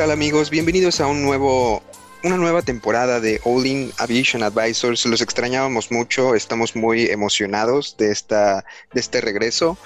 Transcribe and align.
tal 0.00 0.12
amigos? 0.12 0.48
Bienvenidos 0.48 0.98
a 1.02 1.06
un 1.06 1.22
nuevo, 1.22 1.82
una 2.24 2.38
nueva 2.38 2.62
temporada 2.62 3.20
de 3.20 3.38
All 3.44 3.66
In 3.66 3.92
Aviation 3.98 4.42
Advisors. 4.42 5.04
Los 5.04 5.20
extrañábamos 5.20 5.90
mucho, 5.90 6.34
estamos 6.34 6.74
muy 6.74 7.04
emocionados 7.10 7.98
de, 7.98 8.10
esta, 8.10 8.64
de 8.94 9.00
este 9.00 9.20
regreso. 9.20 9.76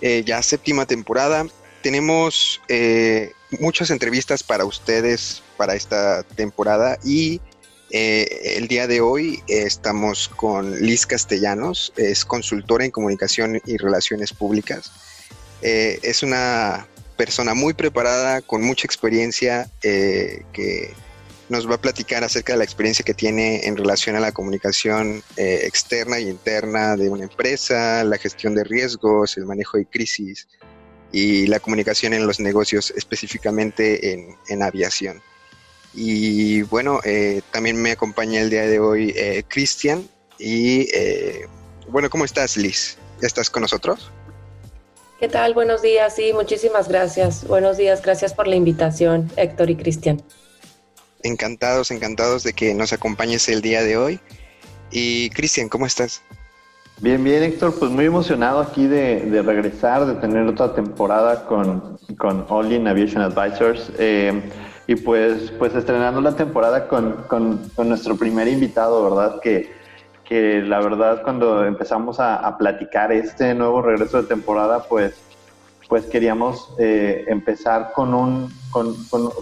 Eh, 0.00 0.24
ya 0.26 0.42
séptima 0.42 0.86
temporada. 0.86 1.46
Tenemos 1.82 2.60
eh, 2.66 3.30
muchas 3.60 3.90
entrevistas 3.90 4.42
para 4.42 4.64
ustedes 4.64 5.40
para 5.56 5.76
esta 5.76 6.24
temporada 6.24 6.98
y 7.04 7.40
eh, 7.92 8.56
el 8.56 8.66
día 8.66 8.88
de 8.88 9.00
hoy 9.00 9.40
estamos 9.46 10.28
con 10.30 10.80
Liz 10.80 11.06
Castellanos, 11.06 11.92
es 11.96 12.24
consultora 12.24 12.84
en 12.84 12.90
comunicación 12.90 13.62
y 13.64 13.76
relaciones 13.76 14.32
públicas. 14.32 14.90
es 15.62 16.24
una 16.24 16.88
persona 17.20 17.52
muy 17.52 17.74
preparada, 17.74 18.40
con 18.40 18.62
mucha 18.62 18.86
experiencia, 18.86 19.70
eh, 19.82 20.42
que 20.54 20.94
nos 21.50 21.68
va 21.68 21.74
a 21.74 21.78
platicar 21.78 22.24
acerca 22.24 22.54
de 22.54 22.60
la 22.60 22.64
experiencia 22.64 23.04
que 23.04 23.12
tiene 23.12 23.66
en 23.66 23.76
relación 23.76 24.16
a 24.16 24.20
la 24.20 24.32
comunicación 24.32 25.22
eh, 25.36 25.60
externa 25.64 26.18
y 26.18 26.30
interna 26.30 26.96
de 26.96 27.10
una 27.10 27.24
empresa, 27.24 28.04
la 28.04 28.16
gestión 28.16 28.54
de 28.54 28.64
riesgos, 28.64 29.36
el 29.36 29.44
manejo 29.44 29.76
de 29.76 29.84
crisis 29.84 30.48
y 31.12 31.46
la 31.46 31.60
comunicación 31.60 32.14
en 32.14 32.26
los 32.26 32.40
negocios, 32.40 32.90
específicamente 32.96 34.14
en, 34.48 34.62
aviación. 34.62 35.20
Y 35.92 36.62
bueno, 36.62 37.00
eh, 37.04 37.42
también 37.50 37.76
me 37.82 37.90
acompaña 37.90 38.40
el 38.40 38.48
día 38.48 38.62
de 38.62 38.78
hoy 38.78 39.14
Cristian. 39.48 40.08
Y 40.38 40.88
bueno, 41.86 42.08
¿cómo 42.08 42.24
estás, 42.24 42.56
Liz? 42.56 42.96
¿Estás 43.20 43.50
con 43.50 43.60
nosotros? 43.60 44.10
¿Qué 45.20 45.28
tal? 45.28 45.52
Buenos 45.52 45.82
días. 45.82 46.14
Sí, 46.16 46.32
muchísimas 46.32 46.88
gracias. 46.88 47.46
Buenos 47.46 47.76
días. 47.76 48.00
Gracias 48.00 48.32
por 48.32 48.48
la 48.48 48.56
invitación, 48.56 49.30
Héctor 49.36 49.68
y 49.68 49.76
Cristian. 49.76 50.22
Encantados, 51.22 51.90
encantados 51.90 52.42
de 52.42 52.54
que 52.54 52.72
nos 52.72 52.94
acompañes 52.94 53.46
el 53.50 53.60
día 53.60 53.82
de 53.82 53.98
hoy. 53.98 54.20
Y 54.90 55.28
Cristian, 55.28 55.68
¿cómo 55.68 55.84
estás? 55.84 56.22
Bien, 57.02 57.22
bien, 57.22 57.42
Héctor. 57.42 57.78
Pues 57.78 57.90
muy 57.90 58.06
emocionado 58.06 58.60
aquí 58.60 58.86
de, 58.86 59.42
regresar, 59.42 60.06
de 60.06 60.14
tener 60.14 60.46
otra 60.46 60.74
temporada 60.74 61.44
con, 61.44 61.98
con 62.16 62.46
All 62.48 62.72
In 62.72 62.88
Aviation 62.88 63.20
Advisors. 63.20 63.92
Eh, 63.98 64.40
y 64.86 64.94
pues, 64.94 65.52
pues 65.58 65.74
estrenando 65.74 66.22
la 66.22 66.34
temporada 66.34 66.88
con, 66.88 67.24
con, 67.28 67.68
con 67.76 67.90
nuestro 67.90 68.16
primer 68.16 68.48
invitado, 68.48 69.04
¿verdad? 69.10 69.38
Que, 69.42 69.79
que 70.30 70.62
la 70.62 70.80
verdad 70.80 71.22
cuando 71.24 71.64
empezamos 71.64 72.20
a, 72.20 72.56
platicar 72.56 73.10
este 73.10 73.52
nuevo 73.52 73.82
regreso 73.82 74.22
de 74.22 74.28
temporada, 74.28 74.84
pues, 74.84 75.14
pues 75.88 76.06
queríamos 76.06 76.72
eh, 76.78 77.24
empezar 77.26 77.90
con 77.92 78.14
un, 78.14 78.48
con, 78.70 78.94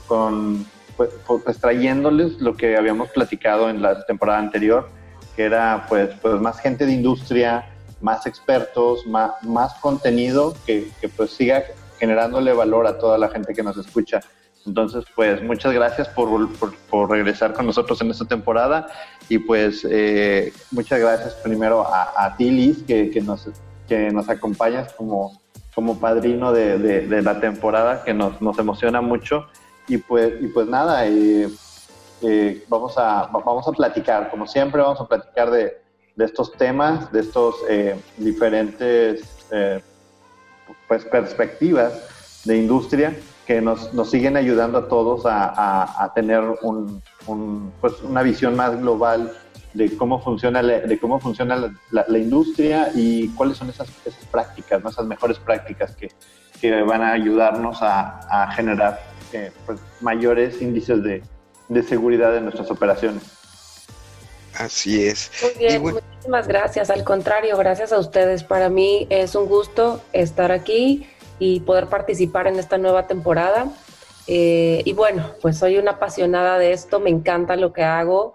con, 0.06 0.66
pues, 0.97 1.11
pues, 1.27 1.61
trayéndoles 1.61 2.41
lo 2.41 2.56
que 2.56 2.78
habíamos 2.78 3.11
platicado 3.11 3.69
en 3.69 3.83
la 3.83 4.06
temporada 4.06 4.39
anterior, 4.39 4.89
que 5.36 5.44
era 5.44 5.84
pues, 5.91 6.09
pues 6.22 6.41
más 6.41 6.59
gente 6.59 6.86
de 6.86 6.92
industria, 6.92 7.69
más 8.00 8.27
expertos, 8.27 9.06
más, 9.06 9.33
más 9.42 9.75
contenido 9.81 10.55
que, 10.64 10.91
que 11.03 11.11
pues 11.11 11.33
siga 11.33 11.64
generándole 11.98 12.55
valor 12.55 12.86
a 12.86 12.97
toda 12.97 13.19
la 13.19 13.28
gente 13.28 13.53
que 13.53 13.62
nos 13.62 13.77
escucha. 13.77 14.20
Entonces, 14.69 15.05
pues 15.14 15.42
muchas 15.42 15.72
gracias 15.72 16.09
por, 16.09 16.48
por, 16.91 17.10
regresar 17.10 17.54
con 17.54 17.66
nosotros 17.66 18.00
en 18.03 18.10
esta 18.10 18.27
temporada 18.27 18.87
y 19.28 19.39
pues 19.39 19.87
eh, 19.89 20.53
muchas 20.71 21.00
gracias 21.00 21.34
primero 21.34 21.87
a, 21.87 22.12
a 22.16 22.37
ti, 22.37 22.50
Liz, 22.50 22.83
que, 22.84 23.11
que, 23.11 23.21
nos, 23.21 23.49
que 23.87 24.11
nos 24.11 24.28
acompañas 24.28 24.93
como, 24.94 25.41
como 25.75 25.99
padrino 25.99 26.53
de, 26.53 26.78
de, 26.78 27.22
la 27.22 27.41
temporada, 27.41 28.05
que 28.05 28.15
nos, 28.15 28.41
nos, 28.41 28.59
emociona 28.59 29.00
mucho. 29.00 29.47
Y 29.87 29.99
pues, 29.99 30.33
y 30.41 30.49
pues 30.49 30.66
nada, 30.66 31.06
eh, 31.06 31.49
eh, 32.22 32.65
vamos, 32.69 32.97
a, 32.97 33.27
vamos 33.33 33.69
a 33.69 33.72
platicar, 33.72 34.31
como 34.31 34.47
siempre, 34.47 34.81
vamos 34.81 35.00
a 35.00 35.06
platicar 35.06 35.50
de, 35.50 35.78
de 36.16 36.25
estos 36.25 36.53
temas, 36.53 37.12
de 37.12 37.21
estos 37.21 37.56
diferentes 38.16 39.22
pues, 40.89 41.05
perspectivas 41.05 42.45
de 42.45 42.56
industria 42.56 43.15
que 43.47 43.60
nos, 43.62 43.95
nos 43.95 44.10
siguen 44.10 44.37
ayudando 44.37 44.78
a 44.78 44.89
todos 44.89 45.25
a, 45.25 46.05
a, 46.05 46.12
tener 46.12 46.43
un, 46.60 47.03
un, 47.28 47.72
pues 47.81 47.94
una 48.03 48.22
visión 48.22 48.56
más 48.56 48.78
global 48.78 49.33
de 49.75 49.97
cómo 49.97 50.21
funciona, 50.21 50.62
la, 50.62 50.81
de 50.81 50.99
cómo 50.99 51.21
funciona 51.21 51.56
la, 51.91 52.05
la, 52.09 52.19
industria 52.19 52.91
y 52.94 53.28
cuáles 53.28 53.59
son 53.59 53.69
esas, 53.71 53.89
esas 54.05 54.25
prácticas, 54.27 54.83
esas 54.84 55.06
mejores 55.06 55.39
prácticas 55.39 55.94
que, 55.94 56.11
que 56.61 56.83
van 56.83 57.03
a 57.03 57.12
ayudarnos 57.12 57.83
a, 57.83 58.44
a 58.44 58.53
generar 58.53 59.00
eh, 59.33 59.53
pues, 59.66 59.78
mayores 60.00 60.61
índices 60.62 61.03
de, 61.03 61.22
de 61.69 61.83
seguridad 61.83 62.37
en 62.37 62.44
nuestras 62.44 62.71
operaciones. 62.71 63.22
Así 64.59 65.05
es. 65.05 65.31
Muy 65.43 65.66
bien, 65.66 65.83
muchísimas 65.83 66.49
gracias. 66.49 66.91
Al 66.91 67.05
contrario, 67.05 67.56
gracias 67.56 67.93
a 67.93 67.99
ustedes. 67.99 68.43
Para 68.43 68.69
mí 68.69 69.06
es 69.10 69.34
un 69.34 69.47
gusto 69.47 70.00
estar 70.12 70.50
aquí 70.50 71.06
y 71.39 71.60
poder 71.60 71.87
participar 71.87 72.49
en 72.49 72.59
esta 72.59 72.78
nueva 72.78 73.06
temporada. 73.06 73.66
Eh, 74.31 74.83
y 74.84 74.93
bueno, 74.93 75.33
pues 75.41 75.56
soy 75.56 75.78
una 75.78 75.93
apasionada 75.93 76.59
de 76.59 76.72
esto, 76.72 77.00
me 77.00 77.09
encanta 77.09 77.56
lo 77.56 77.72
que 77.72 77.83
hago, 77.83 78.34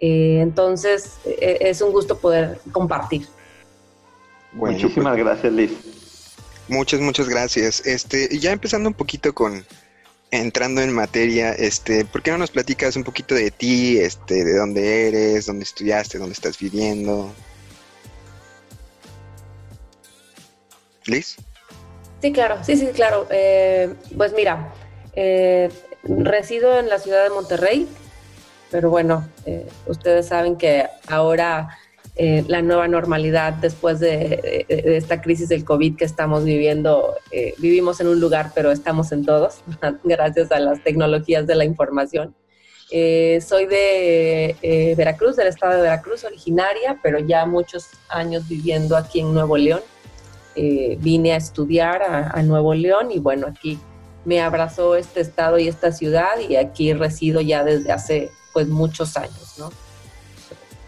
eh, 0.00 0.38
entonces 0.40 1.18
eh, 1.26 1.58
es 1.60 1.82
un 1.82 1.92
gusto 1.92 2.18
poder 2.18 2.58
compartir. 2.72 3.28
Muchísimas 4.52 5.16
gracias, 5.18 5.52
Liz. 5.52 5.72
Muchas, 6.68 7.00
muchas 7.00 7.28
gracias. 7.28 7.86
Este, 7.86 8.38
ya 8.38 8.52
empezando 8.52 8.88
un 8.88 8.94
poquito 8.94 9.34
con, 9.34 9.66
entrando 10.30 10.80
en 10.80 10.94
materia, 10.94 11.52
este, 11.52 12.06
¿por 12.06 12.22
qué 12.22 12.30
no 12.30 12.38
nos 12.38 12.50
platicas 12.50 12.96
un 12.96 13.04
poquito 13.04 13.34
de 13.34 13.50
ti, 13.50 13.98
este, 13.98 14.44
de 14.44 14.56
dónde 14.56 15.08
eres, 15.08 15.44
dónde 15.44 15.64
estudiaste, 15.64 16.16
dónde 16.16 16.32
estás 16.32 16.58
viviendo? 16.58 17.30
Liz. 21.04 21.36
Sí, 22.22 22.32
claro, 22.32 22.64
sí, 22.64 22.78
sí, 22.78 22.86
claro. 22.94 23.26
Eh, 23.30 23.92
pues 24.16 24.32
mira, 24.32 24.72
eh, 25.16 25.70
resido 26.02 26.78
en 26.78 26.88
la 26.88 26.98
ciudad 26.98 27.24
de 27.24 27.30
Monterrey, 27.30 27.88
pero 28.70 28.90
bueno, 28.90 29.26
eh, 29.46 29.66
ustedes 29.86 30.26
saben 30.26 30.56
que 30.56 30.86
ahora 31.08 31.68
la 32.16 32.62
nueva 32.62 32.86
normalidad 32.86 33.54
después 33.54 33.98
de, 33.98 34.66
esta 34.68 35.20
crisis 35.20 35.48
del 35.48 35.64
COVID 35.64 35.96
que 35.96 36.04
estamos 36.04 36.44
viviendo, 36.44 37.16
vivimos 37.58 38.00
en 38.00 38.06
un 38.06 38.20
lugar, 38.20 38.52
pero 38.54 38.70
estamos 38.70 39.10
en 39.10 39.24
todos, 39.24 39.62
gracias 40.04 40.52
a 40.52 40.60
las 40.60 40.80
tecnologías 40.84 41.44
de 41.48 41.56
la 41.56 41.64
información. 41.64 42.36
soy 42.88 43.66
de 43.66 44.94
Veracruz, 44.96 45.34
del 45.34 45.48
estado 45.48 45.74
de 45.74 45.82
Veracruz, 45.82 46.22
originaria, 46.22 47.00
pero 47.02 47.18
ya 47.18 47.46
muchos 47.46 47.88
años 48.08 48.48
viviendo 48.48 48.96
aquí 48.96 49.18
en 49.18 49.34
Nuevo 49.34 49.56
León. 49.56 49.80
Eh, 50.56 50.96
vine 51.00 51.32
a 51.32 51.36
estudiar 51.36 52.02
a, 52.02 52.42
Nuevo 52.42 52.74
León 52.74 53.10
y 53.10 53.18
bueno, 53.18 53.48
aquí 53.48 53.76
me 54.24 54.40
abrazó 54.40 54.96
este 54.96 55.20
estado 55.20 55.58
y 55.58 55.68
esta 55.68 55.92
ciudad 55.92 56.38
y 56.48 56.56
aquí 56.56 56.92
resido 56.92 57.40
ya 57.40 57.64
desde 57.64 57.92
hace 57.92 58.30
pues 58.52 58.68
muchos 58.68 59.16
años, 59.16 59.54
¿no? 59.58 59.70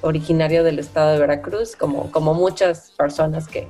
Originario 0.02 0.62
del 0.62 0.78
estado 0.78 1.12
de 1.12 1.18
Veracruz, 1.18 1.74
como, 1.74 2.10
como 2.12 2.34
muchas 2.34 2.92
personas 2.96 3.48
que, 3.48 3.68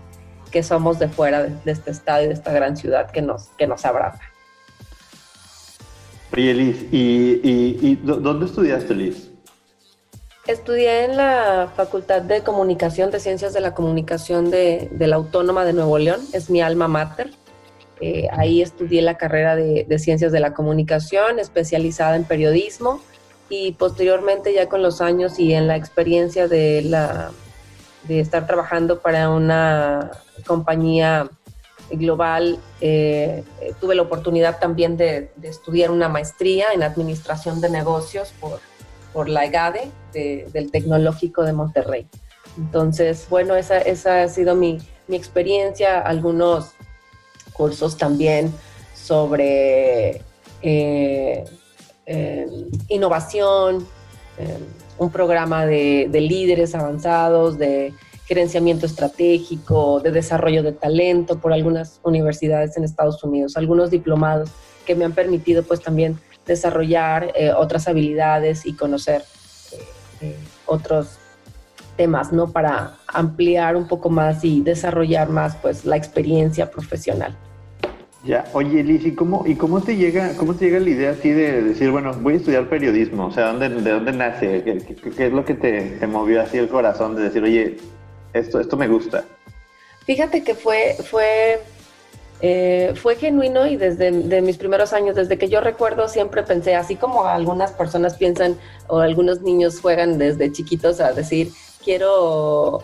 que 0.50 0.62
somos 0.62 0.98
de 0.98 1.08
fuera 1.08 1.42
de, 1.42 1.72
este 1.72 1.90
estado 1.90 2.24
y 2.24 2.26
de 2.28 2.34
esta 2.34 2.52
gran 2.52 2.76
ciudad 2.76 3.10
que 3.10 3.22
nos, 3.22 3.48
que 3.58 3.66
nos 3.66 3.84
abraza. 3.84 4.20
Oye, 6.32 6.52
Liz, 6.52 6.86
¿y, 6.92 7.40
y, 7.42 7.78
y 7.80 7.96
dónde 7.96 8.46
estudiaste, 8.46 8.94
Liz? 8.94 9.30
Estudié 10.46 11.04
en 11.04 11.16
la 11.16 11.72
Facultad 11.74 12.22
de 12.22 12.42
Comunicación, 12.42 13.10
de 13.10 13.18
Ciencias 13.18 13.52
de 13.52 13.60
la 13.60 13.74
Comunicación 13.74 14.48
de, 14.50 14.88
la 14.96 15.16
Autónoma 15.16 15.64
de 15.64 15.72
Nuevo 15.72 15.98
León, 15.98 16.20
es 16.32 16.50
mi 16.50 16.60
alma 16.62 16.86
mater. 16.86 17.30
Eh, 18.00 18.28
ahí 18.32 18.62
estudié 18.62 19.02
la 19.02 19.16
carrera 19.16 19.56
de, 19.56 19.98
Ciencias 19.98 20.32
de 20.32 20.40
la 20.40 20.54
Comunicación, 20.54 21.38
especializada 21.38 22.16
en 22.16 22.24
periodismo, 22.24 23.00
y 23.48 23.72
posteriormente 23.72 24.52
ya 24.52 24.68
con 24.68 24.82
los 24.82 25.00
años 25.00 25.38
y 25.38 25.54
en 25.54 25.66
la 25.66 25.76
experiencia 25.76 26.48
de, 26.48 26.82
la, 26.82 27.30
de 28.04 28.20
estar 28.20 28.46
trabajando 28.46 29.00
para 29.00 29.30
una 29.30 30.10
compañía 30.46 31.30
global, 31.90 32.58
eh, 32.80 33.44
tuve 33.80 33.94
la 33.94 34.02
oportunidad 34.02 34.58
también 34.58 34.96
de, 34.96 35.30
de 35.36 35.48
estudiar 35.48 35.90
una 35.90 36.08
maestría 36.08 36.66
en 36.74 36.82
Administración 36.82 37.60
de 37.60 37.70
Negocios 37.70 38.32
por 38.40 38.60
por 39.16 39.30
la 39.30 39.46
EGADE 39.46 39.90
del 40.52 40.70
Tecnológico 40.70 41.42
de 41.44 41.54
Monterrey. 41.54 42.06
Entonces, 42.58 43.26
bueno, 43.30 43.56
esa, 43.56 43.78
esa 43.78 44.24
ha 44.24 44.28
sido 44.28 44.54
mi, 44.54 44.76
mi, 45.08 45.16
experiencia, 45.16 46.00
algunos 46.00 46.72
cursos 47.56 47.96
también 47.96 48.52
sobre 48.94 50.22
eh, 50.62 51.44
eh, 52.06 52.46
innovación, 52.88 53.86
eh, 54.38 54.58
un 54.98 55.10
programa 55.10 55.66
de, 55.66 56.08
de, 56.10 56.20
líderes 56.20 56.74
avanzados, 56.74 57.58
de 57.58 57.92
gerenciamiento 58.26 58.86
estratégico, 58.86 60.00
de 60.00 60.10
desarrollo 60.10 60.62
de 60.62 60.72
talento 60.72 61.38
por 61.38 61.52
algunas 61.52 62.00
universidades 62.02 62.76
en 62.76 62.84
Estados 62.84 63.22
Unidos, 63.22 63.56
algunos 63.56 63.90
diplomados 63.90 64.50
que 64.84 64.94
me 64.94 65.04
han 65.04 65.12
permitido 65.12 65.62
pues 65.62 65.80
también 65.80 66.18
desarrollar 66.46 67.32
otras 67.56 67.88
habilidades 67.88 68.66
y 68.66 68.72
conocer 68.72 69.24
otros 70.64 71.18
temas, 71.96 72.32
¿no? 72.32 72.52
Para 72.52 72.94
ampliar 73.06 73.76
un 73.76 73.88
poco 73.88 74.10
más 74.10 74.44
y 74.44 74.60
desarrollar 74.60 75.28
más, 75.28 75.56
pues, 75.56 75.84
la 75.84 75.96
experiencia 75.96 76.70
profesional. 76.70 77.36
Ya, 78.26 78.44
oye 78.54 78.82
Liz, 78.82 79.06
¿y 79.06 79.14
cómo, 79.14 79.44
¿y 79.46 79.54
cómo 79.54 79.80
te 79.80 79.94
llega, 79.94 80.32
cómo 80.36 80.56
te 80.56 80.64
llega 80.64 80.80
la 80.80 80.90
idea 80.90 81.10
a 81.12 81.14
ti 81.14 81.30
de 81.30 81.62
decir, 81.62 81.92
bueno, 81.92 82.12
voy 82.12 82.34
a 82.34 82.36
estudiar 82.38 82.68
periodismo? 82.68 83.26
O 83.26 83.30
sea, 83.30 83.52
¿dónde, 83.52 83.68
¿de 83.68 83.90
dónde 83.92 84.10
nace? 84.10 84.64
¿Qué, 84.64 85.26
es 85.26 85.32
lo 85.32 85.44
que 85.44 85.54
te, 85.54 86.04
movió 86.08 86.42
así 86.42 86.58
el 86.58 86.68
corazón 86.68 87.14
de 87.14 87.22
decir, 87.22 87.44
oye, 87.44 87.76
esto, 88.32 88.58
esto 88.58 88.76
me 88.76 88.88
gusta? 88.88 89.24
Fíjate 90.06 90.42
que 90.42 90.56
fue, 90.56 90.96
fue, 91.08 91.60
eh, 92.40 92.94
fue 92.96 93.14
genuino 93.14 93.64
y 93.68 93.76
desde 93.76 94.10
mis 94.42 94.56
primeros 94.56 94.92
años, 94.92 95.14
desde 95.14 95.38
que 95.38 95.48
yo 95.48 95.60
recuerdo, 95.60 96.08
siempre 96.08 96.42
pensé, 96.42 96.74
así 96.74 96.96
como 96.96 97.26
algunas 97.26 97.70
personas 97.70 98.16
piensan 98.16 98.58
o 98.88 98.98
algunos 98.98 99.42
niños 99.42 99.80
juegan 99.80 100.18
desde 100.18 100.50
chiquitos 100.50 100.98
a 100.98 101.12
decir, 101.12 101.52
quiero, 101.84 102.82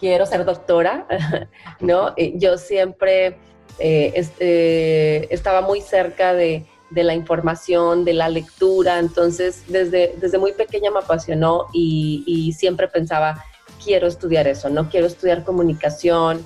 quiero 0.00 0.26
ser 0.26 0.44
doctora, 0.44 1.06
¿no? 1.80 2.16
Yo 2.16 2.58
siempre 2.58 3.36
eh, 3.78 4.12
este, 4.16 5.32
estaba 5.32 5.60
muy 5.62 5.80
cerca 5.80 6.34
de, 6.34 6.66
la 6.90 7.14
información, 7.14 8.04
de 8.04 8.12
la 8.12 8.28
lectura, 8.28 8.98
entonces 8.98 9.64
desde, 9.68 10.14
desde 10.18 10.36
muy 10.36 10.52
pequeña 10.52 10.90
me 10.90 10.98
apasionó 10.98 11.66
y, 11.72 12.54
siempre 12.56 12.86
pensaba, 12.86 13.42
quiero 13.82 14.06
estudiar 14.06 14.46
eso, 14.46 14.68
no 14.68 14.90
quiero 14.90 15.06
estudiar 15.06 15.42
comunicación, 15.42 16.44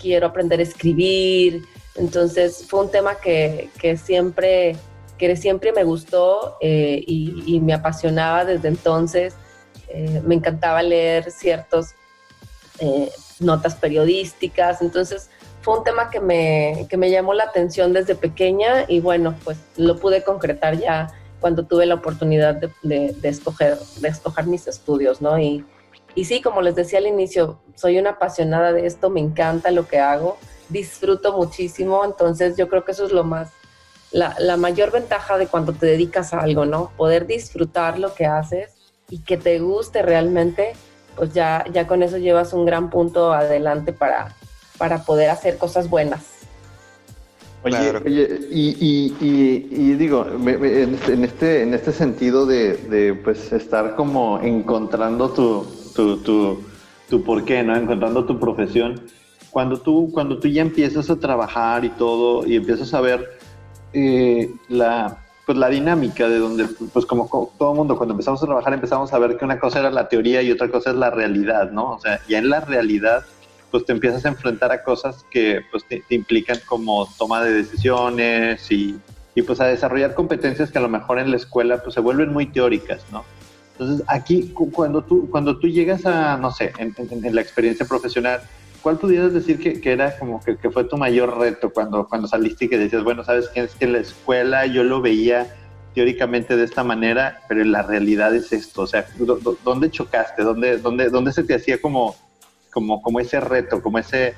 quiero 0.00 0.28
aprender 0.28 0.60
a 0.60 0.62
escribir, 0.62 1.64
entonces 1.96 2.64
fue 2.68 2.82
un 2.84 2.90
tema 2.92 3.16
que, 3.16 3.70
siempre, 4.00 4.76
que 5.18 5.36
siempre 5.36 5.72
me 5.72 5.82
gustó 5.82 6.56
eh, 6.60 7.02
y, 7.04 7.60
me 7.60 7.74
apasionaba 7.74 8.44
desde 8.44 8.68
entonces, 8.68 9.34
eh, 9.88 10.22
me 10.24 10.36
encantaba 10.36 10.82
leer 10.82 11.32
ciertas 11.32 11.96
notas 13.40 13.74
periodísticas, 13.74 14.80
entonces 14.80 15.30
fue 15.60 15.78
un 15.78 15.84
tema 15.84 16.10
que 16.10 16.20
me, 16.20 16.86
que 16.88 16.96
me 16.96 17.10
llamó 17.10 17.34
la 17.34 17.44
atención 17.44 17.92
desde 17.92 18.14
pequeña 18.14 18.84
y 18.88 19.00
bueno, 19.00 19.34
pues 19.44 19.58
lo 19.76 19.98
pude 19.98 20.22
concretar 20.22 20.78
ya 20.78 21.08
cuando 21.40 21.64
tuve 21.64 21.86
la 21.86 21.94
oportunidad 21.94 22.54
de, 22.54 22.70
de, 23.12 23.28
escoger, 23.28 23.78
de 24.00 24.08
escoger 24.08 24.46
mis 24.46 24.66
estudios, 24.66 25.20
¿no? 25.20 25.38
Y, 25.38 25.64
y 26.14 26.24
sí, 26.24 26.40
como 26.40 26.62
les 26.62 26.74
decía 26.74 26.98
al 26.98 27.06
inicio, 27.06 27.60
soy 27.74 27.98
una 27.98 28.10
apasionada 28.10 28.72
de 28.72 28.86
esto, 28.86 29.10
me 29.10 29.20
encanta 29.20 29.70
lo 29.70 29.86
que 29.86 29.98
hago, 29.98 30.36
disfruto 30.68 31.36
muchísimo, 31.36 32.04
entonces 32.04 32.56
yo 32.56 32.68
creo 32.68 32.84
que 32.84 32.92
eso 32.92 33.06
es 33.06 33.12
lo 33.12 33.24
más, 33.24 33.50
la, 34.10 34.34
la 34.38 34.56
mayor 34.56 34.90
ventaja 34.90 35.38
de 35.38 35.46
cuando 35.46 35.72
te 35.72 35.86
dedicas 35.86 36.34
a 36.34 36.40
algo, 36.40 36.64
¿no? 36.64 36.90
Poder 36.96 37.26
disfrutar 37.26 37.98
lo 37.98 38.14
que 38.14 38.26
haces 38.26 38.74
y 39.08 39.20
que 39.20 39.36
te 39.36 39.58
guste 39.60 40.02
realmente, 40.02 40.72
pues 41.16 41.32
ya, 41.32 41.64
ya 41.72 41.86
con 41.86 42.02
eso 42.02 42.16
llevas 42.18 42.52
un 42.52 42.64
gran 42.64 42.90
punto 42.90 43.32
adelante 43.32 43.92
para, 43.92 44.34
para 44.78 45.02
poder 45.02 45.30
hacer 45.30 45.58
cosas 45.58 45.90
buenas. 45.90 46.38
Oye, 47.64 47.90
oye 48.06 48.40
y, 48.50 49.14
y, 49.20 49.94
digo, 49.94 50.24
este, 50.46 51.12
en 51.12 51.24
este, 51.24 51.62
en 51.62 51.74
este 51.74 51.92
sentido 51.92 52.46
de, 52.46 53.18
pues 53.24 53.52
estar 53.52 53.96
como 53.96 54.40
encontrando 54.40 55.30
tu, 55.30 55.66
tu, 55.94 56.18
tu, 56.18 56.62
tu 57.10 57.24
por 57.24 57.44
qué, 57.44 57.62
¿no? 57.64 57.76
Encontrando 57.76 58.24
tu 58.24 58.38
profesión. 58.38 59.00
Cuando 59.50 59.80
tú, 59.80 60.10
cuando 60.12 60.38
tú 60.38 60.46
ya 60.46 60.62
empiezas 60.62 61.10
a 61.10 61.18
trabajar 61.18 61.84
y 61.84 61.88
todo, 61.90 62.46
y 62.46 62.56
empiezas 62.56 62.94
a 62.94 63.00
ver 63.00 63.38
eh, 63.92 64.50
la, 64.68 65.18
pues 65.44 65.58
la 65.58 65.68
dinámica 65.68 66.28
de 66.28 66.38
donde, 66.38 66.66
pues 66.92 67.06
como 67.06 67.50
todo 67.58 67.74
mundo, 67.74 67.96
cuando 67.96 68.12
empezamos 68.12 68.40
a 68.42 68.46
trabajar 68.46 68.72
empezamos 68.72 69.12
a 69.12 69.18
ver 69.18 69.36
que 69.36 69.44
una 69.44 69.58
cosa 69.58 69.80
era 69.80 69.90
la 69.90 70.08
teoría 70.08 70.42
y 70.42 70.52
otra 70.52 70.70
cosa 70.70 70.90
es 70.90 70.96
la 70.96 71.10
realidad, 71.10 71.72
¿no? 71.72 71.92
O 71.92 71.98
sea, 71.98 72.20
ya 72.28 72.38
en 72.38 72.50
la 72.50 72.60
realidad 72.60 73.24
pues 73.70 73.84
te 73.84 73.92
empiezas 73.92 74.24
a 74.24 74.28
enfrentar 74.28 74.72
a 74.72 74.82
cosas 74.82 75.24
que 75.30 75.60
pues 75.70 75.84
te, 75.86 76.02
implican 76.10 76.58
como 76.66 77.06
toma 77.18 77.42
de 77.44 77.52
decisiones 77.52 78.70
y, 78.70 78.98
y, 79.34 79.42
pues 79.42 79.60
a 79.60 79.66
desarrollar 79.66 80.14
competencias 80.14 80.70
que 80.70 80.78
a 80.78 80.82
lo 80.82 80.88
mejor 80.88 81.18
en 81.18 81.30
la 81.30 81.36
escuela 81.36 81.82
pues 81.82 81.94
se 81.94 82.00
vuelven 82.00 82.32
muy 82.32 82.46
teóricas, 82.46 83.04
¿no? 83.12 83.24
Entonces 83.72 84.04
aquí 84.08 84.52
cuando 84.54 85.02
tú, 85.02 85.28
cuando 85.30 85.58
tú 85.58 85.68
llegas 85.68 86.04
a, 86.04 86.36
no 86.36 86.50
sé, 86.50 86.72
en, 86.78 86.94
la 87.34 87.40
experiencia 87.40 87.86
profesional, 87.86 88.40
¿cuál 88.82 88.98
pudieras 88.98 89.32
decir 89.32 89.60
que, 89.60 89.80
que 89.80 89.92
era 89.92 90.18
como 90.18 90.42
que, 90.42 90.56
que, 90.56 90.70
fue 90.70 90.84
tu 90.84 90.96
mayor 90.96 91.38
reto 91.38 91.70
cuando, 91.70 92.08
cuando 92.08 92.26
saliste 92.26 92.64
y 92.64 92.68
que 92.68 92.78
decías, 92.78 93.04
bueno, 93.04 93.22
sabes 93.22 93.48
que 93.48 93.60
es 93.60 93.74
que 93.76 93.86
la 93.86 93.98
escuela 93.98 94.66
yo 94.66 94.82
lo 94.82 95.00
veía 95.00 95.54
teóricamente 95.94 96.56
de 96.56 96.64
esta 96.64 96.82
manera, 96.82 97.40
pero 97.48 97.62
la 97.64 97.82
realidad 97.82 98.34
es 98.34 98.52
esto, 98.52 98.82
o 98.82 98.86
sea, 98.86 99.06
¿dónde 99.64 99.90
chocaste? 99.90 100.42
¿Dónde, 100.42 100.78
dónde, 100.78 101.08
dónde 101.08 101.32
se 101.32 101.44
te 101.44 101.54
hacía 101.54 101.80
como 101.80 102.16
como, 102.78 103.02
como 103.02 103.18
ese 103.18 103.40
reto, 103.40 103.82
como 103.82 103.98
ese, 103.98 104.36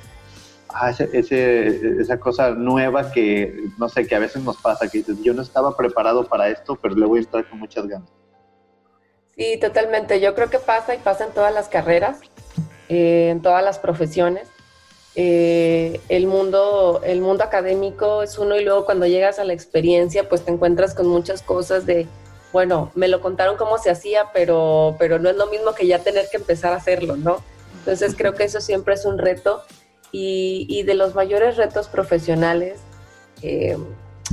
ah, 0.71 0.91
ese, 0.91 2.01
esa 2.01 2.19
cosa 2.19 2.53
nueva 2.53 3.13
que, 3.13 3.65
no 3.77 3.87
sé, 3.91 4.07
que 4.07 4.15
a 4.15 4.19
veces 4.19 4.43
nos 4.43 4.57
pasa, 4.57 4.89
que 4.89 4.99
dices, 4.99 5.19
yo 5.23 5.35
no 5.35 5.43
estaba 5.43 5.77
preparado 5.77 6.25
para 6.25 6.49
esto, 6.49 6.79
pero 6.81 6.95
le 6.95 7.05
voy 7.05 7.19
a 7.19 7.23
estar 7.23 7.47
con 7.51 7.59
muchas 7.59 7.87
ganas. 7.87 8.09
Sí, 9.37 9.59
totalmente. 9.61 10.21
Yo 10.21 10.35
creo 10.35 10.49
que 10.49 10.59
pasa 10.59 10.95
y 10.95 10.99
pasa 10.99 11.27
en 11.27 11.33
todas 11.33 11.53
las 11.53 11.69
carreras, 11.69 12.21
eh, 12.89 13.29
en 13.31 13.43
todas 13.43 13.63
las 13.63 13.79
profesiones. 13.79 14.49
Eh, 15.17 16.01
el, 16.09 16.27
mundo, 16.27 17.03
el 17.05 17.21
mundo 17.21 17.45
académico 17.45 18.23
es 18.23 18.39
uno 18.39 18.57
y 18.57 18.65
luego 18.65 18.87
cuando 18.87 19.07
llegas 19.07 19.39
a 19.39 19.45
la 19.45 19.53
experiencia, 19.53 20.31
pues 20.31 20.47
te 20.47 20.51
encuentras 20.51 20.95
con 20.95 21.09
muchas 21.09 21.43
cosas 21.43 21.85
de, 21.85 22.07
bueno, 22.55 22.91
me 22.95 23.09
lo 23.09 23.21
contaron 23.21 23.59
cómo 23.59 23.77
se 23.77 23.91
hacía, 23.91 24.31
pero, 24.33 24.97
pero 24.99 25.19
no 25.19 25.29
es 25.29 25.37
lo 25.37 25.47
mismo 25.49 25.75
que 25.75 25.87
ya 25.87 25.99
tener 25.99 26.27
que 26.31 26.39
empezar 26.39 26.73
a 26.73 26.77
hacerlo, 26.77 27.17
¿no? 27.17 27.43
Entonces 27.81 28.15
creo 28.17 28.35
que 28.35 28.45
eso 28.45 28.61
siempre 28.61 28.95
es 28.95 29.05
un 29.05 29.19
reto. 29.19 29.63
Y, 30.13 30.83
de 30.83 30.95
los 30.95 31.15
mayores 31.15 31.57
retos 31.57 31.87
profesionales, 31.87 32.81
eh, 33.43 33.77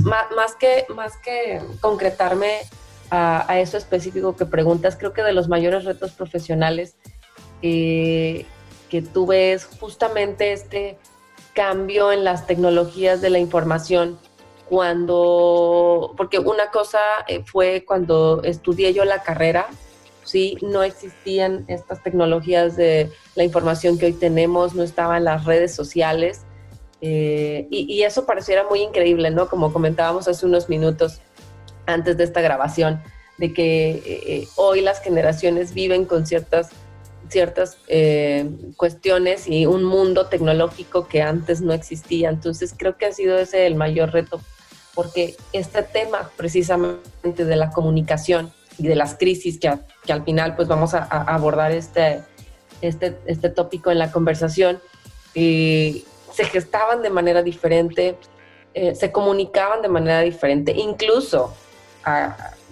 más, 0.00 0.56
que, 0.56 0.86
más 0.88 1.16
que 1.18 1.60
concretarme 1.80 2.62
a, 3.10 3.60
eso 3.60 3.76
específico 3.76 4.36
que 4.36 4.44
preguntas, 4.44 4.96
creo 4.96 5.12
que 5.12 5.22
de 5.22 5.32
los 5.32 5.48
mayores 5.48 5.84
retos 5.84 6.12
profesionales 6.12 6.96
eh, 7.62 8.44
que 8.90 9.02
tuve 9.02 9.52
es 9.52 9.66
justamente 9.66 10.52
este 10.52 10.98
cambio 11.54 12.12
en 12.12 12.24
las 12.24 12.46
tecnologías 12.46 13.20
de 13.20 13.30
la 13.30 13.38
información. 13.38 14.18
Cuando, 14.68 16.12
porque 16.16 16.38
una 16.38 16.70
cosa 16.70 16.98
eh, 17.26 17.42
fue 17.46 17.84
cuando 17.86 18.42
estudié 18.42 18.92
yo 18.92 19.04
la 19.04 19.22
carrera, 19.22 19.66
¿sí? 20.28 20.58
No 20.60 20.82
existían 20.82 21.64
estas 21.68 22.02
tecnologías 22.02 22.76
de 22.76 23.10
la 23.34 23.44
información 23.44 23.98
que 23.98 24.06
hoy 24.06 24.12
tenemos, 24.12 24.74
no 24.74 24.82
estaban 24.82 25.24
las 25.24 25.44
redes 25.44 25.74
sociales. 25.74 26.42
Eh, 27.00 27.66
y, 27.70 28.02
eso 28.02 28.26
pareciera 28.26 28.64
muy 28.68 28.80
increíble, 28.80 29.30
¿no? 29.30 29.48
Como 29.48 29.72
comentábamos 29.72 30.28
hace 30.28 30.44
unos 30.44 30.68
minutos 30.68 31.20
antes 31.86 32.16
de 32.16 32.24
esta 32.24 32.40
grabación, 32.40 33.00
de 33.38 33.52
que 33.54 33.90
eh, 33.90 34.02
eh, 34.04 34.48
hoy 34.56 34.80
las 34.80 35.00
generaciones 35.00 35.72
viven 35.72 36.04
con 36.04 36.26
ciertas, 36.26 36.70
ciertas 37.28 37.78
cuestiones 38.76 39.46
y 39.48 39.66
un 39.66 39.84
mundo 39.84 40.26
tecnológico 40.26 41.08
que 41.08 41.22
antes 41.22 41.60
no 41.60 41.72
existía. 41.72 42.28
Entonces 42.28 42.74
creo 42.76 42.98
que 42.98 43.06
ha 43.06 43.12
sido 43.12 43.38
ese 43.38 43.66
el 43.66 43.76
mayor 43.76 44.12
reto, 44.12 44.40
porque 44.94 45.36
este 45.52 45.82
tema 45.82 46.30
precisamente 46.36 47.44
de 47.44 47.56
la 47.56 47.70
comunicación 47.70 48.52
y 48.78 48.86
de 48.86 48.96
las 48.96 49.16
crisis 49.16 49.58
que, 49.58 49.72
que 50.04 50.12
al 50.12 50.24
final 50.24 50.56
pues 50.56 50.68
vamos 50.68 50.94
a, 50.94 51.02
abordar 51.02 51.72
este, 51.72 52.22
este, 52.80 53.18
este 53.26 53.50
tópico 53.50 53.90
en 53.90 53.98
la 53.98 54.10
conversación, 54.10 54.80
y 55.34 56.04
se 56.32 56.44
gestaban 56.44 57.02
de 57.02 57.10
manera 57.10 57.42
diferente, 57.42 58.16
eh, 58.74 58.94
se 58.94 59.12
comunicaban 59.12 59.82
de 59.82 59.88
manera 59.88 60.20
diferente, 60.20 60.72
incluso 60.72 61.54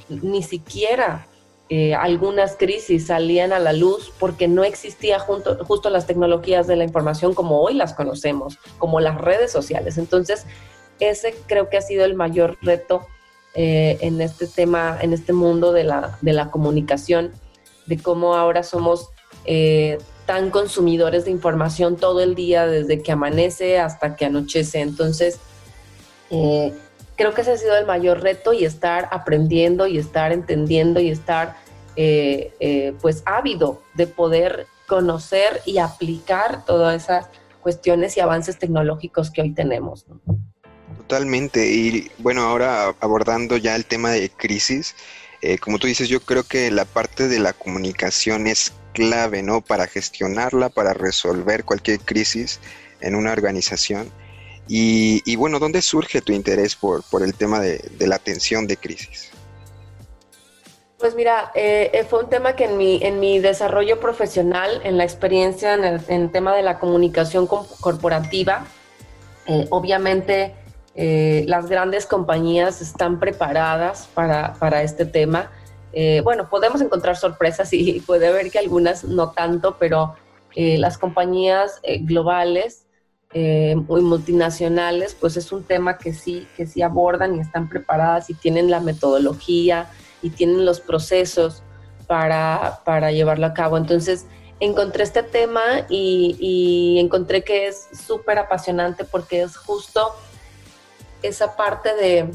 ni 0.08 0.42
siquiera 0.42 1.26
eh, 1.68 1.94
algunas 1.94 2.56
crisis 2.56 3.08
salían 3.08 3.52
a 3.52 3.58
la 3.58 3.72
luz 3.72 4.12
porque 4.20 4.46
no 4.46 4.62
existía 4.62 5.18
junto, 5.18 5.62
justo 5.64 5.90
las 5.90 6.06
tecnologías 6.06 6.68
de 6.68 6.76
la 6.76 6.84
información 6.84 7.34
como 7.34 7.60
hoy 7.60 7.74
las 7.74 7.92
conocemos, 7.92 8.58
como 8.78 9.00
las 9.00 9.20
redes 9.20 9.50
sociales. 9.50 9.98
Entonces, 9.98 10.46
ese 11.00 11.34
creo 11.46 11.68
que 11.68 11.76
ha 11.76 11.82
sido 11.82 12.04
el 12.04 12.14
mayor 12.14 12.56
reto 12.62 13.06
eh, 13.58 13.96
en 14.02 14.20
este 14.20 14.46
tema, 14.46 14.98
en 15.00 15.14
este 15.14 15.32
mundo 15.32 15.72
de 15.72 15.82
la, 15.82 16.18
de 16.20 16.34
la 16.34 16.50
comunicación, 16.50 17.32
de 17.86 17.96
cómo 17.96 18.34
ahora 18.34 18.62
somos 18.62 19.08
eh, 19.46 19.96
tan 20.26 20.50
consumidores 20.50 21.24
de 21.24 21.30
información 21.30 21.96
todo 21.96 22.20
el 22.20 22.34
día, 22.34 22.66
desde 22.66 23.02
que 23.02 23.12
amanece 23.12 23.78
hasta 23.78 24.14
que 24.14 24.26
anochece. 24.26 24.80
Entonces, 24.82 25.38
eh, 26.28 26.74
creo 27.16 27.32
que 27.32 27.40
ese 27.40 27.52
ha 27.52 27.56
sido 27.56 27.78
el 27.78 27.86
mayor 27.86 28.20
reto 28.20 28.52
y 28.52 28.66
estar 28.66 29.08
aprendiendo 29.10 29.86
y 29.86 29.96
estar 29.96 30.32
entendiendo 30.32 31.00
y 31.00 31.08
estar 31.08 31.56
pues 33.00 33.22
ávido 33.24 33.80
de 33.94 34.06
poder 34.06 34.66
conocer 34.86 35.62
y 35.64 35.78
aplicar 35.78 36.66
todas 36.66 37.04
esas 37.04 37.28
cuestiones 37.62 38.18
y 38.18 38.20
avances 38.20 38.58
tecnológicos 38.58 39.30
que 39.30 39.40
hoy 39.40 39.54
tenemos. 39.54 40.04
Totalmente. 41.06 41.68
Y 41.68 42.10
bueno, 42.18 42.42
ahora 42.42 42.92
abordando 42.98 43.56
ya 43.56 43.76
el 43.76 43.86
tema 43.86 44.10
de 44.10 44.28
crisis, 44.28 44.96
eh, 45.40 45.56
como 45.56 45.78
tú 45.78 45.86
dices, 45.86 46.08
yo 46.08 46.18
creo 46.20 46.42
que 46.42 46.68
la 46.72 46.84
parte 46.84 47.28
de 47.28 47.38
la 47.38 47.52
comunicación 47.52 48.48
es 48.48 48.72
clave, 48.92 49.44
¿no? 49.44 49.60
Para 49.60 49.86
gestionarla, 49.86 50.68
para 50.68 50.94
resolver 50.94 51.64
cualquier 51.64 52.00
crisis 52.00 52.58
en 53.00 53.14
una 53.14 53.30
organización. 53.30 54.10
Y, 54.66 55.36
bueno, 55.36 55.60
¿dónde 55.60 55.80
surge 55.80 56.20
tu 56.22 56.32
interés 56.32 56.74
por, 56.74 57.04
por 57.04 57.22
el 57.22 57.34
tema 57.34 57.60
de, 57.60 57.80
la 58.00 58.16
atención 58.16 58.66
de 58.66 58.76
crisis? 58.76 59.30
Pues 60.98 61.14
mira, 61.14 61.52
eh, 61.54 61.92
eh, 61.94 62.02
fue 62.02 62.24
un 62.24 62.30
tema 62.30 62.56
que 62.56 62.64
en 62.64 62.76
mi, 62.76 62.98
en 63.00 63.20
mi 63.20 63.38
desarrollo 63.38 64.00
profesional, 64.00 64.80
en 64.82 64.96
la 64.98 65.04
experiencia 65.04 65.74
en 65.74 65.84
el, 65.84 66.32
tema 66.32 66.56
de 66.56 66.62
la 66.62 66.80
comunicación 66.80 67.46
corporativa, 67.46 68.66
obviamente 69.70 70.56
las 70.96 71.68
grandes 71.68 72.06
compañías 72.06 72.80
están 72.80 73.20
preparadas 73.20 74.08
para, 74.14 74.54
para 74.54 74.82
este 74.82 75.04
tema. 75.04 75.50
bueno, 76.24 76.48
podemos 76.48 76.80
encontrar 76.80 77.16
sorpresas 77.16 77.72
y 77.72 78.00
puede 78.00 78.28
haber 78.28 78.50
que 78.50 78.58
algunas 78.58 79.04
no 79.04 79.32
tanto, 79.32 79.76
pero 79.78 80.14
las 80.54 80.96
compañías 80.96 81.80
globales 82.00 82.86
eh, 83.38 83.74
muy 83.76 84.00
multinacionales, 84.02 85.14
pues 85.14 85.36
es 85.36 85.52
un 85.52 85.64
tema 85.64 85.98
que 85.98 86.14
sí, 86.14 86.46
que 86.56 86.64
sí 86.66 86.80
abordan 86.80 87.36
y 87.36 87.40
están 87.40 87.68
preparadas 87.68 88.30
y 88.30 88.34
tienen 88.34 88.70
la 88.70 88.80
metodología 88.80 89.90
y 90.22 90.30
tienen 90.30 90.64
los 90.64 90.80
procesos 90.80 91.62
para, 92.06 92.80
para 92.84 93.10
llevarlo 93.10 93.44
a 93.44 93.52
cabo. 93.52 93.76
Entonces, 93.76 94.26
encontré 94.60 95.02
este 95.02 95.22
tema 95.24 95.60
y, 95.90 96.96
encontré 96.98 97.42
que 97.42 97.66
es 97.66 97.88
súper 98.06 98.38
apasionante 98.38 99.04
porque 99.04 99.42
es 99.42 99.56
justo 99.56 100.14
esa 101.26 101.56
parte 101.56 101.94
de, 101.94 102.30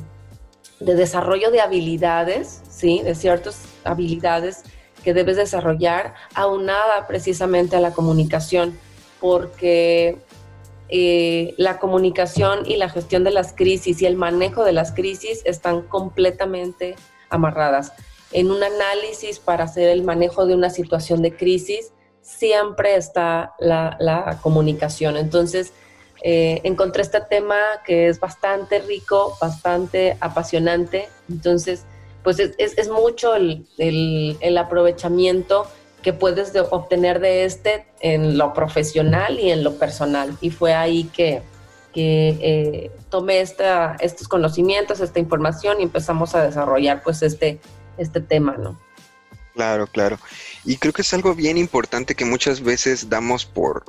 de, 0.80 0.96
desarrollo 0.96 1.52
de 1.52 1.62
habilidades, 1.62 2.62
¿sí? 2.70 3.02
De 3.04 3.16
ciertas 3.16 3.64
habilidades 3.84 4.64
que 5.04 5.14
debes 5.14 5.38
desarrollar 5.38 6.14
aunada 6.36 7.08
precisamente 7.08 7.76
a 7.76 7.80
la 7.80 7.92
comunicación, 7.94 8.78
porque 9.20 10.18
eh, 10.94 11.54
la 11.58 11.80
comunicación 11.80 12.66
y 12.66 12.76
la 12.76 12.90
gestión 12.90 13.24
de 13.24 13.32
las 13.32 13.54
crisis 13.54 14.02
y 14.02 14.06
el 14.06 14.18
manejo 14.18 14.66
de 14.66 14.74
las 14.74 14.92
crisis 14.92 15.42
están 15.46 15.84
completamente 15.84 16.96
amarradas. 17.30 17.94
En 18.34 18.52
un 18.52 18.62
análisis 18.62 19.40
para 19.40 19.64
hacer 19.64 19.88
el 19.88 20.04
manejo 20.04 20.46
de 20.46 20.54
una 20.54 20.70
situación 20.70 21.22
de 21.22 21.34
crisis, 21.34 21.94
siempre 22.22 22.96
está 22.96 23.54
la, 23.60 24.38
comunicación. 24.42 25.16
Entonces, 25.16 25.72
eh, 26.22 26.62
encontré 26.64 27.02
este 27.02 27.22
tema 27.22 27.60
que 27.86 28.08
es 28.08 28.20
bastante 28.20 28.80
rico, 28.80 29.38
bastante 29.42 30.18
apasionante. 30.20 31.10
Entonces, 31.30 31.84
pues 32.24 32.40
es, 32.40 32.90
mucho 32.90 33.36
el, 33.36 33.66
el 33.78 34.58
aprovechamiento 34.58 35.68
que 36.02 36.14
puedes 36.14 36.54
obtener 36.72 37.20
de 37.20 37.46
este 37.46 37.86
en 38.00 38.38
lo 38.38 38.54
profesional 38.54 39.40
y 39.40 39.52
en 39.52 39.64
lo 39.64 39.78
personal. 39.78 40.38
Y 40.42 40.50
fue 40.50 40.74
ahí 40.74 41.06
que, 41.06 41.42
eh, 41.94 42.92
tomé 43.10 43.42
esta, 43.42 43.98
estos 44.00 44.28
conocimientos, 44.28 45.00
esta 45.00 45.20
información 45.20 45.80
y 45.80 45.84
empezamos 45.84 46.34
a 46.36 46.44
desarrollar 46.44 47.04
pues 47.04 47.22
este, 47.22 47.60
este 47.98 48.22
tema, 48.22 48.56
¿no? 48.58 48.80
Claro, 49.54 49.86
claro. 49.88 50.18
Y 50.64 50.78
creo 50.78 50.94
que 50.94 51.02
es 51.02 51.14
algo 51.14 51.36
bien 51.36 51.58
importante 51.58 52.16
que 52.16 52.24
muchas 52.24 52.62
veces 52.62 53.10
damos 53.10 53.46
por, 53.46 53.84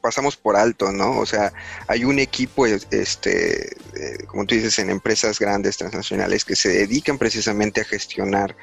pasamos 0.00 0.36
por 0.36 0.56
alto, 0.56 0.92
¿no? 0.92 1.18
O 1.18 1.26
sea, 1.26 1.52
hay 1.86 2.04
un 2.04 2.18
equipo, 2.18 2.66
este, 2.66 3.66
eh, 3.66 4.24
como 4.26 4.46
tú 4.46 4.54
dices, 4.54 4.78
en 4.78 4.90
empresas 4.90 5.38
grandes 5.38 5.76
transnacionales 5.76 6.44
que 6.44 6.56
se 6.56 6.70
dedican 6.70 7.18
precisamente 7.18 7.80
a 7.80 7.84
gestionar 7.84 8.56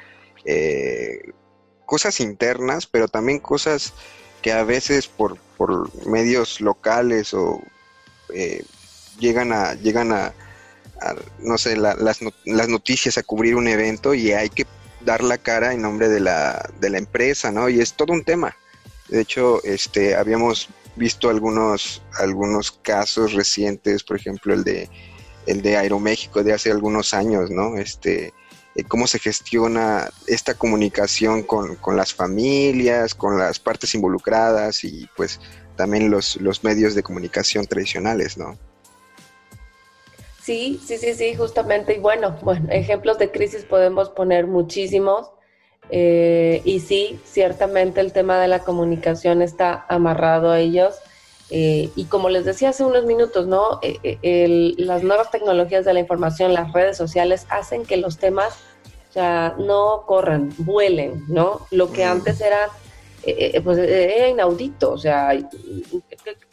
eh, 0.44 1.32
cosas 1.86 2.20
internas, 2.20 2.86
pero 2.86 3.08
también 3.08 3.38
cosas 3.38 3.92
que 4.42 4.52
a 4.52 4.64
veces 4.64 5.06
por, 5.06 5.38
por 5.56 5.90
medios 6.06 6.60
locales 6.60 7.34
o 7.34 7.62
eh, 8.34 8.64
llegan 9.18 9.52
a, 9.52 9.74
llegan 9.74 10.12
a, 10.12 10.34
no 11.38 11.58
sé, 11.58 11.76
las, 11.76 11.96
las 12.44 12.68
noticias 12.68 13.18
a 13.18 13.22
cubrir 13.22 13.54
un 13.54 13.68
evento 13.68 14.14
y 14.14 14.32
hay 14.32 14.50
que 14.50 14.66
dar 15.00 15.22
la 15.22 15.38
cara 15.38 15.72
en 15.72 15.82
nombre 15.82 16.08
de 16.08 16.20
la, 16.20 16.68
de 16.80 16.90
la 16.90 16.98
empresa, 16.98 17.50
¿no? 17.50 17.68
Y 17.68 17.80
es 17.80 17.94
todo 17.94 18.12
un 18.12 18.24
tema. 18.24 18.56
De 19.08 19.20
hecho, 19.20 19.62
este, 19.64 20.14
habíamos 20.14 20.68
visto 20.98 21.30
algunos, 21.30 22.02
algunos 22.18 22.72
casos 22.72 23.32
recientes, 23.32 24.04
por 24.04 24.16
ejemplo, 24.16 24.52
el 24.52 24.64
de, 24.64 24.90
el 25.46 25.62
de 25.62 25.76
Aeroméxico 25.76 26.42
de 26.42 26.52
hace 26.52 26.70
algunos 26.70 27.14
años, 27.14 27.50
¿no? 27.50 27.76
Este, 27.76 28.34
eh, 28.74 28.84
cómo 28.84 29.06
se 29.06 29.18
gestiona 29.18 30.10
esta 30.26 30.54
comunicación 30.54 31.42
con, 31.42 31.78
las 31.96 32.12
familias, 32.12 33.14
con 33.14 33.38
las 33.38 33.58
partes 33.58 33.94
involucradas 33.94 34.84
y 34.84 35.08
pues 35.16 35.40
también 35.76 36.10
los, 36.10 36.36
los 36.36 36.62
medios 36.64 36.94
de 36.94 37.02
comunicación 37.02 37.66
tradicionales, 37.66 38.36
¿no? 38.36 38.58
Sí, 40.42 40.80
sí, 40.84 40.96
sí, 40.96 41.14
sí, 41.14 41.34
justamente. 41.34 41.94
Y 41.96 41.98
bueno, 41.98 42.38
bueno, 42.42 42.68
ejemplos 42.70 43.18
de 43.18 43.30
crisis 43.30 43.64
podemos 43.64 44.10
poner 44.10 44.46
muchísimos. 44.46 45.30
Eh, 45.90 46.62
y 46.64 46.80
sí, 46.80 47.20
ciertamente 47.24 48.00
el 48.00 48.12
tema 48.12 48.40
de 48.40 48.48
la 48.48 48.60
comunicación 48.60 49.42
está 49.42 49.86
amarrado 49.88 50.50
a 50.50 50.60
ellos. 50.60 50.94
Eh, 51.50 51.88
y 51.96 52.04
como 52.04 52.28
les 52.28 52.44
decía 52.44 52.70
hace 52.70 52.84
unos 52.84 53.06
minutos, 53.06 53.46
¿no? 53.46 53.80
las 54.12 55.02
nuevas 55.02 55.30
tecnologías 55.30 55.84
de 55.84 55.94
la 55.94 56.00
información, 56.00 56.52
las 56.52 56.72
redes 56.72 56.96
sociales, 56.96 57.46
hacen 57.48 57.86
que 57.86 57.96
los 57.96 58.18
temas 58.18 58.58
sea, 59.18 59.54
no 59.58 60.04
corran, 60.06 60.52
vuelen, 60.58 61.24
¿no? 61.28 61.66
Lo 61.70 61.92
que 61.92 62.04
antes 62.04 62.40
era, 62.40 62.66
eh, 63.24 63.52
eh, 63.54 63.60
pues 63.60 63.78
era 63.78 64.28
inaudito, 64.28 64.92
o 64.92 64.98
sea, 64.98 65.36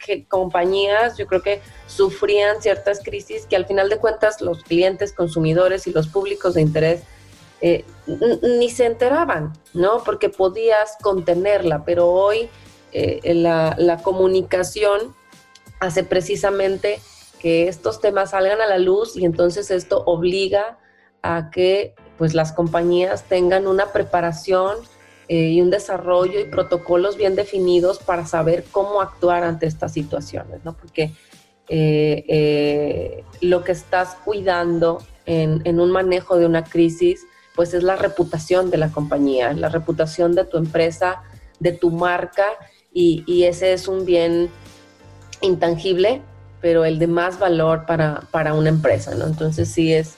que, 0.04 0.24
compañías 0.26 1.16
yo 1.16 1.26
creo 1.26 1.42
que 1.42 1.60
sufrían 1.86 2.60
ciertas 2.60 3.02
crisis 3.02 3.46
que 3.46 3.56
al 3.56 3.66
final 3.66 3.88
de 3.88 3.98
cuentas 3.98 4.40
los 4.40 4.62
clientes, 4.62 5.12
consumidores 5.12 5.86
y 5.86 5.92
los 5.92 6.08
públicos 6.08 6.54
de 6.54 6.62
interés 6.62 7.02
eh, 7.60 7.84
ni 8.42 8.70
se 8.70 8.86
enteraban, 8.86 9.52
¿no? 9.74 10.02
Porque 10.04 10.28
podías 10.28 10.96
contenerla, 11.02 11.84
pero 11.84 12.08
hoy 12.08 12.48
la, 13.22 13.74
la 13.76 13.98
comunicación 13.98 15.14
hace 15.80 16.02
precisamente 16.02 17.00
que 17.38 17.68
estos 17.68 18.00
temas 18.00 18.30
salgan 18.30 18.60
a 18.62 18.66
la 18.66 18.78
luz 18.78 19.16
y 19.16 19.26
entonces 19.26 19.70
esto 19.70 20.02
obliga 20.06 20.78
a 21.22 21.50
que 21.50 21.94
pues 22.18 22.34
las 22.34 22.52
compañías 22.52 23.24
tengan 23.24 23.66
una 23.66 23.92
preparación 23.92 24.78
eh, 25.28 25.50
y 25.50 25.60
un 25.60 25.70
desarrollo 25.70 26.40
y 26.40 26.44
protocolos 26.44 27.16
bien 27.16 27.34
definidos 27.34 27.98
para 27.98 28.26
saber 28.26 28.64
cómo 28.70 29.00
actuar 29.00 29.44
ante 29.44 29.66
estas 29.66 29.92
situaciones, 29.92 30.64
¿no? 30.64 30.74
Porque 30.76 31.12
eh, 31.68 32.24
eh, 32.28 33.24
lo 33.40 33.64
que 33.64 33.72
estás 33.72 34.16
cuidando 34.24 35.02
en, 35.26 35.80
un 35.80 35.90
manejo 35.90 36.38
de 36.38 36.46
una 36.46 36.62
crisis, 36.62 37.26
pues 37.56 37.74
es 37.74 37.82
la 37.82 37.96
reputación 37.96 38.70
de 38.70 38.76
la 38.76 38.92
compañía, 38.92 39.52
la 39.52 39.68
reputación 39.68 40.34
de 40.34 40.44
tu 40.44 40.58
empresa, 40.58 41.22
de 41.58 41.72
tu 41.72 41.90
marca, 41.90 42.46
y, 42.92 43.24
y 43.26 43.44
ese 43.44 43.72
es 43.72 43.88
un 43.88 44.04
bien 44.04 44.50
intangible, 45.40 46.22
pero 46.60 46.84
el 46.84 46.98
de 46.98 47.08
más 47.08 47.38
valor 47.38 47.86
para, 47.86 48.20
para 48.30 48.54
una 48.54 48.68
empresa, 48.68 49.14
¿no? 49.14 49.26
Entonces 49.26 49.68
sí 49.68 49.92
es 49.92 50.16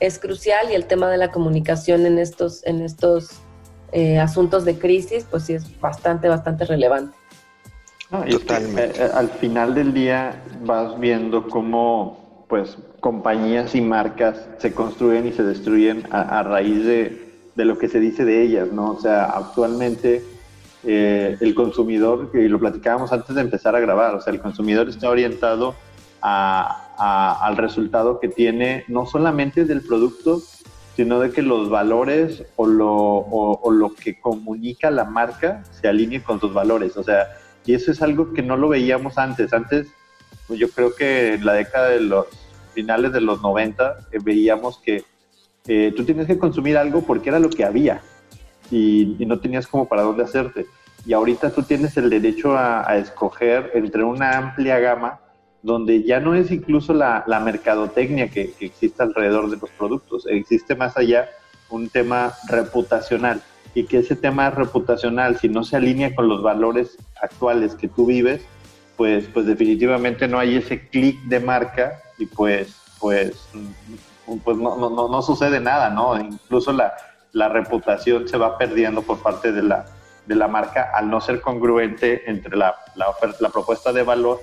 es 0.00 0.18
crucial 0.18 0.70
y 0.70 0.74
el 0.74 0.86
tema 0.86 1.10
de 1.10 1.16
la 1.16 1.30
comunicación 1.30 2.06
en 2.06 2.18
estos, 2.18 2.64
en 2.64 2.82
estos 2.82 3.30
eh, 3.92 4.18
asuntos 4.18 4.64
de 4.64 4.78
crisis, 4.78 5.26
pues 5.28 5.44
sí 5.44 5.54
es 5.54 5.80
bastante, 5.80 6.28
bastante 6.28 6.64
relevante. 6.64 7.16
Totalmente. 8.30 9.02
Eh, 9.02 9.10
al 9.12 9.28
final 9.28 9.74
del 9.74 9.92
día 9.92 10.42
vas 10.62 10.98
viendo 10.98 11.48
cómo 11.48 12.44
pues 12.48 12.78
compañías 13.00 13.74
y 13.74 13.80
marcas 13.80 14.46
se 14.58 14.72
construyen 14.72 15.26
y 15.26 15.32
se 15.32 15.42
destruyen 15.42 16.04
a, 16.10 16.42
raíz 16.42 16.84
de, 16.84 17.32
de, 17.54 17.64
lo 17.64 17.78
que 17.78 17.88
se 17.88 18.00
dice 18.00 18.24
de 18.24 18.42
ellas, 18.42 18.72
¿no? 18.72 18.90
O 18.92 19.00
sea, 19.00 19.24
actualmente 19.24 20.24
eh, 20.84 21.36
el 21.40 21.54
consumidor, 21.54 22.30
y 22.34 22.46
lo 22.48 22.58
platicábamos 22.60 23.12
antes 23.12 23.34
de 23.34 23.40
empezar 23.40 23.74
a 23.74 23.80
grabar, 23.80 24.14
o 24.14 24.20
sea, 24.20 24.32
el 24.32 24.40
consumidor 24.40 24.88
está 24.88 25.10
orientado 25.10 25.74
al 26.20 27.56
resultado 27.56 28.20
que 28.20 28.28
tiene, 28.28 28.84
no 28.88 29.06
solamente 29.06 29.64
del 29.64 29.82
producto, 29.82 30.40
sino 30.96 31.20
de 31.20 31.30
que 31.30 31.42
los 31.42 31.70
valores 31.70 32.44
o 32.56 32.66
lo, 32.66 32.92
o, 32.92 33.70
lo 33.70 33.94
que 33.94 34.18
comunica 34.20 34.90
la 34.90 35.04
marca 35.04 35.62
se 35.70 35.86
alinee 35.86 36.22
con 36.22 36.40
sus 36.40 36.52
valores. 36.52 36.96
O 36.96 37.04
sea, 37.04 37.28
y 37.64 37.74
eso 37.74 37.92
es 37.92 38.02
algo 38.02 38.32
que 38.32 38.42
no 38.42 38.56
lo 38.56 38.68
veíamos 38.68 39.16
antes. 39.16 39.52
Antes, 39.52 39.88
pues 40.48 40.58
yo 40.58 40.68
creo 40.70 40.94
que 40.94 41.34
en 41.34 41.46
la 41.46 41.52
década 41.52 41.90
de 41.90 42.00
los 42.00 42.26
finales 42.78 43.12
de 43.12 43.20
los 43.20 43.42
90 43.42 43.96
eh, 44.12 44.18
veíamos 44.22 44.78
que 44.78 45.02
eh, 45.66 45.92
tú 45.96 46.04
tienes 46.04 46.28
que 46.28 46.38
consumir 46.38 46.78
algo 46.78 47.02
porque 47.02 47.28
era 47.28 47.40
lo 47.40 47.50
que 47.50 47.64
había 47.64 48.00
y, 48.70 49.16
no 49.26 49.40
tenías 49.40 49.66
como 49.66 49.88
para 49.88 50.02
dónde 50.02 50.22
hacerte. 50.22 50.66
Y 51.04 51.12
ahorita 51.12 51.50
tú 51.50 51.64
tienes 51.64 51.96
el 51.96 52.08
derecho 52.08 52.56
a, 52.56 52.96
escoger 52.96 53.72
entre 53.74 54.04
una 54.04 54.38
amplia 54.38 54.78
gama 54.78 55.18
donde 55.60 56.04
ya 56.04 56.20
no 56.20 56.36
es 56.36 56.52
incluso 56.52 56.94
la, 56.94 57.24
mercadotecnia 57.44 58.28
que, 58.28 58.54
existe 58.60 59.02
alrededor 59.02 59.50
de 59.50 59.56
los 59.56 59.70
productos, 59.70 60.24
existe 60.28 60.76
más 60.76 60.96
allá 60.96 61.28
un 61.70 61.88
tema 61.88 62.32
reputacional 62.48 63.42
y 63.74 63.86
que 63.86 63.98
ese 63.98 64.14
tema 64.14 64.50
reputacional, 64.50 65.36
si 65.38 65.48
no 65.48 65.64
se 65.64 65.76
alinea 65.76 66.14
con 66.14 66.28
los 66.28 66.44
valores 66.44 66.96
actuales 67.20 67.74
que 67.74 67.88
tú 67.88 68.06
vives, 68.06 68.40
pues, 68.96 69.26
pues 69.34 69.46
definitivamente 69.46 70.28
no 70.28 70.38
hay 70.38 70.56
ese 70.56 70.88
clic 70.88 71.20
de 71.24 71.40
marca 71.40 72.02
y 72.18 72.26
pues, 72.26 72.74
pues, 72.98 73.48
pues 74.44 74.56
no, 74.56 74.76
no, 74.76 75.08
no, 75.08 75.22
sucede 75.22 75.60
nada, 75.60 75.90
¿no? 75.90 76.18
Incluso 76.18 76.72
la, 76.72 76.92
la 77.32 77.48
reputación 77.48 78.28
se 78.28 78.36
va 78.36 78.58
perdiendo 78.58 79.02
por 79.02 79.22
parte 79.22 79.52
de 79.52 79.62
la, 79.62 79.86
de 80.26 80.34
la 80.34 80.48
marca 80.48 80.90
al 80.94 81.08
no 81.08 81.20
ser 81.20 81.40
congruente 81.40 82.28
entre 82.30 82.56
la, 82.56 82.74
la, 82.94 83.08
oferta, 83.08 83.38
la 83.40 83.48
propuesta 83.48 83.92
de 83.92 84.02
valor 84.02 84.40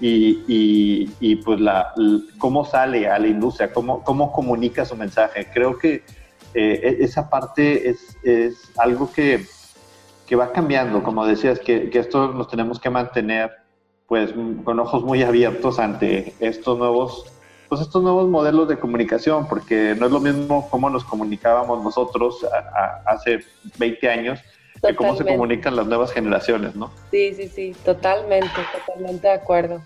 y, 0.00 1.08
y, 1.20 1.36
pues 1.36 1.60
la, 1.60 1.92
cómo 2.38 2.64
sale 2.64 3.08
a 3.08 3.18
la 3.18 3.26
industria, 3.26 3.72
cómo, 3.72 4.02
cómo 4.04 4.32
comunica 4.32 4.84
su 4.84 4.96
mensaje. 4.96 5.48
Creo 5.52 5.78
que 5.78 6.04
eh, 6.54 6.96
e, 7.00 7.04
esa 7.04 7.28
parte 7.28 7.90
es, 7.90 8.16
es 8.22 8.72
algo 8.78 9.12
que, 9.12 9.44
que, 10.26 10.36
va 10.36 10.52
cambiando, 10.52 11.02
como 11.02 11.26
decías, 11.26 11.58
que, 11.58 11.90
que, 11.90 11.98
esto 11.98 12.28
nos 12.32 12.48
tenemos 12.48 12.78
que 12.78 12.90
mantener 12.90 13.50
pues 14.08 14.32
con 14.64 14.80
ojos 14.80 15.04
muy 15.04 15.22
abiertos 15.22 15.78
ante 15.78 16.34
estos 16.40 16.76
nuevos 16.78 17.30
pues 17.68 17.82
estos 17.82 18.02
nuevos 18.02 18.28
modelos 18.28 18.66
de 18.66 18.78
comunicación, 18.78 19.46
porque 19.46 19.94
no 19.98 20.06
es 20.06 20.12
lo 20.12 20.20
mismo 20.20 20.68
cómo 20.70 20.88
nos 20.88 21.04
comunicábamos 21.04 21.84
nosotros 21.84 22.46
hace 23.04 23.44
20 23.78 24.08
años 24.08 24.40
que 24.82 24.96
cómo 24.96 25.16
se 25.16 25.24
comunican 25.24 25.76
las 25.76 25.86
nuevas 25.86 26.12
generaciones, 26.12 26.74
¿no? 26.74 26.90
Sí, 27.10 27.34
sí, 27.34 27.48
sí, 27.48 27.76
totalmente, 27.84 28.48
totalmente 28.72 29.26
de 29.26 29.34
acuerdo. 29.34 29.82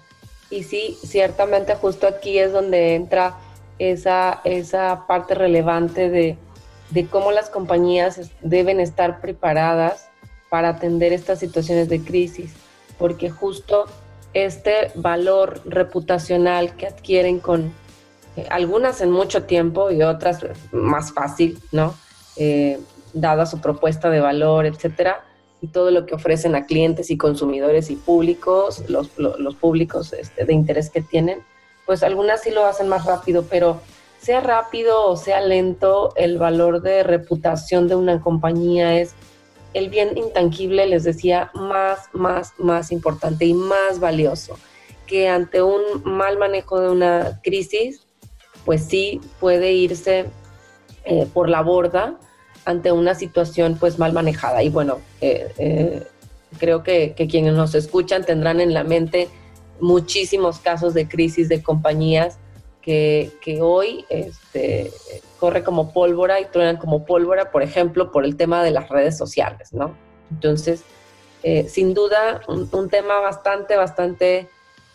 Y 0.50 0.62
sí, 0.62 0.96
ciertamente 1.02 1.74
justo 1.74 2.06
aquí 2.06 2.38
es 2.38 2.52
donde 2.52 2.94
entra 2.94 3.34
esa, 3.78 4.40
esa 4.44 5.06
parte 5.08 5.34
relevante 5.34 6.08
de, 6.10 6.36
de 6.90 7.06
cómo 7.06 7.32
las 7.32 7.50
compañías 7.50 8.30
deben 8.42 8.78
estar 8.78 9.20
preparadas 9.20 10.08
para 10.50 10.68
atender 10.68 11.12
estas 11.12 11.40
situaciones 11.40 11.88
de 11.88 12.00
crisis, 12.00 12.54
porque 12.98 13.30
justo 13.30 13.86
este 14.34 14.90
valor 14.94 15.60
reputacional 15.64 16.76
que 16.76 16.86
adquieren 16.86 17.38
con 17.40 17.72
eh, 18.36 18.46
algunas 18.50 19.00
en 19.00 19.10
mucho 19.10 19.44
tiempo 19.44 19.90
y 19.90 20.02
otras 20.02 20.44
más 20.72 21.12
fácil, 21.12 21.58
¿no? 21.70 21.94
Eh, 22.36 22.78
dada 23.12 23.44
su 23.46 23.60
propuesta 23.60 24.08
de 24.08 24.20
valor, 24.20 24.64
etcétera, 24.66 25.24
y 25.60 25.68
todo 25.68 25.90
lo 25.90 26.06
que 26.06 26.14
ofrecen 26.14 26.54
a 26.54 26.66
clientes 26.66 27.10
y 27.10 27.16
consumidores 27.16 27.90
y 27.90 27.96
públicos, 27.96 28.88
los, 28.88 29.10
los 29.18 29.54
públicos 29.54 30.12
este, 30.12 30.44
de 30.44 30.52
interés 30.54 30.90
que 30.90 31.02
tienen, 31.02 31.42
pues 31.86 32.02
algunas 32.02 32.42
sí 32.42 32.50
lo 32.50 32.64
hacen 32.64 32.88
más 32.88 33.04
rápido, 33.04 33.44
pero 33.48 33.80
sea 34.18 34.40
rápido 34.40 35.06
o 35.06 35.16
sea 35.16 35.40
lento, 35.40 36.12
el 36.16 36.38
valor 36.38 36.80
de 36.80 37.02
reputación 37.02 37.88
de 37.88 37.96
una 37.96 38.20
compañía 38.20 38.98
es 38.98 39.14
el 39.74 39.88
bien 39.88 40.16
intangible, 40.16 40.86
les 40.86 41.04
decía, 41.04 41.50
más, 41.54 42.08
más, 42.12 42.54
más 42.58 42.92
importante 42.92 43.44
y 43.44 43.54
más 43.54 44.00
valioso, 44.00 44.58
que 45.06 45.28
ante 45.28 45.62
un 45.62 45.82
mal 46.04 46.38
manejo 46.38 46.80
de 46.80 46.90
una 46.90 47.40
crisis, 47.42 48.06
pues 48.64 48.84
sí 48.84 49.20
puede 49.40 49.72
irse 49.72 50.26
eh, 51.04 51.26
por 51.32 51.48
la 51.48 51.62
borda 51.62 52.18
ante 52.64 52.92
una 52.92 53.14
situación 53.14 53.76
pues 53.78 53.98
mal 53.98 54.12
manejada. 54.12 54.62
Y 54.62 54.68
bueno, 54.68 55.00
eh, 55.20 55.52
eh, 55.58 56.02
creo 56.58 56.82
que, 56.82 57.14
que, 57.14 57.26
quienes 57.26 57.54
nos 57.54 57.74
escuchan 57.74 58.24
tendrán 58.24 58.60
en 58.60 58.72
la 58.72 58.84
mente 58.84 59.28
muchísimos 59.80 60.58
casos 60.60 60.94
de 60.94 61.08
crisis 61.08 61.48
de 61.48 61.62
compañías 61.62 62.38
que, 62.80 63.30
que 63.40 63.60
hoy 63.60 64.04
este, 64.10 64.92
corre 65.42 65.64
como 65.64 65.92
pólvora 65.92 66.40
y 66.40 66.44
truenan 66.44 66.76
como 66.76 67.04
pólvora, 67.04 67.50
por 67.50 67.64
ejemplo, 67.64 68.12
por 68.12 68.24
el 68.24 68.36
tema 68.36 68.62
de 68.62 68.70
las 68.70 68.88
redes 68.88 69.18
sociales, 69.18 69.72
¿no? 69.72 69.92
Entonces, 70.30 70.84
eh, 71.42 71.68
sin 71.68 71.94
duda, 71.94 72.42
un, 72.46 72.88
tema 72.88 73.18
bastante, 73.18 73.74
bastante 73.74 74.48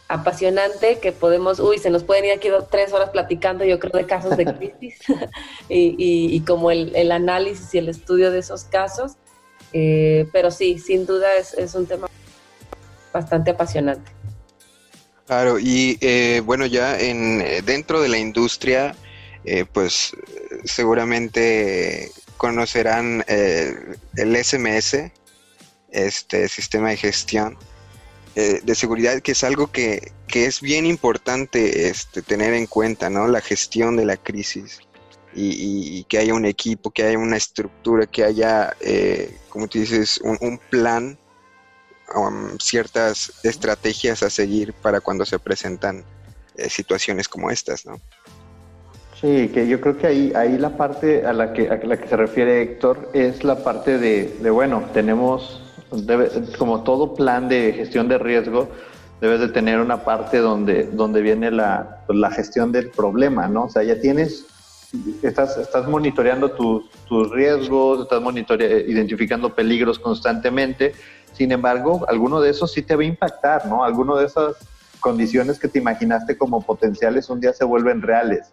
apasionante 0.07 0.99
que 0.99 1.11
podemos, 1.11 1.59
uy, 1.59 1.79
se 1.79 1.89
nos 1.89 2.05
pueden 2.05 2.23
ir 2.23 2.31
aquí 2.31 2.47
tres 2.71 2.93
horas 2.93 3.09
platicando, 3.09 3.65
yo 3.65 3.77
creo, 3.77 3.91
de 3.91 4.05
casos 4.05 4.37
de 4.37 4.45
crisis 4.57 4.99
y, 5.67 5.95
y, 6.33 6.39
como 6.45 6.71
el, 6.71 6.95
el, 6.95 7.11
análisis 7.11 7.73
y 7.73 7.79
el 7.79 7.89
estudio 7.89 8.31
de 8.31 8.39
esos 8.39 8.63
casos. 8.63 9.17
Eh, 9.73 10.29
pero 10.31 10.49
sí, 10.49 10.79
sin 10.79 11.05
duda 11.05 11.35
es, 11.35 11.55
es 11.55 11.75
un 11.75 11.87
tema 11.87 12.07
bastante 13.11 13.51
apasionante. 13.51 14.13
Claro, 15.25 15.59
y 15.59 15.97
eh, 15.99 16.41
bueno, 16.45 16.65
ya 16.65 16.97
en 16.97 17.41
eh, 17.41 17.61
dentro 17.61 17.99
de 17.99 18.07
la 18.07 18.17
industria, 18.17 18.95
eh, 19.45 19.65
pues 19.65 20.15
seguramente 20.63 22.11
conocerán 22.37 23.23
el 23.27 24.43
SMS, 24.43 25.11
este 25.91 26.47
sistema 26.47 26.89
de 26.89 26.97
gestión 26.97 27.57
de 28.35 28.75
seguridad, 28.75 29.19
que 29.21 29.31
es 29.31 29.43
algo 29.43 29.71
que, 29.71 30.11
que, 30.27 30.45
es 30.45 30.61
bien 30.61 30.85
importante 30.85 31.89
este, 31.89 32.21
tener 32.21 32.53
en 32.53 32.67
cuenta, 32.67 33.09
¿no? 33.09 33.27
La 33.27 33.41
gestión 33.41 33.97
de 33.97 34.05
la 34.05 34.15
crisis 34.15 34.79
y, 35.33 36.03
que 36.03 36.19
haya 36.19 36.35
un 36.35 36.45
equipo, 36.45 36.91
que 36.91 37.01
haya 37.01 37.17
una 37.17 37.37
estructura, 37.37 38.05
que 38.05 38.23
haya, 38.23 38.75
como 39.49 39.67
tú 39.67 39.79
dices, 39.79 40.19
un, 40.21 40.59
plan 40.69 41.17
Um, 42.15 42.57
ciertas 42.57 43.33
estrategias 43.43 44.23
a 44.23 44.29
seguir 44.29 44.71
para 44.71 45.01
cuando 45.01 45.25
se 45.25 45.39
presentan 45.39 46.05
eh, 46.55 46.69
situaciones 46.69 47.27
como 47.27 47.51
estas, 47.51 47.85
¿no? 47.85 47.99
Sí, 49.19 49.49
que 49.53 49.67
yo 49.67 49.81
creo 49.81 49.97
que 49.97 50.07
ahí, 50.07 50.31
ahí 50.35 50.57
la 50.57 50.77
parte 50.77 51.25
a 51.25 51.33
la 51.33 51.53
que, 51.53 51.69
a 51.69 51.77
la 51.77 51.97
que 51.97 52.07
se 52.07 52.15
refiere 52.15 52.61
Héctor 52.61 53.09
es 53.13 53.43
la 53.43 53.63
parte 53.63 53.97
de, 53.97 54.49
bueno, 54.51 54.83
tenemos, 54.93 55.61
como 56.57 56.83
todo 56.83 57.15
plan 57.15 57.49
de 57.49 57.73
gestión 57.73 58.07
de 58.07 58.19
riesgo, 58.19 58.69
debes 59.19 59.39
de 59.39 59.47
tener 59.49 59.79
una 59.79 60.03
parte 60.03 60.37
donde, 60.37 60.83
donde 60.83 61.21
viene 61.21 61.49
la, 61.49 62.03
la 62.09 62.29
gestión 62.29 62.71
del 62.71 62.91
problema, 62.91 63.47
¿no? 63.47 63.63
O 63.63 63.69
sea, 63.69 63.81
ya 63.81 63.99
tienes, 63.99 64.45
estás, 65.23 65.57
estás 65.57 65.87
monitoreando 65.87 66.51
tus, 66.51 66.87
tus 67.07 67.31
riesgos, 67.31 68.03
estás 68.03 68.21
identificando 68.87 69.55
peligros 69.55 69.97
constantemente 69.97 70.93
sin 71.37 71.51
embargo, 71.51 72.03
alguno 72.07 72.41
de 72.41 72.49
esos 72.49 72.71
sí 72.71 72.81
te 72.81 72.95
va 72.95 73.03
a 73.03 73.05
impactar, 73.05 73.67
¿no? 73.67 73.83
Alguno 73.83 74.17
de 74.17 74.25
esas 74.25 74.55
condiciones 74.99 75.59
que 75.59 75.67
te 75.67 75.77
imaginaste 75.77 76.35
como 76.35 76.61
potenciales 76.63 77.29
un 77.29 77.39
día 77.39 77.53
se 77.53 77.63
vuelven 77.63 78.01
reales. 78.01 78.51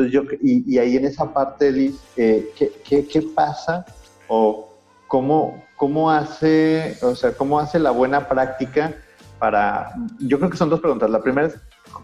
Entonces 0.00 0.12
yo, 0.12 0.22
y, 0.42 0.78
ahí 0.78 0.96
en 0.96 1.04
esa 1.04 1.32
parte, 1.32 1.70
Liz, 1.70 1.98
eh, 2.16 2.50
¿qué, 2.56 3.22
pasa 3.34 3.84
o 4.28 4.74
cómo, 5.06 5.62
cómo 5.76 6.10
hace, 6.10 6.96
o 7.02 7.14
sea, 7.14 7.32
cómo 7.32 7.58
hace 7.58 7.78
la 7.78 7.90
buena 7.90 8.28
práctica 8.28 8.94
para, 9.38 9.92
yo 10.20 10.38
creo 10.38 10.50
que 10.50 10.56
son 10.56 10.70
dos 10.70 10.80
preguntas. 10.80 11.10
La 11.10 11.22
primera 11.22 11.48
es, 11.48 11.56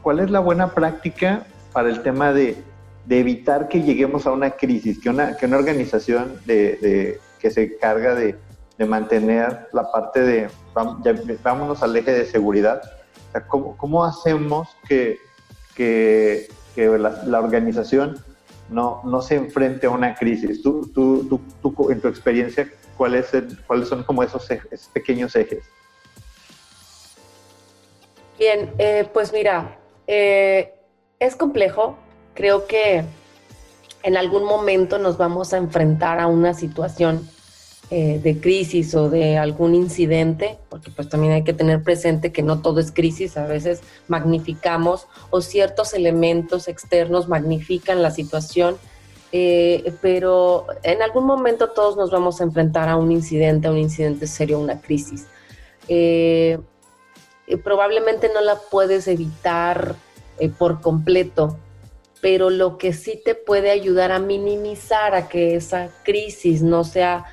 ¿cuál 0.03 0.21
es 0.21 0.31
la 0.31 0.41
buena 0.41 0.75
práctica 0.75 1.47
para 1.73 1.89
el 1.89 2.03
tema 2.03 2.33
de, 2.33 2.63
evitar 3.09 3.69
que 3.69 3.83
lleguemos 3.83 4.27
a 4.27 4.33
una 4.33 4.51
crisis, 4.51 4.99
que 4.99 5.09
una, 5.09 5.37
que 5.37 5.47
una 5.47 5.59
organización 5.59 6.41
de, 6.45 7.21
que 7.39 7.51
se 7.51 7.79
carga 7.79 8.15
de, 8.15 8.37
de 8.77 8.85
mantener 8.85 9.69
la 9.73 9.91
parte 9.91 10.21
de, 10.21 10.49
vámonos 11.43 11.83
al 11.83 11.97
eje 11.97 12.13
de 12.13 12.27
seguridad. 12.27 12.83
O 13.29 13.33
sea, 13.33 13.47
¿cómo, 13.47 14.05
hacemos 14.05 14.69
que, 14.87 15.19
que, 15.75 16.49
la, 16.77 17.41
organización 17.41 18.19
no, 18.69 19.01
no 19.05 19.23
se 19.23 19.37
enfrente 19.37 19.87
a 19.87 19.91
una 19.91 20.15
crisis? 20.15 20.63
Tú, 20.63 20.91
tú, 20.95 21.41
tú, 21.63 21.91
en 21.91 22.01
tu 22.01 22.09
experiencia, 22.09 22.69
¿cuál 22.97 23.15
es 23.15 23.33
¿cuáles 23.67 23.89
son 23.89 24.03
como 24.05 24.23
esos, 24.23 24.49
pequeños 24.93 25.35
ejes? 25.37 25.65
Bien, 28.39 28.73
eh, 28.79 29.09
pues 29.13 29.33
mira, 29.33 29.79
eh, 30.07 30.75
es 31.19 31.37
complejo. 31.37 31.97
Creo 32.35 32.67
que 32.67 33.05
en 34.03 34.17
algún 34.17 34.45
momento 34.45 34.99
nos 34.99 35.17
vamos 35.17 35.53
a 35.53 35.57
enfrentar 35.57 36.21
a 36.21 36.27
una 36.27 36.55
situación 36.55 37.29
eh, 37.89 38.19
de 38.21 38.41
crisis 38.41 38.97
o 38.97 39.09
de 39.09 39.39
algún 39.39 39.77
incidente, 39.77 40.59
porque 40.69 40.91
pues 40.91 41.09
también 41.09 41.35
hay 41.35 41.45
que 41.45 41.53
tener 41.53 41.85
presente 41.85 42.33
que 42.33 42.43
no 42.43 42.61
todo 42.61 42.81
es 42.81 42.91
crisis, 42.91 43.37
a 43.37 43.47
veces 43.47 43.81
magnificamos 44.09 45.07
o 45.31 45.41
ciertos 45.41 45.95
elementos 45.95 46.67
externos 46.67 47.29
magnifican 47.29 48.03
la 48.03 48.11
situación, 48.11 48.77
eh, 49.31 49.95
pero 50.03 50.67
en 50.83 51.01
algún 51.01 51.27
momento 51.27 51.71
todos 51.71 51.97
nos 51.97 52.11
vamos 52.11 52.41
a 52.41 52.45
enfrentar 52.45 52.89
a 52.89 52.97
un 52.97 53.13
incidente, 53.13 53.69
a 53.69 53.71
un 53.71 53.79
incidente 53.79 54.27
serio, 54.27 54.59
una 54.59 54.81
crisis. 54.81 55.29
Eh, 55.87 56.59
probablemente 57.63 58.29
no 58.35 58.41
la 58.41 58.57
puedes 58.57 59.07
evitar 59.07 59.95
por 60.59 60.81
completo, 60.81 61.57
pero 62.21 62.51
lo 62.51 62.79
que 62.79 62.93
sí 62.93 63.23
te 63.25 63.37
puede 63.37 63.71
ayudar 63.71 64.11
a 64.11 64.19
minimizar 64.19 65.15
a 65.15 65.29
que 65.29 65.55
esa 65.55 65.91
crisis 66.03 66.63
no 66.63 66.83
sea 66.83 67.27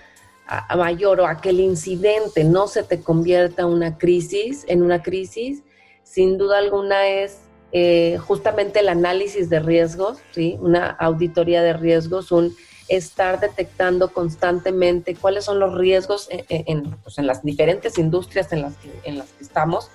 a, 0.47 0.75
mayor 0.75 1.19
o 1.21 1.27
a 1.27 1.39
que 1.39 1.49
el 1.49 1.59
incidente 1.59 2.43
no 2.43 2.67
se 2.67 2.83
te 2.83 3.01
convierta 3.01 3.65
una 3.65 3.97
crisis, 3.97 4.65
en 4.67 4.83
una 4.83 5.01
crisis, 5.01 5.63
sin 6.03 6.37
duda 6.37 6.57
alguna 6.57 7.07
es 7.07 7.39
eh, 7.71 8.17
justamente 8.19 8.79
el 8.79 8.89
análisis 8.89 9.49
de 9.49 9.59
riesgos, 9.59 10.19
¿sí? 10.31 10.57
una 10.59 10.91
auditoría 10.91 11.61
de 11.63 11.73
riesgos, 11.73 12.31
un 12.31 12.55
estar 12.87 13.39
detectando 13.39 14.09
constantemente 14.11 15.15
cuáles 15.15 15.45
son 15.45 15.59
los 15.59 15.73
riesgos 15.75 16.27
en, 16.29 16.91
pues, 16.97 17.17
las 17.17 17.41
diferentes 17.43 17.97
industrias 17.97 18.51
en 18.51 18.61
las, 18.61 18.75
que, 18.77 18.91
en 19.05 19.17
las 19.17 19.29
que 19.31 19.43
estamos, 19.43 19.89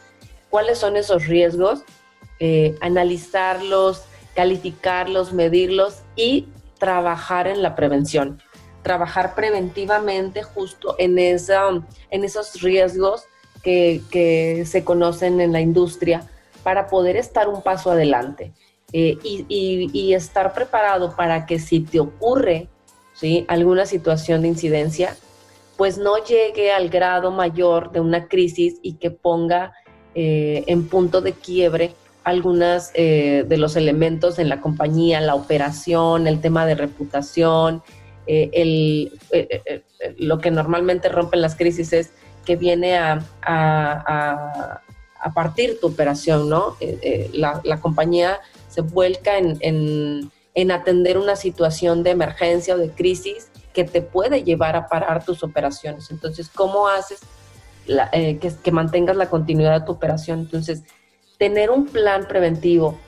cuáles 0.51 0.79
son 0.79 0.97
esos 0.97 1.27
riesgos, 1.27 1.83
eh, 2.41 2.75
analizarlos, 2.81 4.05
calificarlos, 4.35 5.33
medirlos 5.33 6.03
y 6.17 6.49
trabajar 6.79 7.47
en 7.47 7.63
la 7.63 7.75
prevención, 7.75 8.41
trabajar 8.89 9.35
preventivamente 9.35 10.43
justo 10.43 10.97
en, 10.99 11.19
esa, 11.19 11.69
en 12.11 12.25
esos 12.25 12.63
riesgos 12.63 13.25
que, 13.63 14.01
que 14.11 14.65
se 14.65 14.83
conocen 14.83 15.43
en 15.43 15.53
la 15.53 15.61
industria 15.61 16.27
para 16.63 16.87
poder 16.87 17.17
estar 17.17 17.49
un 17.49 17.61
paso 17.61 17.91
adelante 17.91 18.55
eh, 18.95 19.19
y, 19.23 20.15
estar 20.15 20.55
preparado 20.55 21.15
para 21.15 21.45
que 21.45 21.59
si 21.59 21.81
te 21.81 22.01
ocurre 22.01 22.69
¿sí? 23.13 23.45
alguna 23.47 23.85
situación 23.85 24.41
de 24.41 24.49
incidencia, 24.49 25.15
pues 25.77 25.99
no 25.99 26.17
llegue 26.25 26.73
al 26.73 26.89
grado 26.89 27.31
mayor 27.31 27.93
de 27.93 28.01
una 28.01 28.27
crisis 28.27 28.77
y 28.83 28.95
que 28.95 29.11
ponga 29.11 29.75
eh, 30.15 30.65
en 30.67 30.89
punto 30.89 31.21
de 31.21 31.35
quiebre 31.35 31.95
algunas 32.25 32.91
eh, 32.95 33.45
de 33.47 33.57
los 33.59 33.77
elementos 33.77 34.39
en 34.39 34.49
la 34.49 34.63
compañía, 34.63 35.21
la 35.21 35.35
operación, 35.35 36.27
el 36.27 36.41
tema 36.41 36.65
de 36.65 36.75
reputación, 36.75 37.83
el, 38.29 39.13
lo 40.19 40.39
que 40.39 40.51
normalmente 40.51 41.09
rompen 41.09 41.41
las 41.41 41.57
crisis 41.57 41.93
es 41.93 42.11
que 42.49 42.57
viene 42.57 42.97
a, 42.97 44.81
partir 45.35 45.79
tu 45.81 45.89
operación, 45.89 46.49
¿no? 46.49 46.77
Eh, 46.81 46.99
eh, 47.03 47.31
la, 47.35 47.81
compañía 47.81 48.41
se 48.69 48.81
vuelca 48.81 49.37
en, 49.37 50.31
atender 50.71 51.19
una 51.19 51.37
situación 51.37 52.03
de 52.03 52.11
emergencia 52.11 52.75
o 52.75 52.79
de 52.79 52.91
crisis 52.91 53.51
que 53.75 53.85
te 53.85 54.01
puede 54.01 54.45
llevar 54.45 54.77
a 54.77 54.89
parar 54.89 55.25
tus 55.25 55.43
operaciones. 55.43 56.11
Entonces, 56.11 56.49
¿cómo 56.49 56.89
haces 56.89 57.21
eh, 58.13 58.39
que, 58.39 58.73
mantengas 58.73 59.17
la 59.17 59.29
continuidad 59.29 59.81
de 59.81 59.87
tu 59.87 59.93
operación? 59.93 60.41
Entonces, 60.41 60.85
tener 61.37 61.71
un 61.71 61.87
plan 61.87 62.27
preventivo 62.27 62.99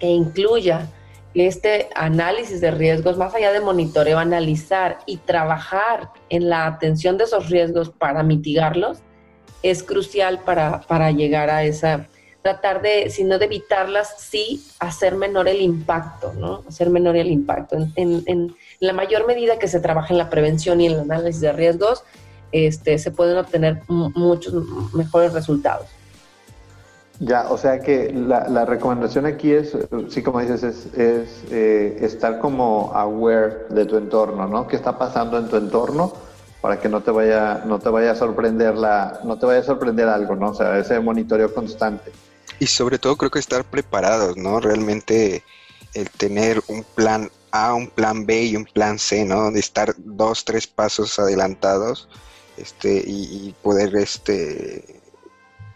que 0.00 0.08
incluya 0.08 0.88
este 1.34 1.88
análisis 1.94 2.60
de 2.60 2.70
riesgos, 2.70 3.16
más 3.16 3.34
allá 3.34 3.52
de 3.52 3.60
monitoreo, 3.60 4.18
analizar 4.18 4.98
y 5.06 5.16
trabajar 5.16 6.10
en 6.28 6.48
la 6.48 6.66
atención 6.66 7.18
de 7.18 7.24
esos 7.24 7.50
riesgos 7.50 7.90
para 7.90 8.22
mitigarlos, 8.22 8.98
es 9.62 9.82
crucial 9.82 10.40
para, 10.40 10.82
para 10.82 11.10
llegar 11.10 11.50
a 11.50 11.64
esa, 11.64 12.06
tratar 12.44 12.82
de, 12.82 13.08
si 13.08 13.24
no 13.24 13.38
de 13.38 13.46
evitarlas, 13.46 14.16
sí 14.18 14.62
hacer 14.78 15.16
menor 15.16 15.48
el 15.48 15.62
impacto, 15.62 16.34
¿no? 16.34 16.62
Hacer 16.68 16.90
menor 16.90 17.16
el 17.16 17.28
impacto. 17.28 17.78
En, 17.96 18.54
la 18.80 18.92
mayor 18.92 19.26
medida 19.26 19.58
que 19.58 19.66
se 19.66 19.80
trabaja 19.80 20.12
en 20.12 20.18
la 20.18 20.28
prevención 20.28 20.78
y 20.80 20.86
en 20.86 20.92
el 20.92 21.00
análisis 21.00 21.40
de 21.40 21.52
riesgos, 21.52 22.04
este, 22.52 22.98
se 22.98 23.10
pueden 23.10 23.38
obtener 23.38 23.80
muchos 23.88 24.52
mejores 24.92 25.32
resultados. 25.32 25.86
Ya, 27.20 27.48
o 27.48 27.56
sea 27.56 27.80
que 27.80 28.12
la, 28.12 28.64
recomendación 28.64 29.24
aquí 29.24 29.52
es, 29.52 29.76
sí 30.08 30.22
como 30.22 30.40
dices, 30.40 30.62
es, 30.64 30.86
es 30.94 31.44
eh, 31.50 31.98
estar 32.00 32.40
como 32.40 32.90
aware 32.92 33.66
de 33.70 33.86
tu 33.86 33.96
entorno, 33.96 34.48
¿no? 34.48 34.66
¿Qué 34.66 34.76
está 34.76 34.98
pasando 34.98 35.38
en 35.38 35.48
tu 35.48 35.56
entorno? 35.56 36.12
para 36.64 36.80
que 36.80 36.88
no 36.88 37.02
te 37.02 37.10
vaya, 37.10 37.62
no 37.66 37.78
te 37.78 37.90
vaya 37.90 38.12
a 38.12 38.14
sorprender 38.14 38.74
la, 38.74 39.20
no 39.22 39.38
te 39.38 39.44
vaya 39.44 39.60
a 39.60 39.64
sorprender 39.64 40.08
algo, 40.08 40.34
¿no? 40.34 40.52
O 40.52 40.54
sea, 40.54 40.78
ese 40.78 40.98
monitoreo 40.98 41.52
constante. 41.52 42.10
Y 42.58 42.68
sobre 42.68 42.98
todo 42.98 43.16
creo 43.16 43.30
que 43.30 43.38
estar 43.38 43.64
preparados, 43.64 44.38
¿no? 44.38 44.60
Realmente 44.60 45.42
el 45.92 46.08
tener 46.08 46.62
un 46.68 46.82
plan 46.94 47.30
A, 47.50 47.74
un 47.74 47.88
plan 47.88 48.24
B 48.24 48.44
y 48.44 48.56
un 48.56 48.64
plan 48.64 48.98
C, 48.98 49.26
¿no? 49.26 49.50
De 49.50 49.60
estar 49.60 49.94
dos, 49.98 50.46
tres 50.46 50.66
pasos 50.66 51.18
adelantados, 51.18 52.08
este, 52.56 52.94
y, 53.06 53.48
y 53.48 53.54
poder, 53.62 53.94
este, 53.96 54.93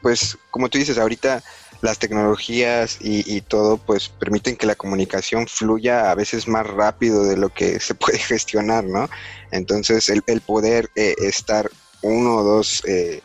pues, 0.02 0.38
como 0.50 0.68
tú 0.68 0.78
dices, 0.78 0.98
ahorita 0.98 1.42
las 1.80 1.98
tecnologías 1.98 2.98
y, 3.00 3.40
todo 3.42 3.76
pues 3.78 4.08
permiten 4.08 4.56
que 4.56 4.66
la 4.66 4.74
comunicación 4.74 5.46
fluya 5.46 6.10
a 6.10 6.14
veces 6.14 6.48
más 6.48 6.66
rápido 6.66 7.24
de 7.24 7.36
lo 7.36 7.50
que 7.50 7.78
se 7.80 7.94
puede 7.94 8.18
gestionar, 8.18 8.84
¿no? 8.84 9.08
Entonces 9.50 10.08
el, 10.08 10.40
poder 10.40 10.90
eh, 10.96 11.14
estar 11.18 11.70
uno 12.02 12.36
o 12.36 12.42
dos 12.42 12.82
eh, 12.86 13.22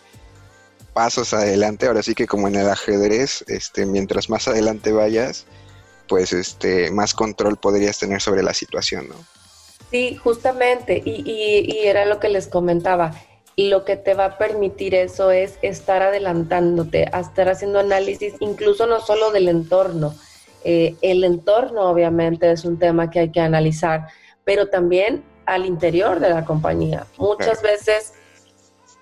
pasos 0.94 1.34
adelante, 1.34 1.88
ahora 1.88 2.04
sí 2.04 2.14
que 2.14 2.28
como 2.28 2.48
en 2.48 2.56
el 2.56 2.70
ajedrez, 2.70 3.44
este, 3.48 3.86
mientras 3.86 4.30
más 4.30 4.48
adelante 4.48 4.92
vayas, 4.92 5.46
pues 6.08 6.34
este, 6.34 6.92
más 6.92 7.14
control 7.14 7.58
podrías 7.58 7.98
tener 7.98 8.22
sobre 8.22 8.44
la 8.44 8.54
situación, 8.54 9.10
¿no? 9.10 9.16
Sí, 9.90 10.16
justamente, 10.16 11.02
y, 11.04 11.24
y 11.26 11.88
era 11.88 12.06
lo 12.06 12.20
que 12.20 12.30
les 12.30 12.48
comentaba 12.48 13.14
lo 13.56 13.86
que 13.86 13.96
te 13.96 14.14
va 14.14 14.26
a 14.26 14.38
permitir 14.38 14.96
eso 14.96 15.32
es 15.32 15.60
estar 15.62 16.02
adelantándote, 16.02 17.08
a 17.12 17.20
estar 17.20 17.50
haciendo 17.50 17.80
análisis, 17.80 18.34
incluso 18.40 18.88
no 18.88 19.00
solo 19.00 19.32
del 19.32 19.48
entorno. 19.48 20.16
Eh, 20.64 20.96
el 21.02 21.24
entorno 21.24 21.90
obviamente 21.90 22.52
es 22.52 22.66
un 22.66 22.80
tema 22.80 23.10
que 23.10 23.20
hay 23.20 23.32
que 23.32 23.42
analizar, 23.42 24.08
pero 24.44 24.70
también 24.70 25.24
al 25.46 25.66
interior 25.66 26.20
de 26.20 26.30
la 26.30 26.46
compañía. 26.46 27.06
Muchas 27.18 27.62
veces 27.62 28.14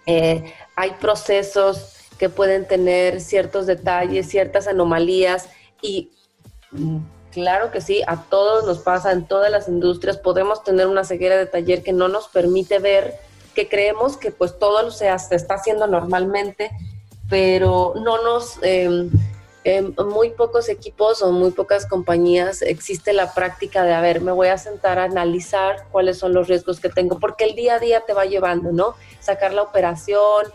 eh, 0.06 0.54
hay 0.76 0.92
procesos 1.00 1.98
que 2.18 2.30
pueden 2.30 2.68
tener 2.68 3.22
ciertos 3.22 3.68
detalles, 3.68 4.28
ciertas 4.28 4.68
anomalías 4.68 5.50
y 5.82 6.12
mm, 6.72 6.98
claro 7.32 7.72
que 7.72 7.80
sí, 7.82 8.02
a 8.06 8.24
todos 8.24 8.66
nos 8.66 8.80
pasa, 8.80 9.12
en 9.12 9.26
todas 9.26 9.50
las 9.52 9.68
industrias 9.68 10.18
podemos 10.18 10.64
tener 10.64 10.88
una 10.88 11.04
ceguera 11.04 11.38
de 11.38 11.46
taller 11.46 11.84
que 11.84 11.94
no 11.94 12.08
nos 12.08 12.28
permite 12.28 12.80
ver 12.80 13.16
que 13.54 13.68
creemos 13.68 14.18
que 14.18 14.32
pues 14.32 14.58
todo 14.58 14.92
se, 14.92 15.10
está 15.10 15.56
haciendo 15.56 15.88
normalmente, 15.88 16.72
pero 17.30 17.94
no 17.96 18.22
nos... 18.24 18.60
En 19.64 19.94
muy 20.10 20.32
pocos 20.32 20.70
equipos 20.70 21.22
o 21.22 21.32
muy 21.32 21.52
pocas 21.52 21.86
compañías 21.86 22.64
existe 22.64 23.14
la 23.14 23.32
práctica 23.32 23.84
de, 23.84 23.94
a 23.94 24.02
ver, 24.02 24.22
me 24.22 24.32
voy 24.32 24.48
a 24.48 24.58
sentar 24.58 24.98
a 24.98 25.04
analizar 25.04 25.86
cuáles 25.92 26.18
son 26.18 26.34
los 26.34 26.48
riesgos 26.48 26.80
que 26.80 26.90
tengo, 26.90 27.20
porque 27.20 27.44
el 27.44 27.56
día 27.56 27.76
a 27.76 27.80
día 27.80 28.02
te 28.02 28.14
va 28.14 28.26
llevando, 28.26 28.72
¿no? 28.72 28.96
Sacar 29.20 29.54
la 29.54 29.62
operación, 29.62 30.48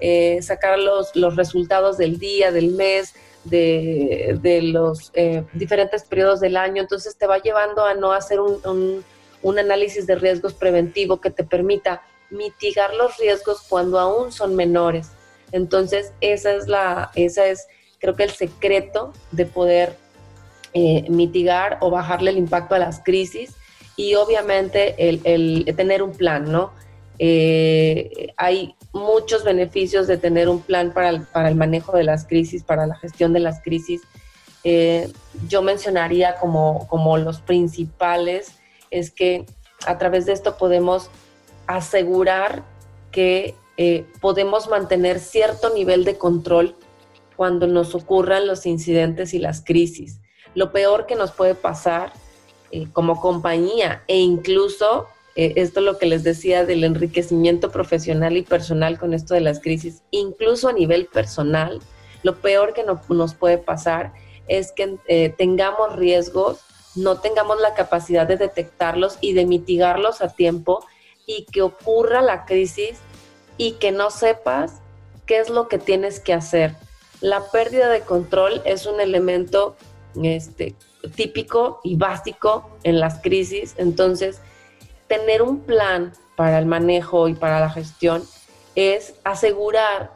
eh, 0.00 0.40
sacar 0.40 0.78
los, 0.78 1.14
los, 1.14 1.36
resultados 1.36 1.98
del 1.98 2.18
día, 2.18 2.52
del 2.52 2.70
mes, 2.70 3.14
de, 3.44 4.38
de 4.40 4.62
los 4.62 5.10
eh, 5.12 5.44
diferentes 5.52 6.04
periodos 6.04 6.40
del 6.40 6.56
año, 6.56 6.80
entonces 6.80 7.16
te 7.16 7.26
va 7.26 7.38
llevando 7.38 7.84
a 7.84 7.92
no 7.92 8.12
hacer 8.12 8.40
un, 8.40 8.60
un, 8.66 9.04
un 9.42 9.58
análisis 9.58 10.06
de 10.06 10.14
riesgos 10.14 10.54
preventivo 10.54 11.20
que 11.20 11.30
te 11.30 11.44
permita 11.44 12.00
mitigar 12.30 12.94
los 12.94 13.16
riesgos 13.18 13.62
cuando 13.68 13.98
aún 13.98 14.32
son 14.32 14.56
menores. 14.56 15.08
Entonces, 15.52 16.12
esa 16.20 16.52
es 16.52 16.66
la, 16.66 17.10
esa 17.14 17.46
es, 17.46 17.66
creo 17.98 18.16
que 18.16 18.24
el 18.24 18.30
secreto 18.30 19.12
de 19.30 19.46
poder 19.46 19.96
eh, 20.72 21.04
mitigar 21.08 21.78
o 21.80 21.90
bajarle 21.90 22.30
el 22.30 22.38
impacto 22.38 22.74
a 22.74 22.78
las 22.78 23.00
crisis 23.00 23.54
y 23.96 24.16
obviamente 24.16 24.96
el, 24.98 25.64
tener 25.76 26.02
un 26.02 26.12
plan, 26.12 26.50
¿no? 26.50 26.72
Eh, 27.20 28.32
hay 28.36 28.74
muchos 28.92 29.44
beneficios 29.44 30.08
de 30.08 30.18
tener 30.18 30.48
un 30.48 30.60
plan 30.60 30.92
para 30.92 31.10
el, 31.10 31.22
para 31.22 31.48
el, 31.48 31.54
manejo 31.54 31.96
de 31.96 32.02
las 32.02 32.26
crisis, 32.26 32.64
para 32.64 32.88
la 32.88 32.96
gestión 32.96 33.32
de 33.32 33.38
las 33.38 33.62
crisis. 33.62 34.02
Eh, 34.64 35.12
yo 35.46 35.62
mencionaría 35.62 36.36
como, 36.36 36.88
como 36.88 37.16
los 37.18 37.40
principales 37.40 38.56
es 38.90 39.10
que 39.10 39.46
a 39.86 39.98
través 39.98 40.26
de 40.26 40.32
esto 40.32 40.56
podemos 40.56 41.10
asegurar 41.66 42.64
que 43.10 43.54
eh, 43.76 44.06
podemos 44.20 44.68
mantener 44.68 45.18
cierto 45.18 45.74
nivel 45.74 46.04
de 46.04 46.16
control 46.16 46.76
cuando 47.36 47.66
nos 47.66 47.94
ocurran 47.94 48.46
los 48.46 48.66
incidentes 48.66 49.34
y 49.34 49.38
las 49.38 49.64
crisis. 49.64 50.20
Lo 50.54 50.72
peor 50.72 51.06
que 51.06 51.16
nos 51.16 51.32
puede 51.32 51.56
pasar 51.56 52.12
eh, 52.70 52.86
como 52.92 53.20
compañía 53.20 54.04
e 54.06 54.18
incluso, 54.18 55.06
eh, 55.34 55.54
esto 55.56 55.80
es 55.80 55.86
lo 55.86 55.98
que 55.98 56.06
les 56.06 56.22
decía 56.22 56.64
del 56.64 56.84
enriquecimiento 56.84 57.72
profesional 57.72 58.36
y 58.36 58.42
personal 58.42 58.98
con 58.98 59.12
esto 59.12 59.34
de 59.34 59.40
las 59.40 59.60
crisis, 59.60 60.02
incluso 60.12 60.68
a 60.68 60.72
nivel 60.72 61.06
personal, 61.06 61.80
lo 62.22 62.36
peor 62.36 62.74
que 62.74 62.84
nos 62.84 63.34
puede 63.34 63.58
pasar 63.58 64.12
es 64.46 64.72
que 64.72 65.34
tengamos 65.36 65.96
riesgos, 65.96 66.60
no 66.94 67.20
tengamos 67.20 67.60
la 67.60 67.74
capacidad 67.74 68.26
de 68.26 68.38
detectarlos 68.38 69.18
y 69.20 69.34
de 69.34 69.44
mitigarlos 69.44 70.22
a 70.22 70.28
tiempo 70.28 70.86
y 71.26 71.46
que 71.46 71.62
ocurra 71.62 72.22
la 72.22 72.44
crisis 72.44 72.98
y 73.56 73.72
que 73.72 73.92
no 73.92 74.10
sepas 74.10 74.80
qué 75.26 75.38
es 75.38 75.50
lo 75.50 75.68
que 75.68 75.78
tienes 75.78 76.20
que 76.20 76.32
hacer. 76.32 76.76
La 77.20 77.50
pérdida 77.50 77.88
de 77.88 78.00
control 78.00 78.60
es 78.64 78.86
un 78.86 79.00
elemento 79.00 79.76
este, 80.22 80.74
típico 81.14 81.80
y 81.82 81.96
básico 81.96 82.70
en 82.82 83.00
las 83.00 83.20
crisis, 83.20 83.74
entonces 83.78 84.40
tener 85.06 85.42
un 85.42 85.60
plan 85.60 86.12
para 86.36 86.58
el 86.58 86.66
manejo 86.66 87.28
y 87.28 87.34
para 87.34 87.60
la 87.60 87.70
gestión 87.70 88.22
es 88.74 89.14
asegurar 89.24 90.12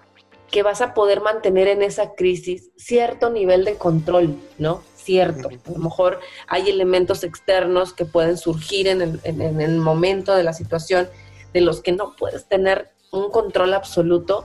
que 0.50 0.62
vas 0.62 0.80
a 0.80 0.94
poder 0.94 1.20
mantener 1.20 1.68
en 1.68 1.82
esa 1.82 2.14
crisis 2.14 2.70
cierto 2.76 3.30
nivel 3.30 3.64
de 3.64 3.76
control, 3.76 4.36
¿no? 4.58 4.82
Cierto. 5.08 5.48
A 5.48 5.70
lo 5.70 5.78
mejor 5.78 6.20
hay 6.48 6.68
elementos 6.68 7.24
externos 7.24 7.94
que 7.94 8.04
pueden 8.04 8.36
surgir 8.36 8.88
en 8.88 9.00
el, 9.00 9.20
en 9.24 9.62
el 9.62 9.78
momento 9.78 10.34
de 10.34 10.42
la 10.42 10.52
situación 10.52 11.08
de 11.54 11.62
los 11.62 11.80
que 11.80 11.92
no 11.92 12.14
puedes 12.14 12.44
tener 12.44 12.90
un 13.10 13.30
control 13.30 13.72
absoluto, 13.72 14.44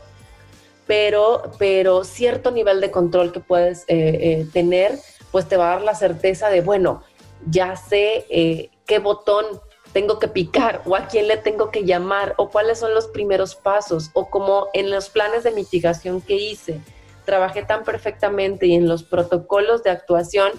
pero, 0.88 1.52
pero 1.60 2.06
cierto 2.06 2.50
nivel 2.50 2.80
de 2.80 2.92
control 2.92 3.34
que 3.34 3.42
puedes 3.42 3.82
eh, 3.90 4.18
eh, 4.22 4.48
tener, 4.54 4.98
pues 5.34 5.50
te 5.50 5.58
va 5.58 5.68
a 5.68 5.76
dar 5.76 5.82
la 5.82 5.96
certeza 5.96 6.50
de, 6.50 6.62
bueno, 6.62 7.04
ya 7.46 7.76
sé 7.76 8.26
eh, 8.30 8.70
qué 8.86 9.00
botón 9.00 9.46
tengo 9.92 10.18
que 10.18 10.30
picar 10.30 10.82
o 10.86 10.96
a 10.96 11.08
quién 11.08 11.28
le 11.28 11.36
tengo 11.36 11.72
que 11.72 11.84
llamar 11.84 12.36
o 12.38 12.50
cuáles 12.50 12.80
son 12.80 12.94
los 12.94 13.08
primeros 13.08 13.54
pasos 13.56 14.12
o 14.14 14.30
como 14.30 14.70
en 14.74 14.90
los 14.90 15.10
planes 15.10 15.44
de 15.44 15.52
mitigación 15.52 16.22
que 16.22 16.36
hice, 16.36 16.80
trabajé 17.26 17.64
tan 17.64 17.84
perfectamente 17.84 18.68
y 18.68 18.76
en 18.76 18.88
los 18.88 19.04
protocolos 19.04 19.84
de 19.84 19.90
actuación 19.90 20.52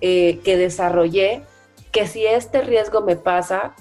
que 0.00 0.56
desarrollé, 0.58 1.42
que 1.90 2.06
si 2.06 2.26
este 2.26 2.60
riesgo 2.60 3.00
me 3.00 3.16
pasa, 3.16 3.74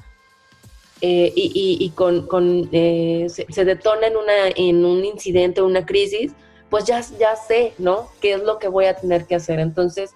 eh, 1.06 1.34
y, 1.36 1.90
con, 1.90 2.70
eh, 2.72 3.28
se, 3.28 3.66
detona 3.66 4.08
en, 4.08 4.16
una, 4.16 4.48
en 4.56 4.86
un 4.86 5.04
incidente, 5.04 5.62
una 5.62 5.86
crisis, 5.86 6.32
pues 6.70 6.86
ya, 6.86 7.02
ya 7.20 7.36
sé, 7.36 7.74
¿no? 7.78 8.08
¿Qué 8.22 8.32
es 8.32 8.42
lo 8.42 8.58
que 8.58 8.70
voy 8.70 8.86
a 8.86 8.96
tener 8.96 9.26
que 9.26 9.36
hacer? 9.36 9.60
Entonces, 9.60 10.12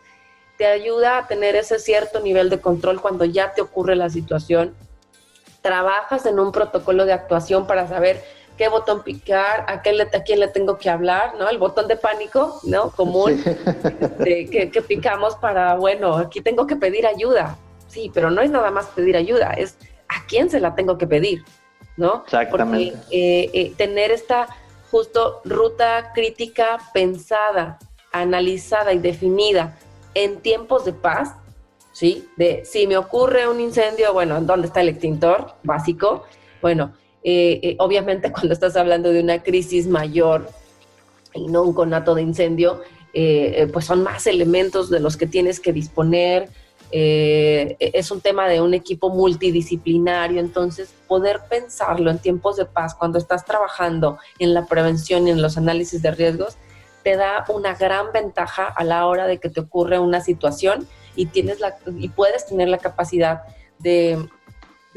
te 0.58 0.66
ayuda 0.66 1.18
a 1.18 1.28
tener 1.28 1.58
ese 1.58 1.78
cierto 1.80 2.22
nivel 2.22 2.50
de 2.50 2.62
control 2.62 3.02
cuando 3.02 3.26
ya 3.26 3.54
te 3.54 3.62
ocurre 3.62 3.98
la 3.98 4.10
situación. 4.10 4.74
Trabajas 5.62 6.26
en 6.26 6.40
un 6.40 6.54
protocolo 6.54 7.06
de 7.06 7.12
actuación 7.12 7.68
para 7.68 7.86
saber 7.90 8.24
qué 8.58 8.68
botón 8.68 9.04
picar, 9.04 9.66
a, 9.68 9.82
qué 9.82 9.94
le, 9.94 10.04
a 10.04 10.24
quién 10.24 10.40
le 10.40 10.48
tengo 10.48 10.78
que 10.78 10.90
hablar, 10.90 11.36
¿no? 11.38 11.48
El 11.48 11.58
botón 11.58 11.88
de 11.88 11.96
pánico, 11.96 12.60
¿no? 12.64 12.92
Común, 12.92 13.42
este, 14.02 14.50
que, 14.50 14.72
que 14.72 14.82
picamos 14.82 15.36
para, 15.36 15.76
bueno, 15.76 16.18
aquí 16.18 16.42
tengo 16.42 16.68
que 16.68 16.76
pedir 16.76 17.06
ayuda. 17.06 17.58
Sí, 17.88 18.12
pero 18.14 18.30
no 18.32 18.42
es 18.42 18.50
nada 18.50 18.72
más 18.72 18.88
pedir 18.88 19.16
ayuda, 19.16 19.52
es 19.52 19.78
¿a 20.10 20.26
quién 20.28 20.50
se 20.50 20.60
la 20.60 20.76
tengo 20.76 20.98
que 20.98 21.08
pedir? 21.08 21.44
¿No? 21.96 22.24
Exactamente. 22.26 22.98
Porque 22.98 23.18
eh, 23.18 23.50
eh, 23.54 23.74
tener 23.78 24.12
esta 24.12 24.48
justo 24.92 25.42
ruta 25.46 26.12
crítica 26.14 26.78
pensada, 26.94 27.80
analizada 28.12 28.94
y 28.94 29.00
definida 29.00 29.78
en 30.14 30.42
tiempos 30.42 30.86
de 30.86 30.94
paz, 30.94 31.34
¿sí? 31.92 32.28
De 32.38 32.66
si 32.66 32.88
me 32.88 32.98
ocurre 32.98 33.48
un 33.48 33.60
incendio, 33.60 34.14
bueno, 34.14 34.40
¿dónde 34.42 34.68
está 34.68 34.82
el 34.82 34.90
extintor 34.90 35.56
básico? 35.64 36.24
Bueno, 36.62 36.94
eh, 37.30 37.76
obviamente 37.80 38.32
cuando 38.34 38.54
estás 38.54 38.76
hablando 38.76 39.12
de 39.12 39.22
una 39.22 39.44
crisis 39.44 39.88
mayor 39.88 40.50
y 41.34 41.48
no 41.48 41.64
un 41.64 41.74
conato 41.74 42.16
de 42.16 42.22
incendio, 42.22 42.82
pues 43.74 43.86
son 43.86 44.04
más 44.04 44.28
elementos 44.28 44.92
de 44.92 45.00
los 45.00 45.18
que 45.18 45.26
tienes 45.26 45.60
que 45.60 45.74
disponer, 45.74 46.50
eh, 46.92 47.76
es 47.80 48.12
un 48.12 48.22
tema 48.22 48.48
de 48.48 48.62
un 48.62 48.74
equipo 48.74 49.10
multidisciplinario, 49.10 50.40
entonces 50.40 50.94
poder 51.08 51.42
pensarlo 51.50 52.10
en 52.10 52.20
tiempos 52.20 52.56
de 52.56 52.66
paz, 52.66 52.96
cuando 52.96 53.18
estás 53.18 53.44
trabajando 53.44 54.18
en 54.40 54.54
la 54.54 54.66
prevención 54.66 55.28
y 55.28 55.32
en 55.32 55.42
los 55.42 55.58
análisis 55.58 56.02
de 56.02 56.12
riesgos, 56.12 56.58
te 57.04 57.18
da 57.18 57.46
una 57.50 57.76
gran 57.76 58.12
ventaja 58.14 58.68
a 58.68 58.84
la 58.84 59.06
hora 59.06 59.28
de 59.28 59.38
que 59.38 59.50
te 59.50 59.60
ocurre 59.60 60.00
una 60.00 60.22
situación 60.22 60.88
y, 61.16 61.26
tienes 61.28 61.60
la, 61.60 61.78
y 61.98 62.10
puedes 62.10 62.46
tener 62.46 62.70
la 62.70 62.78
capacidad 62.78 63.42
de, 63.80 64.18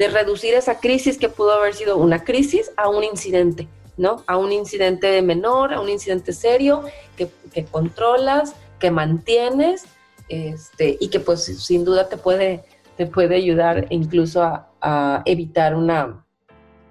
de 0.01 0.07
reducir 0.07 0.55
esa 0.55 0.79
crisis 0.79 1.19
que 1.19 1.29
pudo 1.29 1.51
haber 1.51 1.75
sido 1.75 1.95
una 1.97 2.23
crisis 2.23 2.71
a 2.75 2.89
un 2.89 3.03
incidente. 3.03 3.67
¿no? 3.97 4.23
A 4.25 4.35
un 4.35 4.51
incidente 4.51 5.21
menor, 5.21 5.75
a 5.75 5.79
un 5.79 5.89
incidente 5.89 6.33
serio 6.33 6.81
que, 7.15 7.29
que 7.53 7.65
controlas, 7.65 8.55
que 8.79 8.89
mantienes 8.89 9.85
este, 10.27 10.97
y 10.99 11.09
que 11.09 11.19
pues 11.19 11.43
sin 11.43 11.85
duda 11.85 12.09
te 12.09 12.17
puede, 12.17 12.63
te 12.97 13.05
puede 13.05 13.35
ayudar 13.35 13.85
incluso 13.91 14.41
a, 14.41 15.21
evitar 15.25 15.75
una 15.75 16.25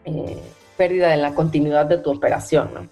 eh, 0.05 0.39
pérdida 0.77 1.13
en 1.13 1.23
la 1.23 1.35
continuidad 1.35 1.87
de 1.87 1.99
tu 1.99 2.13
operación. 2.13 2.89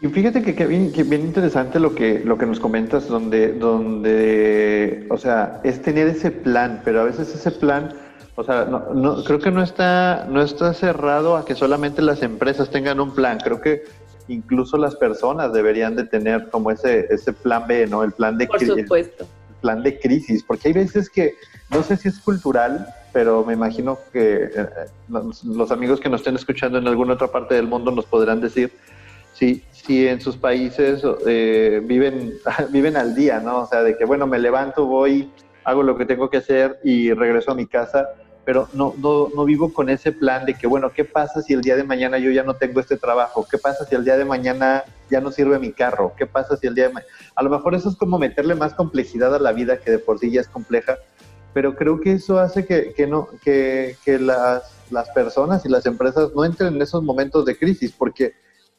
Y 0.00 0.06
fíjate 0.06 0.42
que, 0.42 0.66
bien, 0.66 0.92
bien, 0.94 1.22
interesante 1.22 1.80
lo 1.80 1.92
que, 1.92 2.20
lo 2.20 2.38
que 2.38 2.46
nos 2.46 2.60
comentas, 2.60 3.08
donde, 3.08 3.52
donde, 3.52 5.08
o 5.10 5.18
sea, 5.18 5.60
es 5.64 5.82
tener 5.82 6.06
ese 6.06 6.30
plan, 6.30 6.80
pero 6.84 7.00
a 7.00 7.04
veces 7.04 7.34
ese 7.34 7.50
plan, 7.50 7.92
o 8.40 8.44
sea, 8.44 8.64
no, 8.64 9.22
creo 9.22 9.38
que 9.38 9.50
no 9.50 9.62
está, 9.62 10.26
no 10.30 10.40
está 10.40 10.72
cerrado 10.72 11.36
a 11.36 11.44
que 11.44 11.54
solamente 11.54 12.00
las 12.00 12.22
empresas 12.22 12.70
tengan 12.70 12.98
un 12.98 13.14
plan. 13.14 13.38
Creo 13.44 13.60
que 13.60 13.84
incluso 14.28 14.78
las 14.78 14.96
personas 14.96 15.52
deberían 15.52 15.94
de 15.94 16.04
tener 16.04 16.48
como 16.48 16.70
ese, 16.70 17.06
ese 17.10 17.34
plan 17.34 17.66
B, 17.68 17.86
¿no? 17.86 18.02
El 18.02 18.12
plan 18.12 18.38
de 18.38 18.46
Por 18.46 18.58
supuesto. 18.58 19.24
El 19.24 19.56
plan 19.60 19.82
de 19.82 20.00
crisis, 20.00 20.42
porque 20.42 20.68
hay 20.68 20.74
veces 20.74 21.10
que, 21.10 21.34
no 21.68 21.82
sé 21.82 21.98
si 21.98 22.08
es 22.08 22.18
cultural, 22.18 22.86
pero 23.12 23.44
me 23.44 23.52
imagino 23.52 23.98
que 24.10 24.44
eh, 24.44 24.68
los, 25.10 25.70
amigos 25.70 26.00
que 26.00 26.08
nos 26.08 26.22
estén 26.22 26.36
escuchando 26.36 26.78
en 26.78 26.88
alguna 26.88 27.12
otra 27.12 27.28
parte 27.28 27.56
del 27.56 27.66
mundo 27.66 27.90
nos 27.90 28.06
podrán 28.06 28.40
decir 28.40 28.72
si, 29.34 29.62
si 29.70 30.08
en 30.08 30.18
sus 30.22 30.38
países 30.38 31.02
eh, 31.26 31.82
viven, 31.84 32.32
viven 32.70 32.96
al 32.96 33.14
día, 33.14 33.38
¿no? 33.40 33.60
O 33.60 33.66
sea, 33.66 33.82
de 33.82 33.98
que, 33.98 34.06
bueno, 34.06 34.26
me 34.26 34.38
levanto, 34.38 34.86
voy, 34.86 35.30
hago 35.64 35.82
lo 35.82 35.98
que 35.98 36.06
tengo 36.06 36.30
que 36.30 36.38
hacer 36.38 36.80
y 36.82 37.12
regreso 37.12 37.50
a 37.50 37.54
mi 37.54 37.66
casa 37.66 38.08
pero 38.44 38.68
no, 38.72 38.94
no, 38.98 39.28
no, 39.34 39.44
vivo 39.44 39.72
con 39.72 39.90
ese 39.90 40.12
plan 40.12 40.44
de 40.46 40.54
que, 40.54 40.66
bueno, 40.66 40.92
¿qué 40.92 41.04
pasa 41.04 41.42
si 41.42 41.52
el 41.52 41.60
día 41.60 41.76
de 41.76 41.84
mañana 41.84 42.18
yo 42.18 42.30
ya 42.30 42.42
no 42.42 42.54
tengo 42.54 42.80
este 42.80 42.96
trabajo? 42.96 43.46
¿Qué 43.48 43.58
pasa 43.58 43.84
si 43.84 43.94
el 43.94 44.04
día 44.04 44.16
de 44.16 44.24
mañana 44.24 44.84
ya 45.10 45.20
no 45.20 45.30
sirve 45.30 45.58
mi 45.58 45.72
carro? 45.72 46.14
¿Qué 46.16 46.26
pasa 46.26 46.56
si 46.56 46.66
el 46.66 46.74
día 46.74 46.88
de 46.88 46.94
mañana... 46.94 47.12
A 47.34 47.42
lo 47.42 47.50
mejor 47.50 47.74
eso 47.74 47.88
es 47.88 47.96
como 47.96 48.18
meterle 48.18 48.54
más 48.54 48.74
complejidad 48.74 49.34
a 49.34 49.38
la 49.38 49.52
vida 49.52 49.78
que 49.78 49.90
de 49.90 49.98
por 49.98 50.18
sí 50.18 50.30
ya 50.30 50.40
es 50.40 50.48
compleja, 50.48 50.96
pero 51.52 51.76
creo 51.76 52.00
que 52.00 52.12
eso 52.12 52.38
hace 52.38 52.64
que, 52.64 52.94
que 52.94 53.06
no, 53.06 53.28
que, 53.42 53.96
que 54.04 54.18
las, 54.18 54.62
las 54.90 55.08
personas 55.10 55.64
y 55.66 55.68
las 55.68 55.84
empresas 55.86 56.30
no 56.34 56.44
entren 56.44 56.74
en 56.74 56.82
esos 56.82 57.02
momentos 57.02 57.44
de 57.44 57.58
crisis, 57.58 57.92
porque 57.92 58.34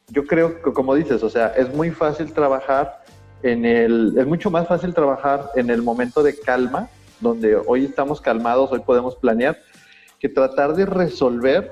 yo 0.09 0.25
creo 0.25 0.61
que, 0.61 0.73
como 0.73 0.95
dices, 0.95 1.23
o 1.23 1.29
sea, 1.29 1.47
es 1.47 1.73
muy 1.73 1.91
fácil 1.91 2.33
trabajar 2.33 3.03
en 3.43 3.65
el, 3.65 4.15
es 4.17 4.25
mucho 4.25 4.51
más 4.51 4.67
fácil 4.67 4.93
trabajar 4.93 5.49
en 5.55 5.69
el 5.69 5.81
momento 5.81 6.23
de 6.23 6.37
calma 6.37 6.89
donde 7.21 7.55
hoy 7.55 7.85
estamos 7.85 8.19
calmados, 8.19 8.71
hoy 8.71 8.81
podemos 8.81 9.15
planear, 9.15 9.57
que 10.19 10.29
tratar 10.29 10.75
de 10.75 10.85
resolver 10.85 11.71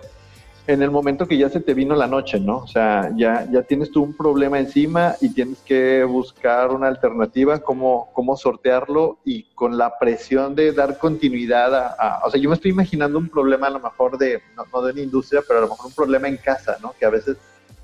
en 0.70 0.84
el 0.84 0.92
momento 0.92 1.28
que 1.28 1.36
ya 1.36 1.50
se 1.50 1.62
te 1.62 1.74
vino 1.74 1.96
la 1.96 2.06
noche, 2.06 2.40
¿no? 2.40 2.58
O 2.58 2.68
sea, 2.68 3.12
ya, 3.16 3.48
ya 3.52 3.64
tienes 3.64 3.90
tú 3.90 4.04
un 4.04 4.16
problema 4.16 4.60
encima 4.60 5.16
y 5.20 5.34
tienes 5.34 5.58
que 5.62 6.04
buscar 6.04 6.70
una 6.70 6.88
alternativa, 6.88 7.58
cómo, 7.58 8.12
cómo 8.14 8.38
sortearlo 8.38 9.18
y 9.26 9.46
con 9.56 9.80
la 9.80 9.98
presión 9.98 10.54
de 10.54 10.72
dar 10.72 11.00
continuidad 11.00 11.74
a, 11.76 12.22
O 12.24 12.30
sea, 12.30 12.40
yo 12.40 12.50
me 12.50 12.56
estoy 12.56 12.70
imaginando 12.70 13.18
un 13.18 13.30
problema 13.30 13.66
a 13.66 13.72
lo 13.72 13.80
mejor 13.80 14.20
de, 14.20 14.44
no, 14.56 14.82
de 14.84 14.92
una 14.92 15.02
industria, 15.02 15.42
pero 15.48 15.58
a 15.58 15.62
lo 15.64 15.70
mejor 15.70 15.88
un 15.88 15.94
problema 15.94 16.28
en 16.28 16.38
casa, 16.38 16.78
¿no? 16.84 16.94
Que 17.00 17.06
a 17.06 17.10
veces, 17.10 17.38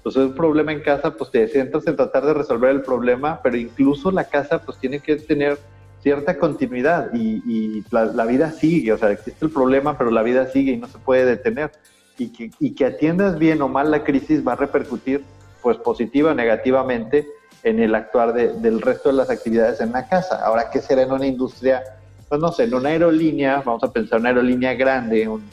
pues 0.04 0.15
es 0.15 0.21
un 0.21 0.36
problema 0.36 0.71
en 0.71 0.82
casa, 0.82 1.10
pues 1.10 1.32
te 1.32 1.47
sientas 1.47 1.88
en 1.88 1.95
tratar 1.95 2.23
de 2.23 2.36
resolver 2.36 2.69
el 2.69 2.84
problema, 2.84 3.39
pero 3.41 3.58
incluso 3.58 4.12
la 4.12 4.25
casa, 4.25 4.62
pues 4.62 4.78
tiene 4.78 4.99
que 4.99 5.15
tener 5.15 5.58
cierta 6.05 6.37
continuidad 6.37 7.11
y, 7.15 7.83
la, 7.89 8.25
vida 8.25 8.51
sigue, 8.51 8.93
o 8.93 8.97
sea, 8.99 9.09
existe 9.09 9.43
el 9.43 9.49
problema, 9.49 9.97
pero 9.97 10.11
la 10.11 10.21
vida 10.21 10.45
sigue 10.45 10.73
y 10.73 10.77
no 10.77 10.85
se 10.85 10.99
puede 10.99 11.25
detener. 11.25 11.71
Y 12.19 12.27
que, 12.29 12.51
y 12.59 12.75
que 12.75 12.85
atiendas 12.85 13.39
bien 13.39 13.59
o 13.63 13.67
mal 13.67 13.89
la 13.89 14.03
crisis 14.03 14.47
va 14.47 14.53
a 14.53 14.55
repercutir 14.55 15.25
pues 15.63 15.77
positiva 15.77 16.29
o 16.29 16.33
negativamente 16.35 17.27
en 17.63 17.79
el 17.79 17.95
actuar 17.95 18.35
del 18.35 18.81
resto 18.81 19.09
de 19.09 19.15
las 19.15 19.31
actividades 19.31 19.81
en 19.81 19.93
la 19.93 20.07
casa. 20.07 20.45
Ahora, 20.45 20.69
¿qué 20.69 20.79
será 20.79 21.01
en 21.01 21.11
una 21.11 21.25
industria? 21.25 21.81
Pues 22.29 22.39
no 22.39 22.51
sé, 22.51 22.65
en 22.65 22.75
una 22.75 22.89
aerolínea, 22.89 23.63
vamos 23.65 23.83
a 23.83 23.91
pensar 23.91 24.19
una 24.19 24.29
aerolínea 24.29 24.75
grande, 24.75 25.27
un, 25.27 25.43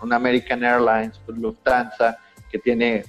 un 0.00 0.12
American 0.12 0.62
Airlines, 0.62 1.20
un 1.26 1.42
Lufthansa, 1.42 2.16
que 2.48 2.60
tiene 2.60 3.06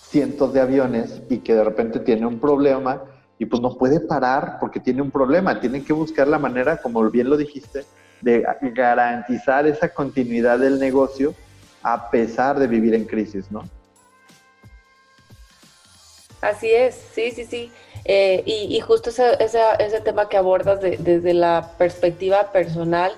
cientos 0.00 0.54
de 0.54 0.62
aviones 0.62 1.20
y 1.28 1.40
que 1.40 1.54
de 1.54 1.62
repente 1.62 1.98
tiene 2.00 2.24
un 2.24 2.38
problema, 2.40 3.02
y 3.38 3.46
pues 3.46 3.60
no 3.60 3.76
puede 3.76 4.00
parar 4.00 4.58
porque 4.60 4.80
tiene 4.80 5.02
un 5.02 5.10
problema. 5.10 5.60
Tienen 5.60 5.84
que 5.84 5.92
buscar 5.92 6.26
la 6.28 6.38
manera, 6.38 6.78
como 6.78 7.08
bien 7.10 7.28
lo 7.28 7.36
dijiste, 7.36 7.84
de 8.20 8.44
garantizar 8.74 9.66
esa 9.66 9.88
continuidad 9.88 10.58
del 10.58 10.78
negocio 10.78 11.34
a 11.82 12.10
pesar 12.10 12.58
de 12.58 12.66
vivir 12.66 12.94
en 12.94 13.04
crisis, 13.04 13.50
¿no? 13.50 13.68
Así 16.40 16.70
es, 16.70 16.94
sí, 17.12 17.30
sí, 17.30 17.44
sí. 17.44 17.72
Eh, 18.04 18.42
y, 18.46 18.78
justo 18.80 19.10
ese, 19.10 19.36
ese, 19.40 20.00
tema 20.00 20.28
que 20.28 20.36
abordas 20.36 20.80
desde 20.80 21.34
la 21.34 21.72
perspectiva 21.76 22.52
personal, 22.52 23.12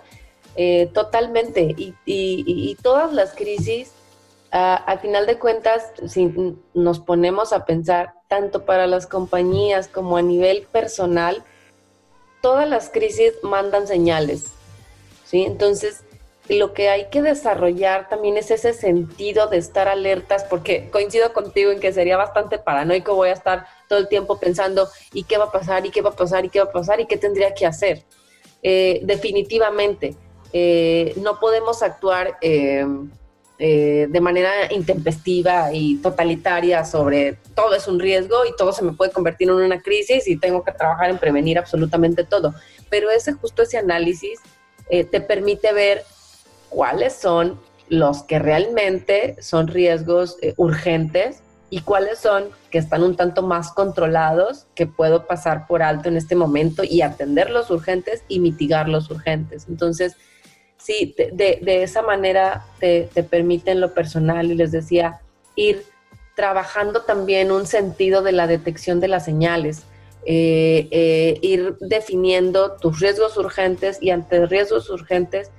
eh, 0.56 0.90
totalmente. 0.94 1.74
Y, 1.76 1.94
y, 2.06 2.74
todas 2.82 3.12
las 3.12 3.34
crisis 3.34 3.92
a, 4.50 4.98
final 5.00 5.26
de 5.26 5.38
cuentas, 5.38 5.92
si 6.06 6.32
nos 6.74 7.00
ponemos 7.00 7.52
a 7.52 7.64
pensar, 7.64 8.14
tanto 8.28 8.64
para 8.64 8.86
las 8.86 9.06
compañías 9.06 9.88
como 9.88 10.16
a 10.16 10.22
nivel 10.22 10.66
personal, 10.70 11.42
todas 12.42 12.68
las 12.68 12.90
crisis 12.90 13.32
mandan 13.42 13.86
señales, 13.86 14.52
¿sí? 15.24 15.44
Entonces, 15.44 16.04
lo 16.48 16.72
que 16.72 16.88
hay 16.88 17.08
que 17.10 17.20
desarrollar 17.20 18.08
también 18.08 18.36
es 18.36 18.50
ese 18.50 18.72
sentido 18.72 19.48
de 19.48 19.58
estar 19.58 19.88
alertas, 19.88 20.44
porque 20.44 20.88
coincido 20.90 21.32
contigo 21.32 21.70
en 21.70 21.80
que 21.80 21.92
sería 21.92 22.16
bastante 22.16 22.58
paranoico, 22.58 23.14
voy 23.14 23.30
a 23.30 23.32
estar 23.32 23.66
todo 23.88 23.98
el 23.98 24.08
tiempo 24.08 24.38
pensando, 24.38 24.88
¿y 25.12 25.24
qué 25.24 25.36
va 25.36 25.46
a 25.46 25.52
pasar? 25.52 25.84
¿Y 25.84 25.90
qué 25.90 26.00
va 26.00 26.10
a 26.10 26.16
pasar? 26.16 26.44
¿Y 26.44 26.48
qué 26.48 26.60
va 26.60 26.66
a 26.66 26.72
pasar? 26.72 27.00
¿Y 27.00 27.06
qué 27.06 27.16
tendría 27.16 27.54
que 27.54 27.66
hacer? 27.66 28.04
Eh, 28.62 29.00
definitivamente, 29.04 30.16
eh, 30.52 31.12
no 31.16 31.38
podemos 31.38 31.82
actuar 31.82 32.38
eh, 32.40 32.86
de 33.58 34.20
manera 34.20 34.72
intempestiva 34.72 35.72
y 35.72 35.96
totalitaria 35.96 36.84
sobre 36.84 37.38
todo 37.56 37.74
es 37.74 37.88
un 37.88 37.98
riesgo 37.98 38.44
y 38.44 38.54
todo 38.56 38.72
se 38.72 38.84
me 38.84 38.92
puede 38.92 39.10
convertir 39.10 39.48
en 39.48 39.54
una 39.54 39.82
crisis 39.82 40.28
y 40.28 40.36
tengo 40.36 40.62
que 40.62 40.70
trabajar 40.70 41.10
en 41.10 41.18
prevenir 41.18 41.58
absolutamente 41.58 42.22
todo. 42.22 42.54
Pero 42.88 43.10
ese 43.10 43.32
justo 43.32 43.62
ese 43.62 43.78
análisis 43.78 44.38
te 44.88 45.20
permite 45.20 45.72
ver 45.72 46.04
cuáles 46.70 47.14
son 47.14 47.58
los 47.88 48.22
que 48.22 48.38
realmente 48.38 49.36
son 49.40 49.68
riesgos 49.68 50.36
eh, 50.42 50.54
urgentes 50.56 51.42
y 51.70 51.80
cuáles 51.80 52.18
son 52.18 52.48
que 52.70 52.78
están 52.78 53.02
un 53.02 53.16
tanto 53.16 53.42
más 53.42 53.72
controlados, 53.72 54.66
que 54.74 54.86
puedo 54.86 55.26
pasar 55.26 55.66
por 55.66 55.82
alto 55.82 56.08
en 56.08 56.16
este 56.16 56.34
momento 56.34 56.82
y 56.84 57.02
atender 57.02 57.50
los 57.50 57.70
urgentes 57.70 58.22
y 58.28 58.40
mitigar 58.40 58.88
los 58.88 59.10
urgentes. 59.10 59.66
Entonces, 59.68 60.16
sí, 60.78 61.14
de, 61.16 61.82
esa 61.82 62.02
manera 62.02 62.64
te, 62.78 63.08
te 63.12 63.22
permite 63.22 63.72
en 63.72 63.80
lo 63.80 63.92
personal, 63.92 64.50
y 64.50 64.54
les 64.54 64.72
decía, 64.72 65.20
ir 65.56 65.84
trabajando 66.34 67.02
también 67.02 67.50
un 67.50 67.66
sentido 67.66 68.22
de 68.22 68.32
la 68.32 68.46
detección 68.46 69.00
de 69.00 69.08
las 69.08 69.24
señales, 69.24 69.82
eh, 70.24 70.88
eh, 70.90 71.38
ir 71.42 71.76
definiendo 71.80 72.76
tus 72.76 73.00
riesgos 73.00 73.36
urgentes 73.36 73.98
y 74.00 74.10
ante 74.10 74.46
riesgos 74.46 74.90
urgentes, 74.90 75.50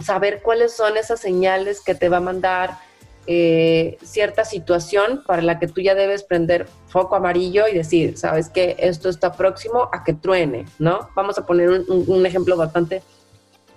saber 0.00 0.40
cuáles 0.42 0.72
son 0.72 0.96
esas 0.96 1.20
señales 1.20 1.80
que 1.80 1.94
te 1.94 2.08
va 2.08 2.16
a 2.16 2.20
mandar 2.20 2.78
eh, 3.26 3.98
cierta 4.02 4.44
situación 4.44 5.22
para 5.26 5.42
la 5.42 5.58
que 5.58 5.68
tú 5.68 5.80
ya 5.80 5.94
debes 5.94 6.22
prender 6.22 6.66
foco 6.88 7.16
amarillo 7.16 7.68
y 7.68 7.74
decir, 7.74 8.16
sabes 8.16 8.48
que 8.48 8.76
esto 8.78 9.08
está 9.08 9.32
próximo 9.32 9.88
a 9.92 10.02
que 10.02 10.14
truene, 10.14 10.66
¿no? 10.78 11.10
Vamos 11.14 11.38
a 11.38 11.46
poner 11.46 11.68
un, 11.68 12.26
ejemplo 12.26 12.56
bastante 12.56 13.02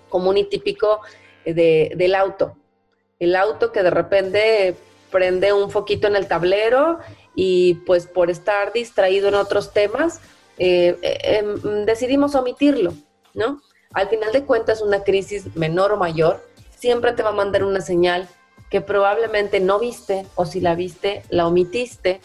común 0.09 0.37
y 0.37 0.45
típico 0.45 1.01
del 1.45 2.15
auto. 2.15 2.57
El 3.19 3.35
auto 3.35 3.71
que 3.71 3.83
de 3.83 3.89
repente 3.89 4.75
prende 5.11 5.53
un 5.53 5.71
foquito 5.71 6.07
en 6.07 6.15
el 6.15 6.27
tablero 6.27 6.99
y 7.35 7.75
pues 7.85 8.07
por 8.07 8.29
estar 8.29 8.73
distraído 8.73 9.29
en 9.29 9.35
otros 9.35 9.71
temas, 9.71 10.19
eh, 10.57 10.97
em, 11.01 11.85
decidimos 11.85 12.35
omitirlo, 12.35 12.93
¿no? 13.33 13.61
Al 13.93 14.09
final 14.09 14.31
de 14.33 14.43
cuentas, 14.43 14.81
una 14.81 15.03
crisis 15.03 15.55
menor 15.55 15.91
o 15.91 15.97
mayor 15.97 16.43
siempre 16.77 17.13
te 17.13 17.23
va 17.23 17.29
a 17.29 17.33
mandar 17.33 17.63
una 17.63 17.81
señal 17.81 18.27
que 18.69 18.81
probablemente 18.81 19.59
no 19.59 19.79
viste 19.79 20.25
o 20.35 20.45
si 20.45 20.59
la 20.59 20.75
viste, 20.75 21.23
la 21.29 21.47
omitiste. 21.47 22.19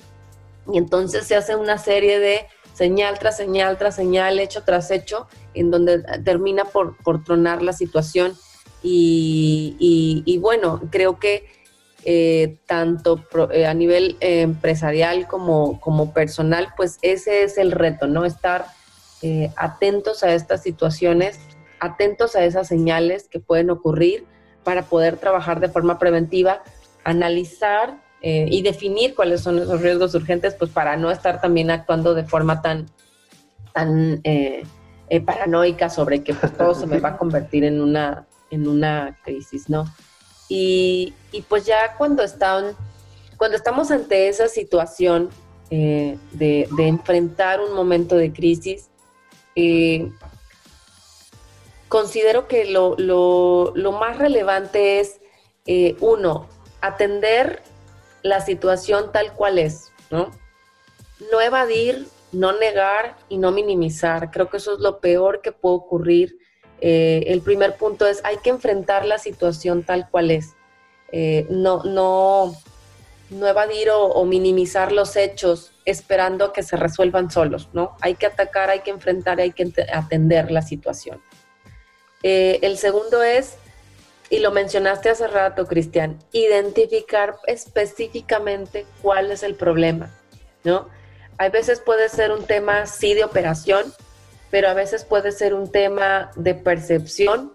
Y 0.72 0.78
entonces 0.78 1.26
se 1.26 1.36
hace 1.36 1.56
una 1.56 1.78
serie 1.78 2.18
de 2.18 2.46
señal 2.82 3.18
tras 3.18 3.36
señal 3.36 3.78
tras 3.78 3.94
señal, 3.94 4.40
hecho 4.40 4.62
tras 4.64 4.90
hecho, 4.90 5.28
en 5.54 5.70
donde 5.70 6.02
termina 6.24 6.64
por, 6.64 6.96
tronar 7.24 7.62
la 7.62 7.72
situación. 7.72 8.34
Y, 8.82 10.38
bueno, 10.40 10.80
creo 10.90 11.20
que 11.20 11.46
eh, 12.04 12.58
tanto 12.66 13.24
eh, 13.52 13.66
a 13.66 13.74
nivel 13.74 14.16
empresarial 14.20 15.28
como, 15.28 15.80
como 15.80 16.12
personal, 16.12 16.74
pues 16.76 16.98
ese 17.02 17.44
es 17.44 17.58
el 17.58 17.70
reto, 17.70 18.08
¿no? 18.08 18.24
Estar 18.24 18.66
eh, 19.22 19.52
atentos 19.56 20.24
a 20.24 20.34
estas 20.34 20.64
situaciones 20.64 21.38
atentos 21.82 22.36
a 22.36 22.44
esas 22.44 22.68
señales 22.68 23.28
que 23.28 23.40
pueden 23.40 23.68
ocurrir 23.68 24.24
para 24.62 24.82
poder 24.82 25.16
trabajar 25.16 25.58
de 25.58 25.68
forma 25.68 25.98
preventiva, 25.98 26.62
analizar 27.02 28.00
eh, 28.22 28.46
y 28.50 28.62
definir 28.62 29.14
cuáles 29.14 29.40
son 29.40 29.58
esos 29.58 29.80
riesgos 29.80 30.14
urgentes, 30.14 30.54
pues 30.54 30.70
para 30.70 30.96
no 30.96 31.10
estar 31.10 31.40
también 31.40 31.70
actuando 31.70 32.14
de 32.14 32.24
forma 32.24 32.62
tan, 32.62 32.86
tan 33.72 34.20
eh, 34.24 34.64
eh, 35.08 35.20
paranoica 35.20 35.90
sobre 35.90 36.22
que 36.22 36.32
pues, 36.32 36.56
todo 36.56 36.74
se 36.74 36.86
me 36.86 37.00
va 37.00 37.10
a 37.10 37.16
convertir 37.18 37.64
en 37.64 37.80
una, 37.80 38.26
en 38.50 38.68
una 38.68 39.18
crisis, 39.24 39.68
¿no? 39.68 39.84
Y, 40.48 41.14
pues 41.48 41.64
ya 41.64 41.94
cuando, 41.96 42.22
están, 42.22 42.76
cuando 43.38 43.56
estamos 43.56 43.90
ante 43.90 44.28
esa 44.28 44.48
situación 44.48 45.30
de, 45.70 46.18
de, 46.30 46.86
enfrentar 46.86 47.60
un 47.62 47.74
momento 47.74 48.16
de 48.16 48.30
crisis, 48.30 48.90
considero 51.92 52.48
que 52.48 52.64
lo, 52.64 53.74
más 54.00 54.16
relevante 54.16 55.00
es, 55.00 55.20
eh, 55.66 55.94
uno, 56.00 56.48
atender 56.80 57.62
la 58.22 58.40
situación 58.40 59.12
tal 59.12 59.32
cual 59.32 59.58
es, 59.58 59.92
¿no? 60.10 60.30
No 61.30 61.40
evadir, 61.40 62.06
no 62.32 62.58
negar 62.58 63.16
y 63.28 63.38
no 63.38 63.52
minimizar. 63.52 64.30
Creo 64.30 64.48
que 64.48 64.56
eso 64.56 64.74
es 64.74 64.80
lo 64.80 65.00
peor 65.00 65.40
que 65.42 65.52
puede 65.52 65.76
ocurrir. 65.76 66.38
Eh, 66.80 67.24
el 67.28 67.42
primer 67.42 67.76
punto 67.76 68.06
es, 68.06 68.20
hay 68.24 68.38
que 68.38 68.50
enfrentar 68.50 69.04
la 69.04 69.18
situación 69.18 69.84
tal 69.84 70.08
cual 70.10 70.30
es. 70.30 70.54
Eh, 71.12 71.46
no, 71.50 71.82
no, 71.84 72.54
no 73.30 73.46
evadir 73.46 73.90
o, 73.90 74.24
minimizar 74.24 74.92
los 74.92 75.16
hechos 75.16 75.72
esperando 75.84 76.52
que 76.52 76.62
se 76.62 76.76
resuelvan 76.76 77.30
solos, 77.30 77.68
¿no? 77.72 77.96
Hay 78.00 78.14
que 78.14 78.26
atacar, 78.26 78.70
hay 78.70 78.80
que 78.80 78.90
enfrentar, 78.90 79.40
hay 79.40 79.52
que 79.52 79.72
atender 79.92 80.50
la 80.50 80.62
situación. 80.62 81.22
Eh, 82.22 82.60
el 82.62 82.78
segundo 82.78 83.22
es, 83.22 83.56
y 84.32 84.38
lo 84.38 84.50
mencionaste 84.50 85.10
hace 85.10 85.26
rato, 85.26 85.66
Cristian, 85.66 86.18
identificar 86.32 87.36
específicamente 87.46 88.86
cuál 89.02 89.30
es 89.30 89.42
el 89.42 89.56
problema, 89.56 90.08
¿no? 90.64 90.88
A 91.36 91.50
veces 91.50 91.80
puede 91.80 92.08
ser 92.08 92.32
un 92.32 92.46
tema, 92.46 92.86
sí, 92.86 93.12
de 93.12 93.24
operación, 93.24 93.92
pero 94.50 94.70
a 94.70 94.74
veces 94.74 95.04
puede 95.04 95.32
ser 95.32 95.52
un 95.52 95.70
tema 95.70 96.30
de 96.34 96.54
percepción 96.54 97.52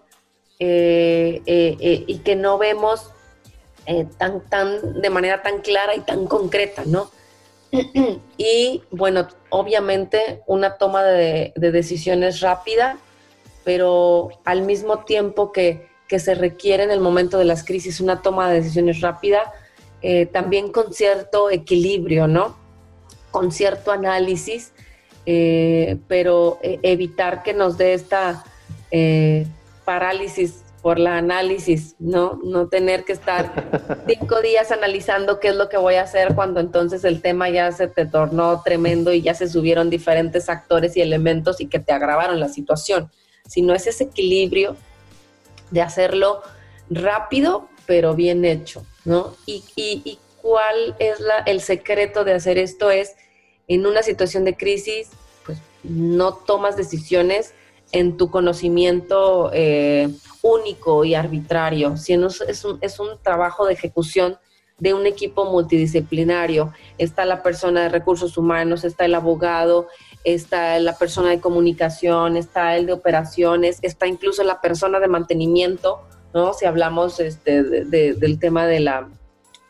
eh, 0.60 1.42
eh, 1.46 2.04
y 2.06 2.18
que 2.18 2.36
no 2.36 2.58
vemos 2.58 3.10
tan, 4.16 4.48
tan, 4.48 5.00
de 5.00 5.10
manera 5.10 5.42
tan 5.42 5.62
clara 5.62 5.96
y 5.96 6.00
tan 6.02 6.28
concreta, 6.28 6.84
¿no? 6.86 7.10
y 8.36 8.84
bueno, 8.92 9.26
obviamente 9.48 10.42
una 10.46 10.76
toma 10.78 11.02
de 11.02 11.52
decisiones 11.56 12.40
rápida 12.40 12.98
pero 13.68 14.30
al 14.46 14.62
mismo 14.62 15.00
tiempo 15.00 15.52
que, 15.52 15.87
se 16.18 16.34
requiere 16.34 16.82
en 16.82 16.90
el 16.90 17.00
momento 17.00 17.38
de 17.38 17.44
las 17.44 17.64
crisis 17.64 18.00
una 18.00 18.22
toma 18.22 18.48
de 18.48 18.56
decisiones 18.56 19.00
rápida, 19.00 19.52
eh, 20.00 20.26
también 20.26 20.72
con 20.72 20.92
cierto 20.92 21.50
equilibrio, 21.50 22.26
¿no? 22.26 22.56
Con 23.30 23.52
cierto 23.52 23.92
análisis, 23.92 24.72
eh, 25.26 25.98
pero 26.08 26.58
eh, 26.62 26.78
evitar 26.82 27.42
que 27.42 27.52
nos 27.52 27.76
dé 27.76 27.94
esta 27.94 28.44
parálisis 29.84 30.64
por 30.80 30.98
la 30.98 31.18
análisis, 31.18 31.94
¿no? 31.98 32.40
No 32.42 32.68
tener 32.68 33.04
que 33.04 33.12
estar 33.12 34.04
cinco 34.08 34.40
días 34.40 34.72
analizando 34.72 35.40
qué 35.40 35.48
es 35.48 35.56
lo 35.56 35.68
que 35.68 35.76
voy 35.76 35.96
a 35.96 36.02
hacer 36.02 36.34
cuando 36.34 36.60
entonces 36.60 37.04
el 37.04 37.20
tema 37.20 37.50
ya 37.50 37.70
se 37.72 37.88
te 37.88 38.06
tornó 38.06 38.62
tremendo 38.62 39.12
y 39.12 39.20
ya 39.20 39.34
se 39.34 39.48
subieron 39.48 39.90
diferentes 39.90 40.48
actores 40.48 40.96
y 40.96 41.02
elementos 41.02 41.60
y 41.60 41.66
que 41.66 41.80
te 41.80 41.92
agravaron 41.92 42.40
la 42.40 42.48
situación 42.48 43.10
sino 43.48 43.74
es 43.74 43.86
ese 43.86 44.04
equilibrio 44.04 44.76
de 45.70 45.82
hacerlo 45.82 46.42
rápido, 46.90 47.68
pero 47.86 48.14
bien 48.14 48.44
hecho, 48.44 48.84
¿no? 49.04 49.34
Y, 49.46 50.18
cuál 50.40 50.94
es 50.98 51.20
la, 51.20 51.38
el 51.40 51.60
secreto 51.60 52.24
de 52.24 52.32
hacer 52.32 52.58
esto 52.58 52.90
es, 52.90 53.16
en 53.66 53.86
una 53.86 54.02
situación 54.02 54.44
de 54.44 54.56
crisis, 54.56 55.10
pues 55.44 55.58
no 55.82 56.32
tomas 56.32 56.76
decisiones 56.76 57.52
en 57.92 58.16
tu 58.16 58.30
conocimiento 58.30 59.50
eh, 59.52 60.08
único 60.42 61.04
y 61.04 61.14
arbitrario, 61.14 61.96
sino 61.96 62.28
es 62.28 62.64
un, 62.64 62.78
es 62.80 63.00
un 63.00 63.18
trabajo 63.22 63.66
de 63.66 63.74
ejecución 63.74 64.38
de 64.78 64.94
un 64.94 65.06
equipo 65.06 65.44
multidisciplinario. 65.44 66.72
Está 66.98 67.24
la 67.24 67.42
persona 67.42 67.82
de 67.82 67.88
recursos 67.88 68.38
humanos, 68.38 68.84
está 68.84 69.04
el 69.04 69.14
abogado, 69.14 69.88
está 70.24 70.78
la 70.80 70.96
persona 70.96 71.30
de 71.30 71.40
comunicación, 71.40 72.36
está 72.36 72.76
el 72.76 72.86
de 72.86 72.92
operaciones, 72.92 73.78
está 73.82 74.06
incluso 74.06 74.42
la 74.44 74.60
persona 74.60 75.00
de 75.00 75.08
mantenimiento, 75.08 76.00
¿no? 76.34 76.52
Si 76.54 76.66
hablamos 76.66 77.20
este, 77.20 77.62
del 77.62 78.38
tema 78.38 78.66
de 78.66 78.80
la 78.80 79.08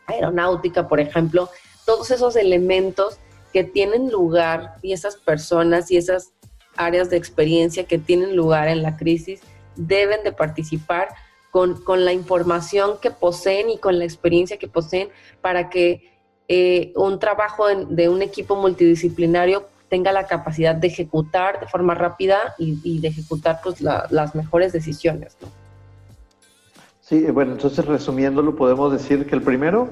aeronáutica, 0.07 0.87
por 0.87 0.99
ejemplo, 0.99 1.49
todos 1.85 2.11
esos 2.11 2.35
elementos 2.35 3.19
que 3.53 3.63
tienen 3.63 4.11
lugar 4.11 4.75
y 4.81 4.93
esas 4.93 5.15
personas 5.15 5.89
y 5.91 5.97
esas 5.97 6.33
áreas 6.75 7.09
de 7.09 7.17
experiencia 7.17 7.85
que 7.85 7.97
tienen 7.97 8.35
lugar 8.35 8.67
en 8.67 8.83
la 8.83 8.95
crisis 8.97 9.41
deben 9.75 10.23
de 10.23 10.31
participar 10.31 11.09
con, 11.51 12.05
la 12.05 12.13
información 12.13 12.99
que 13.01 13.11
poseen 13.11 13.69
y 13.69 13.77
con 13.77 13.97
la 13.97 14.05
experiencia 14.05 14.57
que 14.57 14.67
poseen 14.67 15.09
para 15.41 15.69
que 15.69 16.11
eh, 16.47 16.93
un 16.95 17.19
trabajo 17.19 17.67
de 17.67 18.09
un 18.09 18.21
equipo 18.21 18.55
multidisciplinario 18.55 19.67
tenga 19.89 20.11
la 20.11 20.25
capacidad 20.25 20.75
de 20.75 20.87
ejecutar 20.87 21.59
de 21.59 21.67
forma 21.67 21.95
rápida 21.95 22.55
y, 22.57 22.99
de 22.99 23.07
ejecutar 23.07 23.59
pues, 23.63 23.81
las 23.81 24.35
mejores 24.35 24.71
decisiones. 24.71 25.37
Sí, 27.01 27.25
bueno, 27.31 27.53
entonces 27.53 27.83
resumiéndolo, 27.85 28.55
podemos 28.55 28.91
decir 28.91 29.25
que 29.25 29.35
el 29.35 29.41
primero, 29.41 29.89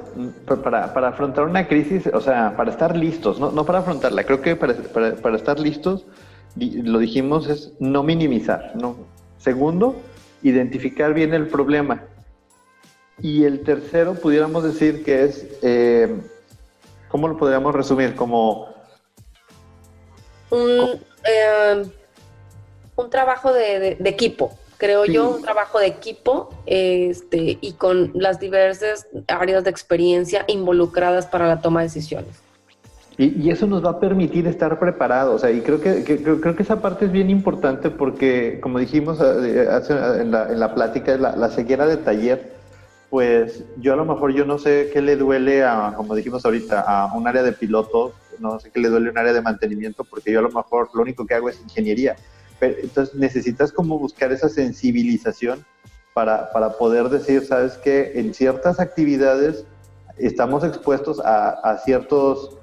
para, 0.63 0.93
para 0.93 1.07
afrontar 1.07 1.45
una 1.45 1.67
crisis, 1.67 2.05
o 2.13 2.21
sea, 2.21 2.55
para 2.55 2.69
estar 2.69 2.95
listos, 2.95 3.39
no, 3.39 3.51
no 3.51 3.65
para 3.65 3.79
afrontarla, 3.79 4.23
creo 4.23 4.39
que 4.39 4.55
para, 4.55 4.75
para, 4.75 5.15
para 5.15 5.35
estar 5.35 5.59
listos, 5.59 6.05
lo 6.55 6.99
dijimos, 6.99 7.49
es 7.49 7.73
no 7.79 8.03
minimizar. 8.03 8.71
¿no? 8.75 8.97
Segundo, 9.39 9.95
identificar 10.43 11.15
bien 11.15 11.33
el 11.33 11.47
problema. 11.47 12.03
Y 13.19 13.45
el 13.45 13.61
tercero, 13.61 14.13
pudiéramos 14.13 14.63
decir 14.63 15.03
que 15.03 15.23
es, 15.23 15.47
eh, 15.63 16.21
¿cómo 17.07 17.27
lo 17.27 17.37
podríamos 17.37 17.73
resumir? 17.73 18.15
Como... 18.15 18.76
Un, 20.49 20.99
eh, 21.23 21.83
un 22.95 23.09
trabajo 23.09 23.51
de 23.53 23.97
equipo 24.05 24.57
creo 24.77 25.05
yo, 25.05 25.29
un 25.29 25.41
trabajo 25.41 25.79
de 25.79 25.87
equipo 25.87 26.49
este, 26.65 27.57
y 27.59 27.73
con 27.73 28.11
las 28.13 28.39
diversas 28.39 29.07
áreas 29.27 29.63
de 29.63 29.69
experiencia 29.69 30.45
involucradas 30.47 31.25
para 31.25 31.47
la 31.47 31.61
toma 31.61 31.81
de 31.81 31.87
decisiones. 31.87 32.41
Y, 33.19 33.49
eso 33.49 33.65
nos 33.65 33.83
va 33.83 33.91
a 33.91 33.99
permitir 33.99 34.45
estar 34.45 34.77
preparados. 34.77 35.43
y 35.43 35.61
creo 35.61 35.81
que, 35.81 36.03
creo, 36.03 36.55
que 36.55 36.61
esa 36.63 36.81
parte 36.81 37.05
es 37.05 37.11
bien 37.11 37.31
importante 37.31 37.89
porque, 37.89 38.59
como 38.61 38.77
dijimos 38.77 39.19
eh, 39.19 39.67
en, 40.19 40.31
la, 40.31 40.51
en 40.51 40.59
la 40.59 40.75
plática, 40.75 41.17
la, 41.17 41.35
la 41.35 41.49
ceguera 41.49 41.87
de 41.87 41.97
taller, 41.97 42.51
pues 43.09 43.63
yo 43.77 43.93
a 43.93 43.95
lo 43.95 44.05
mejor 44.05 44.33
yo 44.33 44.45
no 44.45 44.59
sé 44.59 44.91
qué 44.93 45.01
le 45.01 45.15
duele 45.15 45.63
a, 45.63 45.93
como 45.97 46.13
dijimos 46.13 46.45
ahorita, 46.45 46.81
a 46.81 47.11
un 47.15 47.27
área 47.27 47.41
de 47.41 47.53
pilotos, 47.53 48.11
no 48.39 48.59
sé 48.59 48.71
qué 48.71 48.79
le 48.79 48.89
duele 48.89 49.09
un 49.09 49.17
área 49.17 49.33
de 49.33 49.41
mantenimiento, 49.41 50.03
porque 50.03 50.31
yo 50.31 50.39
a 50.39 50.43
lo 50.43 50.51
mejor 50.51 50.89
lo 50.93 51.01
único 51.01 51.25
que 51.25 51.33
hago 51.33 51.49
es 51.49 51.61
ingeniería 51.61 52.15
entonces 52.61 53.15
necesitas 53.15 53.71
como 53.71 53.99
buscar 53.99 54.31
esa 54.31 54.49
sensibilización 54.49 55.65
para, 56.13 56.51
para 56.51 56.71
poder 56.77 57.09
decir, 57.09 57.45
sabes 57.45 57.73
que 57.77 58.13
en 58.15 58.33
ciertas 58.33 58.79
actividades 58.79 59.65
estamos 60.17 60.63
expuestos 60.63 61.19
a, 61.19 61.49
a 61.49 61.77
ciertos 61.79 62.53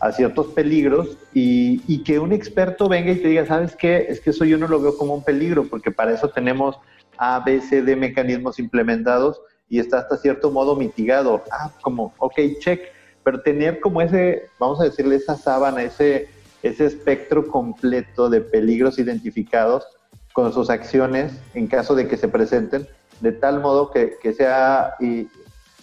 a 0.00 0.10
ciertos 0.10 0.48
peligros 0.48 1.16
y, 1.32 1.80
y, 1.86 2.02
que 2.02 2.18
un 2.18 2.32
experto 2.32 2.88
venga 2.88 3.12
y 3.12 3.22
te 3.22 3.28
diga, 3.28 3.46
¿sabes 3.46 3.76
qué? 3.76 4.06
Es 4.08 4.20
que 4.20 4.30
eso 4.30 4.44
yo 4.44 4.58
no 4.58 4.66
lo 4.66 4.80
veo 4.80 4.96
como 4.96 5.14
un 5.14 5.22
peligro, 5.22 5.68
porque 5.68 5.92
para 5.92 6.12
eso 6.12 6.28
tenemos 6.28 6.76
A, 7.18 7.38
B, 7.38 7.60
C, 7.60 7.82
D 7.82 7.94
mecanismos 7.94 8.58
implementados 8.58 9.40
y 9.68 9.78
está 9.78 9.98
hasta 9.98 10.16
cierto 10.16 10.50
modo 10.50 10.74
mitigado. 10.74 11.44
Ah, 11.52 11.70
como, 11.82 12.12
ok, 12.18 12.34
check, 12.58 12.80
pero 13.24 13.42
tener 13.42 13.80
como 13.80 14.00
ese, 14.00 14.48
vamos 14.58 14.80
a 14.80 14.84
decirle, 14.84 15.16
esa 15.16 15.36
sábana, 15.36 15.82
ese, 15.82 16.28
ese 16.62 16.86
espectro 16.86 17.46
completo 17.46 18.28
de 18.28 18.40
peligros 18.40 18.98
identificados 18.98 19.86
con 20.32 20.52
sus 20.52 20.70
acciones 20.70 21.32
en 21.54 21.66
caso 21.66 21.94
de 21.94 22.08
que 22.08 22.16
se 22.16 22.28
presenten, 22.28 22.88
de 23.20 23.32
tal 23.32 23.60
modo 23.60 23.90
que, 23.90 24.34
sea, 24.34 24.94
y, 24.98 25.28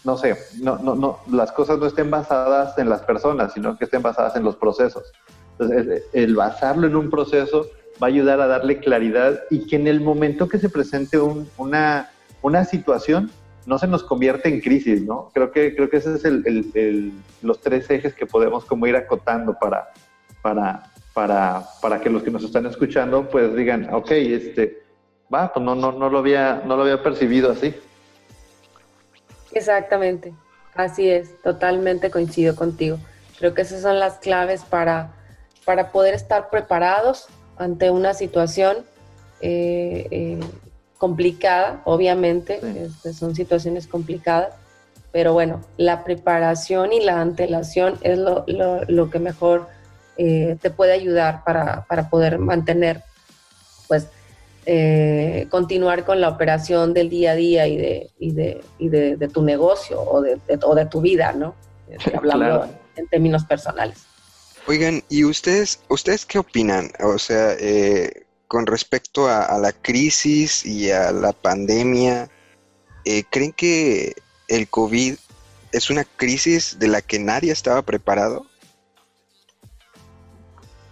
no 0.04 0.18
sé, 0.18 0.38
no, 0.62 0.78
no, 0.78 0.96
no, 0.96 1.20
las 1.32 1.52
cosas 1.52 1.80
no 1.80 1.86
estén 1.86 2.10
basadas 2.10 2.78
en 2.78 2.90
las 2.90 3.02
personas, 3.02 3.54
sino 3.54 3.78
que 3.78 3.86
estén 3.86 4.02
basadas 4.02 4.36
en 4.36 4.44
los 4.44 4.56
procesos. 4.56 5.12
Entonces, 5.58 6.04
el 6.14 6.36
basarlo 6.36 6.88
en 6.88 6.96
un 6.96 7.10
proceso 7.10 7.68
va 8.02 8.08
a 8.08 8.10
ayudar 8.10 8.42
a 8.42 8.48
darle 8.48 8.80
claridad 8.80 9.42
y 9.50 9.68
que 9.68 9.76
en 9.76 9.88
el 9.88 10.02
momento 10.02 10.48
que 10.48 10.58
se 10.58 10.70
presente 10.70 11.20
una, 11.58 12.10
una 12.42 12.66
situación, 12.66 13.30
no 13.70 13.78
se 13.78 13.86
nos 13.86 14.04
convierte 14.04 14.50
en 14.50 14.62
crisis, 14.62 15.04
¿no? 15.04 15.30
Creo 15.32 15.52
que, 15.52 15.76
creo 15.76 15.92
que 15.92 15.98
ese 15.98 16.16
es 16.16 16.26
el, 16.26 17.14
los 17.44 17.62
tres 17.62 17.88
ejes 17.92 18.16
que 18.16 18.26
podemos 18.26 18.66
como 18.66 18.88
ir 18.88 18.96
acotando 18.96 19.54
para, 19.60 19.92
para, 20.42 20.92
para, 21.14 21.64
para 21.80 22.02
que 22.02 22.10
los 22.10 22.24
que 22.24 22.32
nos 22.32 22.44
están 22.44 22.66
escuchando 22.66 23.30
pues 23.30 23.56
digan, 23.56 23.94
ok, 23.94 24.10
este, 24.10 24.82
va, 25.32 25.54
pues 25.54 25.64
no, 25.64 25.76
no, 25.76 25.92
no, 25.92 26.10
lo 26.10 26.18
había, 26.18 26.64
no 26.66 26.76
lo 26.76 26.82
había 26.82 27.04
percibido 27.04 27.52
así. 27.52 27.76
Exactamente, 29.52 30.34
así 30.74 31.08
es, 31.08 31.40
totalmente 31.44 32.10
coincido 32.10 32.56
contigo. 32.56 32.98
Creo 33.38 33.54
que 33.54 33.62
esas 33.62 33.84
son 33.84 34.00
las 34.00 34.18
claves 34.18 34.64
para, 34.64 35.12
para 35.64 35.92
poder 35.92 36.16
estar 36.16 36.50
preparados 36.50 37.28
ante 37.60 37.92
una 37.92 38.16
situación 38.16 38.78
eh, 39.42 40.08
eh, 40.10 40.40
complicada, 41.00 41.82
obviamente, 41.86 42.60
este, 42.84 43.14
son 43.14 43.34
situaciones 43.34 43.88
complicadas, 43.88 44.54
pero 45.12 45.34
bueno, 45.34 45.62
la 45.78 46.04
preparación 46.04 46.94
y 46.94 47.00
la 47.00 47.22
antelación 47.22 47.98
es 48.02 48.20
lo, 48.20 48.44
lo, 48.48 48.84
lo 48.84 49.10
que 49.10 49.18
mejor 49.18 49.68
eh, 50.18 50.58
te 50.62 50.70
puede 50.70 50.92
ayudar 50.92 51.46
para, 51.46 52.10
poder 52.10 52.38
mantener, 52.38 53.02
pues, 53.88 54.08
eh, 54.66 55.48
continuar 55.50 56.04
con 56.04 56.20
la 56.20 56.28
operación 56.28 56.94
del 56.94 57.10
día 57.10 57.32
a 57.32 57.36
día 57.36 57.68
y 57.68 57.78
de, 57.78 58.10
y 58.20 58.34
de, 58.34 58.62
y 58.78 58.90
de, 58.90 59.30
tu 59.30 59.42
negocio 59.42 60.02
o 60.02 60.22
de, 60.22 60.38
o 60.64 60.76
de 60.76 60.86
tu 60.86 61.00
vida, 61.00 61.32
¿no? 61.32 61.56
Este, 61.90 62.16
hablando 62.16 62.68
en 62.98 63.08
términos 63.08 63.46
personales. 63.46 64.04
Oigan, 64.68 65.02
¿y 65.08 65.24
ustedes, 65.24 65.80
ustedes 65.88 66.26
qué 66.26 66.40
opinan? 66.40 66.92
O 67.00 67.18
sea, 67.18 67.54
eh, 67.58 68.28
con 68.50 68.66
respecto 68.66 69.30
a, 69.30 69.58
la 69.60 69.72
crisis 69.72 70.66
y 70.66 70.92
a 70.92 71.14
la 71.14 71.32
pandemia, 71.32 72.30
¿creen 73.30 73.54
que 73.54 74.16
el 74.50 74.68
COVID 74.68 75.16
es 75.72 75.90
una 75.90 76.04
crisis 76.04 76.78
de 76.80 76.88
la 76.88 77.02
que 77.02 77.20
nadie 77.20 77.52
estaba 77.52 77.82
preparado? 77.82 78.46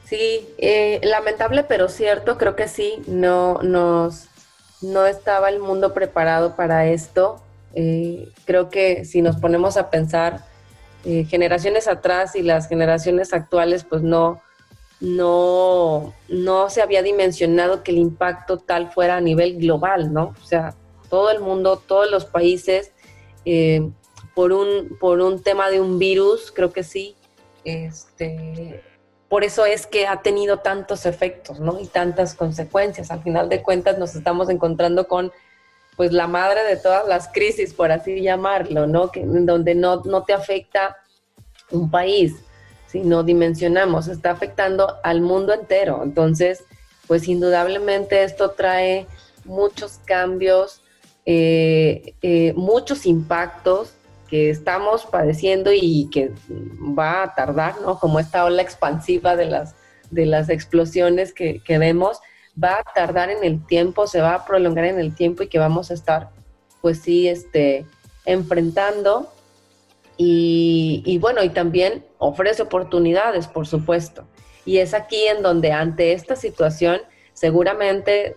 Sí, 0.06 0.48
eh, 0.58 1.02
lamentable 1.04 1.64
pero 1.64 1.90
cierto, 1.90 2.38
creo 2.38 2.56
que 2.56 2.70
sí, 2.70 3.02
no, 3.08 3.60
nos, 3.62 4.28
no 4.82 5.06
estaba 5.06 5.50
el 5.50 5.60
mundo 5.60 5.94
preparado 5.94 6.56
para 6.56 6.88
esto. 6.88 7.42
Eh, 7.74 8.30
creo 8.46 8.70
que 8.70 9.04
si 9.04 9.22
nos 9.22 9.36
ponemos 9.36 9.76
a 9.76 9.90
pensar 9.90 10.46
eh, 11.04 11.26
generaciones 11.26 11.90
atrás 11.90 12.36
y 12.36 12.42
las 12.42 12.70
generaciones 12.70 13.34
actuales, 13.34 13.84
pues 13.84 14.02
no, 14.02 14.42
no, 15.00 16.14
no 16.28 16.70
se 16.70 16.82
había 16.82 17.04
dimensionado 17.04 17.84
que 17.84 17.92
el 17.92 17.98
impacto 17.98 18.58
tal 18.58 18.92
fuera 18.92 19.18
a 19.18 19.22
nivel 19.22 19.58
global, 19.58 20.12
¿no? 20.12 20.34
O 20.42 20.46
sea, 20.46 20.74
todo 21.10 21.32
el 21.32 21.40
mundo, 21.40 21.82
todos 21.86 22.10
los 22.10 22.26
países, 22.26 22.92
por, 24.36 24.52
un, 24.52 24.98
por 25.00 25.22
un 25.22 25.42
tema 25.42 25.70
de 25.70 25.80
un 25.80 26.00
virus, 26.00 26.52
creo 26.52 26.72
que 26.74 26.84
sí, 26.84 27.16
este, 27.64 28.84
por 29.30 29.44
eso 29.44 29.66
es 29.66 29.88
que 29.88 30.08
ha 30.08 30.22
tenido 30.22 30.60
tantos 30.60 31.06
efectos, 31.06 31.60
¿no? 31.60 31.80
Y 31.80 31.88
tantas 31.88 32.34
consecuencias. 32.34 33.12
Al 33.12 33.22
final 33.22 33.50
de 33.50 33.62
cuentas 33.62 33.98
nos 33.98 34.16
estamos 34.16 34.50
encontrando 34.50 35.08
con, 35.08 35.32
pues, 35.96 36.14
la 36.14 36.28
madre 36.28 36.64
de 36.64 36.78
todas 36.78 37.08
las 37.08 37.28
crisis, 37.30 37.74
por 37.74 37.92
así 37.92 38.22
llamarlo, 38.22 38.88
¿no? 38.88 39.12
Que, 39.12 39.24
donde 39.26 39.76
no, 39.76 40.02
no 40.06 40.24
te 40.24 40.34
afecta 40.34 40.98
un 41.72 41.92
país, 41.92 42.36
si 42.88 43.02
no 43.02 43.24
dimensionamos, 43.24 44.08
está 44.08 44.32
afectando 44.32 44.96
al 45.04 45.22
mundo 45.22 45.54
entero. 45.54 46.02
Entonces, 46.04 46.64
pues, 47.08 47.28
indudablemente 47.28 48.24
esto 48.24 48.52
trae 48.52 49.08
muchos 49.46 50.00
cambios, 50.06 50.82
eh, 51.26 52.14
eh, 52.22 52.54
muchos 52.56 53.06
impactos 53.06 53.94
que 54.28 54.50
estamos 54.50 55.06
padeciendo 55.06 55.72
y 55.74 56.10
que 56.12 56.32
va 56.50 57.24
a 57.24 57.36
tardar, 57.36 57.82
¿no? 57.82 58.00
Como 58.00 58.20
esta 58.20 58.44
ola 58.44 58.62
expansiva 58.62 59.36
de 59.36 59.46
las, 59.46 59.76
de 60.12 60.26
las 60.26 60.50
explosiones 60.50 61.34
que, 61.34 61.62
vemos, 61.68 62.20
va 62.62 62.80
a 62.80 62.94
tardar 62.94 63.30
en 63.30 63.44
el 63.44 63.66
tiempo, 63.66 64.08
se 64.08 64.22
va 64.22 64.36
a 64.36 64.46
prolongar 64.46 64.86
en 64.86 65.00
el 65.00 65.16
tiempo 65.16 65.44
y 65.44 65.48
que 65.48 65.60
vamos 65.60 65.92
a 65.92 65.94
estar, 65.94 66.30
pues 66.82 67.00
sí, 67.00 67.28
este, 67.28 67.86
enfrentando. 68.26 69.32
Y, 70.18 71.18
bueno, 71.22 71.44
y 71.44 71.50
también 71.50 72.04
ofrece 72.18 72.64
oportunidades, 72.64 73.48
por 73.48 73.68
supuesto. 73.68 74.26
Y 74.66 74.80
es 74.80 74.94
aquí 74.94 75.28
en 75.28 75.44
donde 75.44 75.72
ante 75.72 76.14
esta 76.14 76.36
situación, 76.36 77.02
seguramente 77.34 78.36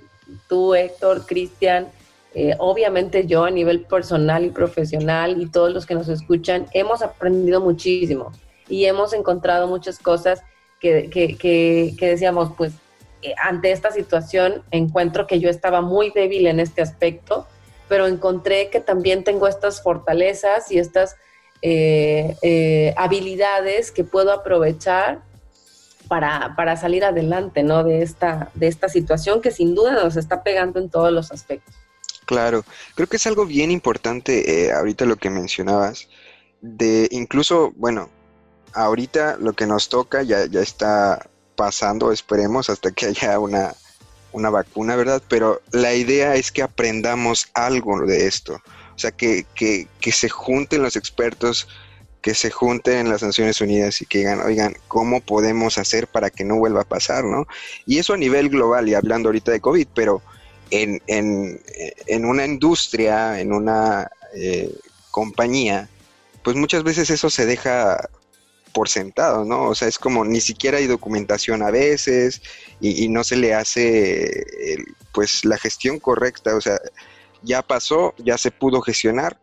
tú, 0.48 0.74
Héctor, 0.74 1.26
Cristian, 1.26 1.88
eh, 2.34 2.54
obviamente 2.58 3.26
yo 3.26 3.44
a 3.44 3.50
nivel 3.50 3.80
personal 3.80 4.44
y 4.44 4.50
profesional 4.50 5.40
y 5.40 5.50
todos 5.50 5.72
los 5.72 5.86
que 5.86 5.94
nos 5.94 6.08
escuchan 6.08 6.66
hemos 6.72 7.02
aprendido 7.02 7.60
muchísimo 7.60 8.30
y 8.68 8.84
hemos 8.84 9.12
encontrado 9.12 9.66
muchas 9.66 9.98
cosas 9.98 10.44
que, 10.78 11.10
que, 11.10 11.36
que, 11.36 12.06
decíamos, 12.08 12.52
pues 12.56 12.72
eh, 13.22 13.34
ante 13.42 13.72
esta 13.72 13.90
situación 13.90 14.62
encuentro 14.70 15.26
que 15.26 15.40
yo 15.40 15.50
estaba 15.50 15.80
muy 15.80 16.10
débil 16.10 16.46
en 16.46 16.60
este 16.60 16.82
aspecto, 16.82 17.46
pero 17.88 18.06
encontré 18.06 18.70
que 18.70 18.80
también 18.80 19.24
tengo 19.24 19.48
estas 19.48 19.82
fortalezas 19.82 20.70
y 20.70 20.78
estas 20.78 21.16
eh, 21.62 22.94
habilidades 22.96 23.90
que 23.90 24.04
puedo 24.04 24.32
aprovechar 24.32 25.22
para, 26.08 26.54
para, 26.56 26.76
salir 26.76 27.04
adelante 27.04 27.62
¿no? 27.62 27.84
de, 27.84 28.02
esta, 28.02 28.50
de 28.54 28.66
esta 28.66 28.88
situación 28.88 29.40
que 29.40 29.50
sin 29.50 29.74
duda 29.74 29.92
nos 29.92 30.16
está 30.16 30.42
pegando 30.42 30.80
en 30.80 30.90
todos 30.90 31.12
los 31.12 31.30
aspectos. 31.30 31.74
Claro, 32.24 32.64
creo 32.94 33.08
que 33.08 33.16
es 33.16 33.26
algo 33.26 33.46
bien 33.46 33.70
importante 33.70 34.66
eh, 34.66 34.72
ahorita 34.72 35.04
lo 35.04 35.16
que 35.16 35.30
mencionabas, 35.30 36.08
de 36.60 37.08
incluso, 37.10 37.72
bueno, 37.76 38.08
ahorita 38.72 39.36
lo 39.38 39.52
que 39.52 39.66
nos 39.66 39.88
toca 39.88 40.22
ya, 40.22 40.46
ya 40.46 40.60
está 40.60 41.28
pasando, 41.56 42.12
esperemos, 42.12 42.70
hasta 42.70 42.90
que 42.92 43.06
haya 43.06 43.38
una, 43.38 43.74
una 44.32 44.50
vacuna, 44.50 44.96
¿verdad? 44.96 45.22
Pero 45.28 45.60
la 45.72 45.94
idea 45.94 46.34
es 46.34 46.50
que 46.52 46.62
aprendamos 46.62 47.48
algo 47.54 48.00
de 48.06 48.26
esto. 48.26 48.60
O 49.00 49.04
sea, 49.08 49.12
que, 49.12 49.46
que, 49.54 49.88
que 49.98 50.12
se 50.12 50.28
junten 50.28 50.82
los 50.82 50.94
expertos, 50.94 51.66
que 52.20 52.34
se 52.34 52.50
junten 52.50 52.98
en 52.98 53.08
las 53.08 53.22
Naciones 53.22 53.58
Unidas 53.62 54.02
y 54.02 54.04
que 54.04 54.18
digan, 54.18 54.42
oigan, 54.42 54.76
¿cómo 54.88 55.22
podemos 55.22 55.78
hacer 55.78 56.06
para 56.06 56.28
que 56.28 56.44
no 56.44 56.56
vuelva 56.58 56.82
a 56.82 56.84
pasar, 56.84 57.24
no? 57.24 57.46
Y 57.86 57.96
eso 57.96 58.12
a 58.12 58.18
nivel 58.18 58.50
global, 58.50 58.90
y 58.90 58.92
hablando 58.92 59.30
ahorita 59.30 59.52
de 59.52 59.60
COVID, 59.60 59.88
pero 59.94 60.20
en, 60.70 61.00
en, 61.06 61.62
en 62.08 62.26
una 62.26 62.44
industria, 62.44 63.40
en 63.40 63.54
una 63.54 64.10
eh, 64.34 64.70
compañía, 65.10 65.88
pues 66.42 66.54
muchas 66.56 66.82
veces 66.82 67.08
eso 67.08 67.30
se 67.30 67.46
deja 67.46 68.06
por 68.74 68.90
sentado, 68.90 69.46
¿no? 69.46 69.62
O 69.62 69.74
sea, 69.74 69.88
es 69.88 69.98
como 69.98 70.26
ni 70.26 70.42
siquiera 70.42 70.76
hay 70.76 70.88
documentación 70.88 71.62
a 71.62 71.70
veces 71.70 72.42
y, 72.82 73.08
no 73.08 73.24
se 73.24 73.36
le 73.36 73.54
hace 73.54 74.76
pues 75.12 75.46
la 75.46 75.56
gestión 75.56 75.98
correcta, 75.98 76.54
o 76.54 76.60
sea, 76.60 76.78
ya 77.42 77.62
pasó, 77.62 78.14
ya 78.18 78.38
se 78.38 78.50
pudo 78.50 78.80
gestionar 78.80 79.38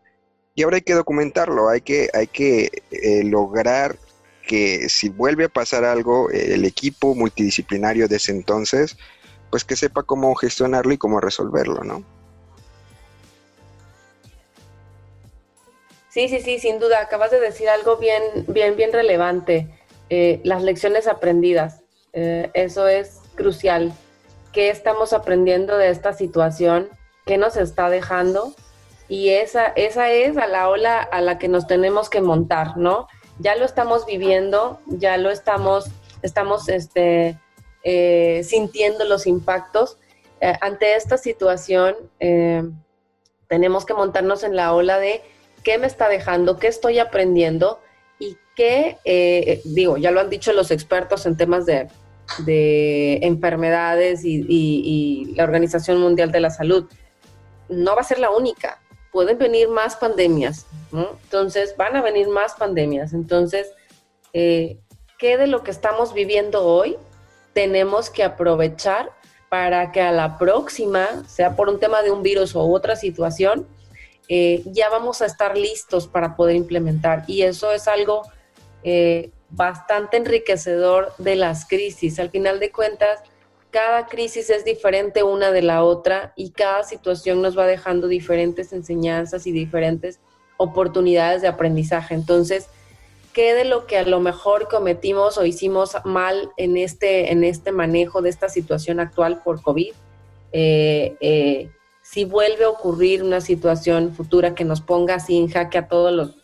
y 0.55 0.63
ahora 0.63 0.77
hay 0.77 0.81
que 0.81 0.93
documentarlo, 0.93 1.69
hay 1.69 1.81
que, 1.81 2.09
hay 2.13 2.27
que 2.27 2.83
eh, 2.91 3.23
lograr 3.23 3.95
que 4.47 4.89
si 4.89 5.09
vuelve 5.09 5.45
a 5.45 5.49
pasar 5.49 5.83
algo, 5.83 6.31
el 6.31 6.65
equipo 6.65 7.13
multidisciplinario 7.13 8.07
de 8.07 8.15
ese 8.15 8.31
entonces, 8.31 8.97
pues 9.51 9.63
que 9.63 9.75
sepa 9.75 10.03
cómo 10.03 10.33
gestionarlo 10.35 10.93
y 10.93 10.97
cómo 10.97 11.19
resolverlo, 11.19 11.83
¿no? 11.83 12.03
Sí, 16.09 16.27
sí, 16.29 16.39
sí, 16.41 16.57
sin 16.57 16.79
duda. 16.79 17.01
Acabas 17.01 17.29
de 17.29 17.39
decir 17.39 17.69
algo 17.69 17.97
bien, 17.97 18.23
bien, 18.47 18.75
bien 18.75 18.91
relevante. 18.91 19.67
Eh, 20.09 20.41
las 20.43 20.63
lecciones 20.63 21.05
aprendidas. 21.05 21.83
Eh, 22.13 22.49
eso 22.55 22.87
es 22.87 23.19
crucial. 23.35 23.93
¿Qué 24.51 24.71
estamos 24.71 25.13
aprendiendo 25.13 25.77
de 25.77 25.91
esta 25.91 26.13
situación? 26.13 26.89
¿Qué 27.27 27.37
nos 27.37 27.57
está 27.57 27.89
dejando? 27.89 28.55
Y 29.07 29.29
esa, 29.29 29.67
esa 29.67 30.09
es 30.09 30.37
a 30.37 30.47
la 30.47 30.69
ola 30.69 31.01
a 31.01 31.21
la 31.21 31.37
que 31.37 31.47
nos 31.47 31.67
tenemos 31.67 32.09
que 32.09 32.21
montar, 32.21 32.77
¿no? 32.77 33.07
Ya 33.39 33.55
lo 33.55 33.65
estamos 33.65 34.05
viviendo, 34.05 34.79
ya 34.87 35.17
lo 35.17 35.29
estamos, 35.29 35.85
estamos 36.23 36.67
este, 36.69 37.37
eh, 37.83 38.41
sintiendo 38.43 39.05
los 39.05 39.27
impactos. 39.27 39.97
ante 40.61 40.95
esta 40.95 41.17
situación, 41.17 41.95
tenemos 43.47 43.85
que 43.85 43.93
montarnos 43.93 44.43
en 44.43 44.55
la 44.55 44.73
ola 44.73 44.99
de 44.99 45.21
qué 45.63 45.77
me 45.77 45.87
está 45.87 46.09
dejando, 46.09 46.57
qué 46.57 46.67
estoy 46.67 46.99
aprendiendo 46.99 47.79
y 48.19 48.37
qué, 48.55 48.97
eh, 49.05 49.61
digo, 49.65 49.97
ya 49.97 50.11
lo 50.11 50.19
han 50.19 50.29
dicho 50.29 50.53
los 50.53 50.71
expertos 50.71 51.25
en 51.25 51.37
temas 51.37 51.65
de, 51.65 51.89
enfermedades 53.21 54.21
y, 54.23 55.33
la 55.35 55.43
Organización 55.43 55.99
Mundial 55.99 56.31
de 56.31 56.39
la 56.39 56.49
Salud, 56.49 56.89
no 57.69 57.95
va 57.95 58.01
a 58.01 58.05
ser 58.05 58.19
la 58.19 58.29
única. 58.29 58.81
Pueden 59.11 59.37
venir 59.37 59.69
más 59.69 59.95
pandemias, 59.95 60.65
Entonces, 60.91 61.75
van 61.77 61.95
a 61.95 62.01
venir 62.01 62.27
más 62.27 62.53
pandemias. 62.55 63.13
Entonces, 63.13 63.71
eh, 64.33 64.77
¿qué 65.17 65.37
de 65.37 65.47
lo 65.47 65.63
que 65.63 65.71
estamos 65.71 66.13
viviendo 66.13 66.63
hoy 66.65 66.97
tenemos 67.53 68.09
que 68.09 68.23
aprovechar 68.23 69.11
para 69.49 69.91
que 69.91 70.01
a 70.01 70.11
la 70.11 70.37
próxima, 70.37 71.23
sea 71.27 71.55
por 71.55 71.69
un 71.69 71.79
tema 71.79 72.01
de 72.01 72.11
un 72.11 72.21
virus 72.21 72.55
o 72.55 72.61
otra 72.61 72.95
situación, 72.95 73.65
eh, 74.29 74.61
ya 74.65 74.89
vamos 74.89 75.21
a 75.21 75.25
estar 75.25 75.57
listos 75.57 76.07
para 76.07 76.35
poder 76.35 76.55
implementar. 76.55 77.23
Y 77.27 77.43
eso 77.43 77.71
es 77.71 77.87
algo 77.87 78.23
eh, 78.83 79.31
bastante 79.49 80.17
enriquecedor 80.17 81.13
de 81.17 81.35
las 81.35 81.65
crisis. 81.65 82.19
Al 82.19 82.29
final 82.29 82.59
de 82.59 82.71
cuentas, 82.71 83.21
cada 83.71 84.07
crisis 84.07 84.49
es 84.49 84.65
diferente 84.65 85.23
una 85.23 85.51
de 85.51 85.61
la 85.61 85.83
otra 85.83 86.33
y 86.35 86.51
cada 86.51 86.83
situación 86.83 87.41
nos 87.41 87.57
va 87.57 87.65
dejando 87.65 88.07
diferentes 88.07 88.73
enseñanzas 88.73 89.47
y 89.47 89.51
diferentes 89.51 90.19
oportunidades 90.57 91.41
de 91.41 91.47
aprendizaje. 91.47 92.15
Entonces, 92.15 92.67
¿qué 93.33 93.53
de 93.53 93.65
lo 93.65 93.85
que 93.85 93.97
a 93.97 94.03
lo 94.03 94.19
mejor 94.19 94.67
cometimos 94.67 95.37
o 95.37 95.45
hicimos 95.45 95.97
mal 96.05 96.51
en 96.57 96.77
este, 96.77 97.31
en 97.31 97.43
este 97.43 97.71
manejo 97.71 98.21
de 98.21 98.29
esta 98.29 98.49
situación 98.49 98.99
actual 98.99 99.41
por 99.43 99.61
COVID? 99.61 99.93
Eh, 100.53 101.69
si 102.09 102.23
vuelve 102.23 102.63
a 102.63 102.69
ocurrir 102.69 103.21
una 103.21 103.41
situación 103.41 104.13
futura 104.13 104.55
que 104.55 104.63
nos 104.63 104.79
ponga 104.79 105.15
así 105.15 105.37
en 105.37 105.49
jaque 105.49 105.77
a 105.77 105.87
todos 105.89 106.13
los 106.13 106.35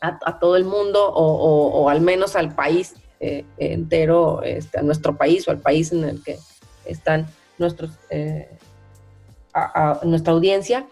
a, 0.00 0.38
todo 0.38 0.54
el 0.54 0.64
mundo 0.64 1.12
o, 1.12 1.88
al 1.88 2.00
menos 2.00 2.36
al 2.36 2.54
país 2.54 2.94
eh, 3.20 3.44
entero, 3.58 4.42
este, 4.42 4.78
a 4.78 4.82
nuestro 4.82 5.16
país 5.16 5.46
o 5.48 5.50
al 5.50 5.58
país 5.58 5.92
en 5.92 6.04
el 6.04 6.22
que 6.22 6.38
están 6.84 7.26
nuestros 7.58 7.90
eh, 8.10 8.48
a, 9.52 10.00
nuestra 10.04 10.32
audiencia, 10.32 10.86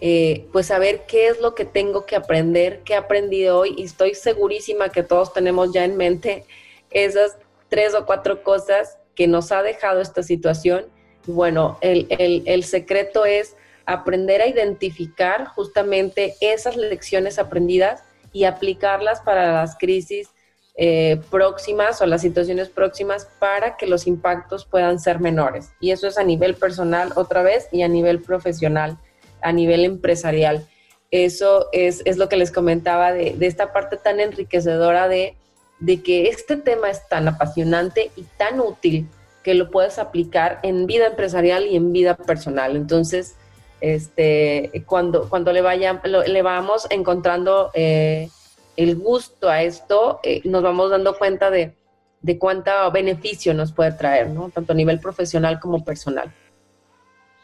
eh, 0.00 0.46
pues 0.52 0.66
saber 0.66 1.04
qué 1.06 1.28
es 1.28 1.40
lo 1.40 1.54
que 1.54 1.64
tengo 1.64 2.06
que 2.06 2.16
aprender, 2.16 2.80
qué 2.84 2.94
he 2.94 2.96
aprendido 2.96 3.58
hoy 3.58 3.74
y 3.76 3.84
estoy 3.84 4.14
segurísima 4.14 4.88
que 4.90 5.02
todos 5.02 5.32
tenemos 5.32 5.72
ya 5.72 5.84
en 5.84 5.96
mente 5.96 6.44
esas 6.90 7.36
tres 7.68 7.94
o 7.94 8.06
cuatro 8.06 8.42
cosas 8.42 8.98
que 9.14 9.26
nos 9.26 9.52
ha 9.52 9.62
dejado 9.62 10.00
esta 10.00 10.22
situación. 10.22 10.86
Bueno, 11.26 11.78
el, 11.82 12.64
secreto 12.64 13.24
es 13.24 13.56
aprender 13.84 14.40
a 14.40 14.46
identificar 14.46 15.46
justamente 15.46 16.34
esas 16.40 16.76
lecciones 16.76 17.38
aprendidas 17.38 18.02
y 18.32 18.44
aplicarlas 18.44 19.20
para 19.20 19.52
las 19.52 19.76
crisis 19.76 20.30
eh, 20.76 21.20
próximas 21.30 22.00
o 22.00 22.06
las 22.06 22.22
situaciones 22.22 22.68
próximas 22.68 23.28
para 23.38 23.76
que 23.76 23.86
los 23.86 24.06
impactos 24.06 24.64
puedan 24.64 24.98
ser 25.00 25.20
menores. 25.20 25.70
Y 25.80 25.90
eso 25.90 26.06
es 26.06 26.16
a 26.16 26.24
nivel 26.24 26.54
personal 26.54 27.12
otra 27.16 27.42
vez 27.42 27.68
y 27.72 27.82
a 27.82 27.88
nivel 27.88 28.20
profesional, 28.20 28.96
a 29.42 29.52
nivel 29.52 29.84
empresarial. 29.84 30.66
Eso 31.10 31.68
es, 31.72 32.04
lo 32.16 32.28
que 32.28 32.36
les 32.36 32.52
comentaba 32.52 33.12
de, 33.12 33.36
esta 33.40 33.72
parte 33.72 33.96
tan 33.96 34.20
enriquecedora 34.20 35.08
de, 35.08 35.36
de 35.80 36.02
que 36.02 36.28
este 36.28 36.56
tema 36.56 36.88
es 36.88 37.06
tan 37.08 37.26
apasionante 37.26 38.12
y 38.16 38.22
tan 38.38 38.60
útil 38.60 39.08
que 39.42 39.54
lo 39.54 39.70
puedes 39.70 39.98
aplicar 39.98 40.60
en 40.62 40.86
vida 40.86 41.06
empresarial 41.06 41.66
y 41.66 41.76
en 41.76 41.92
vida 41.92 42.16
personal. 42.16 42.76
Entonces, 42.76 43.36
este, 43.80 44.70
cuando, 44.86 45.28
cuando 45.28 45.52
le, 45.52 45.62
vaya, 45.62 46.00
le 46.04 46.42
vamos 46.42 46.86
encontrando 46.90 47.70
eh, 47.74 48.28
el 48.76 48.96
gusto 48.96 49.48
a 49.48 49.62
esto, 49.62 50.20
eh, 50.22 50.40
nos 50.44 50.62
vamos 50.62 50.90
dando 50.90 51.16
cuenta 51.16 51.50
de, 51.50 51.74
de 52.22 52.38
cuánto 52.38 52.70
beneficio 52.92 53.54
nos 53.54 53.72
puede 53.72 53.92
traer, 53.92 54.30
¿no? 54.30 54.50
Tanto 54.50 54.72
a 54.72 54.76
nivel 54.76 55.00
profesional 55.00 55.58
como 55.60 55.84
personal. 55.84 56.32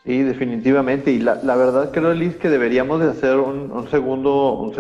Sí, 0.07 0.23
definitivamente. 0.23 1.11
Y 1.11 1.19
la, 1.19 1.41
la 1.43 1.57
verdad 1.57 1.91
creo, 1.91 2.15
Liz, 2.15 2.37
que 2.37 2.49
deberíamos 2.49 3.01
de 3.01 3.11
hacer 3.11 3.39
un, 3.39 3.89
segundo, 3.91 4.73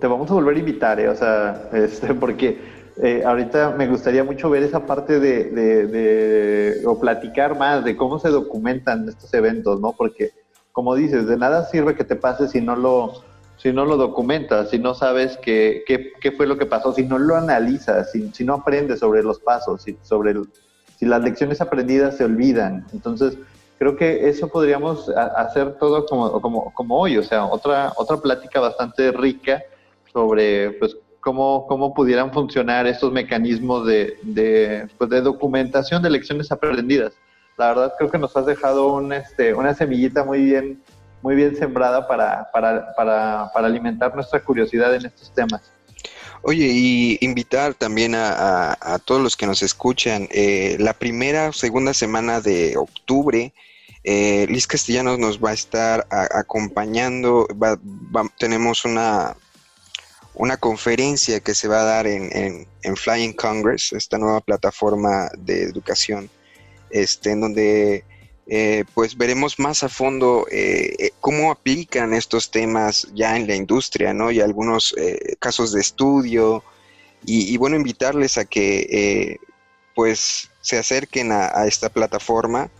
te 0.00 0.06
vamos 0.06 0.30
a 0.30 0.34
volver 0.34 0.56
a 0.56 0.58
invitar, 0.58 0.98
¿eh? 0.98 1.08
o 1.08 1.14
sea, 1.14 1.68
este, 1.74 2.14
porque 2.14 2.58
eh, 3.02 3.22
ahorita 3.26 3.74
me 3.76 3.86
gustaría 3.86 4.24
mucho 4.24 4.48
ver 4.48 4.62
esa 4.62 4.86
parte 4.86 5.20
de, 5.20 6.82
o 6.86 6.98
platicar 6.98 7.58
más 7.58 7.84
de 7.84 7.94
cómo 7.94 8.18
se 8.18 8.30
documentan 8.30 9.06
estos 9.08 9.32
eventos, 9.34 9.80
¿no? 9.80 9.92
Porque, 9.92 10.30
como 10.72 10.94
dices, 10.94 11.26
de 11.26 11.36
nada 11.36 11.66
sirve 11.66 11.94
que 11.94 12.04
te 12.04 12.16
pase 12.16 12.48
si 12.48 12.62
no 12.62 12.74
lo, 12.74 13.22
si 13.58 13.72
no 13.72 13.84
lo 13.84 13.96
documentas, 13.96 14.70
si 14.70 14.78
no 14.78 14.94
sabes 14.94 15.36
qué, 15.42 15.84
qué, 15.86 16.32
fue 16.32 16.46
lo 16.46 16.56
que 16.56 16.66
pasó, 16.66 16.92
si 16.92 17.04
no 17.04 17.18
lo 17.18 17.36
analizas, 17.36 18.12
si, 18.12 18.30
si 18.32 18.44
no 18.44 18.54
aprendes 18.54 19.00
sobre 19.00 19.22
los 19.22 19.40
pasos, 19.40 19.82
si, 19.82 19.98
sobre 20.02 20.34
si 20.96 21.06
las 21.06 21.22
lecciones 21.22 21.60
aprendidas 21.60 22.16
se 22.16 22.24
olvidan. 22.24 22.86
Entonces, 22.92 23.36
creo 23.78 23.96
que 23.96 24.28
eso 24.28 24.48
podríamos 24.48 25.08
hacer 25.08 25.76
todo 25.78 26.06
como, 26.06 26.40
como, 26.40 26.72
como 26.72 26.98
hoy, 26.98 27.18
o 27.18 27.22
sea, 27.22 27.44
otra, 27.44 27.92
otra 27.96 28.16
plática 28.16 28.60
bastante 28.60 29.10
rica 29.12 29.62
sobre 30.12 30.72
pues 30.72 30.96
cómo, 31.20 31.66
cómo 31.66 31.94
pudieran 31.94 32.32
funcionar 32.32 32.86
estos 32.86 33.12
mecanismos 33.12 33.86
de, 33.86 34.88
pues 34.96 35.10
de 35.10 35.20
documentación 35.20 36.02
de 36.02 36.10
lecciones 36.10 36.50
aprendidas. 36.50 37.12
La 37.56 37.68
verdad 37.68 37.94
creo 37.98 38.10
que 38.10 38.18
nos 38.18 38.36
has 38.36 38.46
dejado 38.46 39.00
este, 39.12 39.52
una 39.52 39.74
semillita 39.74 40.24
muy 40.24 40.44
bien, 40.44 40.80
muy 41.22 41.34
bien 41.34 41.56
sembrada 41.56 42.06
para, 42.06 42.50
para, 42.52 42.94
para, 42.94 43.50
para 43.52 43.66
alimentar 43.66 44.14
nuestra 44.14 44.40
curiosidad 44.40 44.94
en 44.94 45.06
estos 45.06 45.32
temas. 45.32 45.62
Oye, 46.42 46.66
y 46.66 47.18
invitar 47.20 47.74
también 47.74 48.14
a, 48.14 48.76
a, 48.80 48.98
todos 49.00 49.20
los 49.20 49.36
que 49.36 49.46
nos 49.46 49.62
escuchan, 49.62 50.28
eh, 50.30 50.76
la 50.78 50.92
primera 50.92 51.48
o 51.48 51.52
segunda 51.52 51.92
semana 51.92 52.40
de 52.40 52.76
octubre, 52.76 53.52
eh, 54.04 54.46
Liz 54.48 54.66
Castellanos 54.66 55.18
nos 55.18 55.42
va 55.42 55.50
a 55.50 55.54
estar 55.54 56.06
acompañando, 56.10 57.48
tenemos 58.38 58.84
una, 58.84 59.36
una 60.34 60.56
conferencia 60.56 61.40
que 61.40 61.54
se 61.54 61.66
va 61.66 61.80
a 61.80 61.84
dar 61.84 62.06
en, 62.06 62.66
Flying 62.96 63.32
Congress, 63.34 63.92
esta 63.92 64.16
nueva 64.16 64.40
plataforma 64.40 65.28
de 65.36 65.64
educación, 65.64 66.30
este, 66.90 67.32
en 67.32 67.40
donde 67.40 68.04
eh, 68.50 68.84
pues 68.94 69.16
veremos 69.16 69.58
más 69.58 69.82
a 69.82 69.90
fondo 69.90 70.46
eh, 70.50 70.94
eh, 70.98 71.10
cómo 71.20 71.50
aplican 71.50 72.14
estos 72.14 72.50
temas 72.50 73.06
ya 73.14 73.36
en 73.36 73.46
la 73.46 73.54
industria, 73.54 74.14
¿no? 74.14 74.30
Y 74.30 74.40
algunos 74.40 74.94
casos 75.38 75.72
de 75.72 75.80
estudio. 75.80 76.64
Y, 77.24 77.56
bueno, 77.56 77.76
invitarles 77.76 78.38
a 78.38 78.44
que 78.44 79.38
pues 79.94 80.50
se 80.60 80.78
acerquen 80.78 81.32
a, 81.32 81.66
esta 81.66 81.88
plataforma 81.88 82.70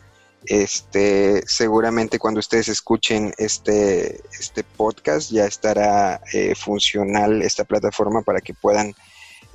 Este, 0.45 1.43
seguramente 1.49 2.21
cuando 2.21 2.39
ustedes 2.39 2.69
escuchen 2.69 3.35
este, 3.39 4.21
este 4.39 4.63
podcast 4.63 5.33
ya 5.33 5.45
estará 5.45 6.21
eh, 6.33 6.55
funcional 6.55 7.43
esta 7.43 7.65
plataforma 7.65 8.23
para 8.23 8.41
que 8.41 8.55
puedan 8.55 8.95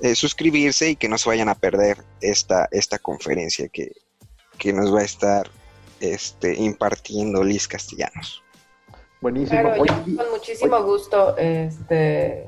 eh, 0.00 0.14
suscribirse 0.14 0.90
y 0.90 0.96
que 0.96 1.08
no 1.08 1.16
se 1.16 1.30
vayan 1.30 1.48
a 1.48 1.54
perder 1.54 2.04
esta, 2.20 2.68
esta 2.70 2.98
conferencia 2.98 3.68
que, 3.68 3.92
que 4.58 4.74
nos 4.74 4.94
va 4.94 5.00
a 5.00 5.04
estar 5.04 5.50
este, 6.12 6.54
impartiendo 6.54 7.42
Liz 7.42 7.66
Castellanos. 7.66 8.42
Buenísimo. 9.20 9.74
con 9.76 10.30
muchísimo 10.30 10.82
gusto, 10.82 11.36
este, 11.38 12.46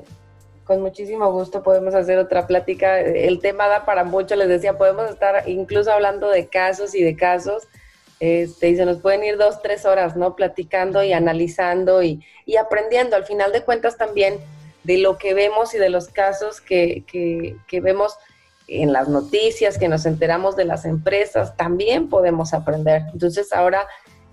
con 0.63 0.81
muchísimo 0.81 1.31
gusto 1.31 1.63
podemos 1.63 1.95
hacer 1.95 2.19
otra 2.19 2.45
plática. 2.45 2.99
El 2.99 3.39
tema 3.39 3.67
da 3.67 3.83
para 3.85 4.03
mucho, 4.03 4.35
les 4.35 4.47
decía, 4.47 4.77
podemos 4.77 5.09
estar 5.09 5.49
incluso 5.49 5.91
hablando 5.91 6.29
de 6.29 6.47
casos 6.47 6.93
y 6.93 7.01
de 7.01 7.15
casos, 7.15 7.67
este, 8.19 8.69
y 8.69 8.75
se 8.75 8.85
nos 8.85 8.97
pueden 8.99 9.23
ir 9.23 9.37
dos, 9.37 9.61
tres 9.61 9.85
horas, 9.85 10.15
¿no? 10.15 10.35
Platicando 10.35 11.03
y 11.03 11.13
analizando 11.13 12.03
y, 12.03 12.23
y 12.45 12.57
aprendiendo. 12.57 13.15
Al 13.15 13.25
final 13.25 13.51
de 13.51 13.63
cuentas 13.63 13.97
también 13.97 14.39
de 14.83 14.99
lo 14.99 15.17
que 15.17 15.33
vemos 15.33 15.73
y 15.73 15.79
de 15.79 15.89
los 15.89 16.09
casos 16.09 16.61
que, 16.61 17.03
que, 17.07 17.55
que 17.67 17.81
vemos 17.81 18.17
en 18.67 18.91
las 18.91 19.07
noticias, 19.07 19.77
que 19.77 19.87
nos 19.87 20.05
enteramos 20.05 20.55
de 20.55 20.65
las 20.65 20.85
empresas, 20.85 21.55
también 21.55 22.09
podemos 22.09 22.53
aprender. 22.53 23.03
Entonces 23.13 23.53
ahora, 23.53 23.87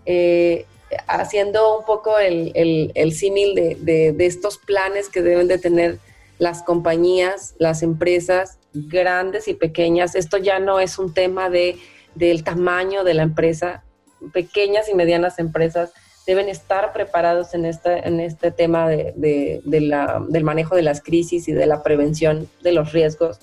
eh, 0.07 0.67
haciendo 1.07 1.79
un 1.79 1.85
poco 1.85 2.19
el, 2.19 2.53
el, 2.95 3.13
símil 3.13 3.55
de, 3.55 4.13
de, 4.13 4.27
estos 4.27 4.59
planes 4.59 5.09
que 5.09 5.23
deben 5.23 5.49
de 5.49 5.59
tener 5.59 5.99
las 6.39 6.63
compañías, 6.63 7.55
las 7.59 7.83
empresas 7.83 8.59
grandes 8.73 9.47
y 9.47 9.55
pequeñas, 9.55 10.15
esto 10.15 10.37
ya 10.37 10.59
no 10.59 10.81
es 10.81 10.99
un 10.99 11.15
tema 11.15 11.49
de, 11.49 11.79
del 12.15 12.43
tamaño 12.43 13.05
de 13.05 13.15
la 13.15 13.23
empresa, 13.23 13.85
pequeñas 14.33 14.89
y 14.89 14.95
medianas 14.95 15.39
empresas 15.39 15.93
deben 16.27 16.49
estar 16.49 16.93
preparados 16.93 17.55
en 17.55 17.67
este, 17.67 18.07
en 18.07 18.19
este 18.19 18.51
tema 18.51 18.89
de, 18.89 19.13
de 19.65 19.81
la, 19.81 20.25
del 20.29 20.43
manejo 20.43 20.75
de 20.75 20.83
las 20.83 21.03
crisis 21.03 21.49
y 21.49 21.53
de 21.53 21.67
la 21.67 21.83
prevención 21.83 22.49
de 22.63 22.73
los 22.73 22.93
riesgos 22.93 23.39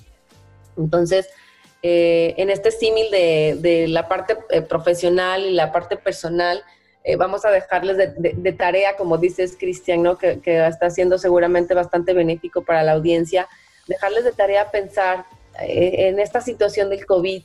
entonces, 0.77 1.29
eh, 1.83 2.35
en 2.37 2.51
este 2.51 2.69
símil 2.69 3.09
de, 3.09 3.87
la 3.87 4.07
parte 4.07 4.37
eh, 4.49 4.61
profesional 4.61 5.45
y 5.45 5.51
la 5.51 5.71
parte 5.71 5.97
personal, 5.97 6.63
eh, 7.03 7.15
vamos 7.15 7.43
a 7.43 7.49
dejarles 7.49 7.97
de, 7.97 8.51
tarea, 8.53 8.95
como 8.95 9.17
dices, 9.17 9.57
Cristian, 9.59 10.03
¿no? 10.03 10.17
que, 10.17 10.39
está 10.45 10.91
siendo 10.91 11.17
seguramente 11.17 11.73
bastante 11.73 12.13
benéfico 12.13 12.63
para 12.63 12.83
la 12.83 12.91
audiencia, 12.91 13.47
dejarles 13.87 14.23
de 14.23 14.31
tarea 14.31 14.69
pensar 14.69 15.25
en 15.59 16.19
esta 16.19 16.39
situación 16.39 16.91
del 16.91 17.05
COVID, 17.07 17.43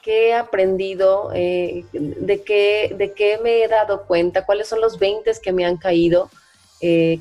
qué 0.00 0.28
he 0.28 0.34
aprendido, 0.34 1.30
de, 1.30 2.42
qué, 2.46 2.94
de 2.96 3.12
qué 3.12 3.38
me 3.42 3.64
he 3.64 3.68
dado 3.68 4.06
cuenta, 4.06 4.46
cuáles 4.46 4.68
son 4.68 4.80
los 4.80 4.98
20 5.00 5.32
que 5.42 5.52
me 5.52 5.64
han 5.64 5.76
caído, 5.76 6.30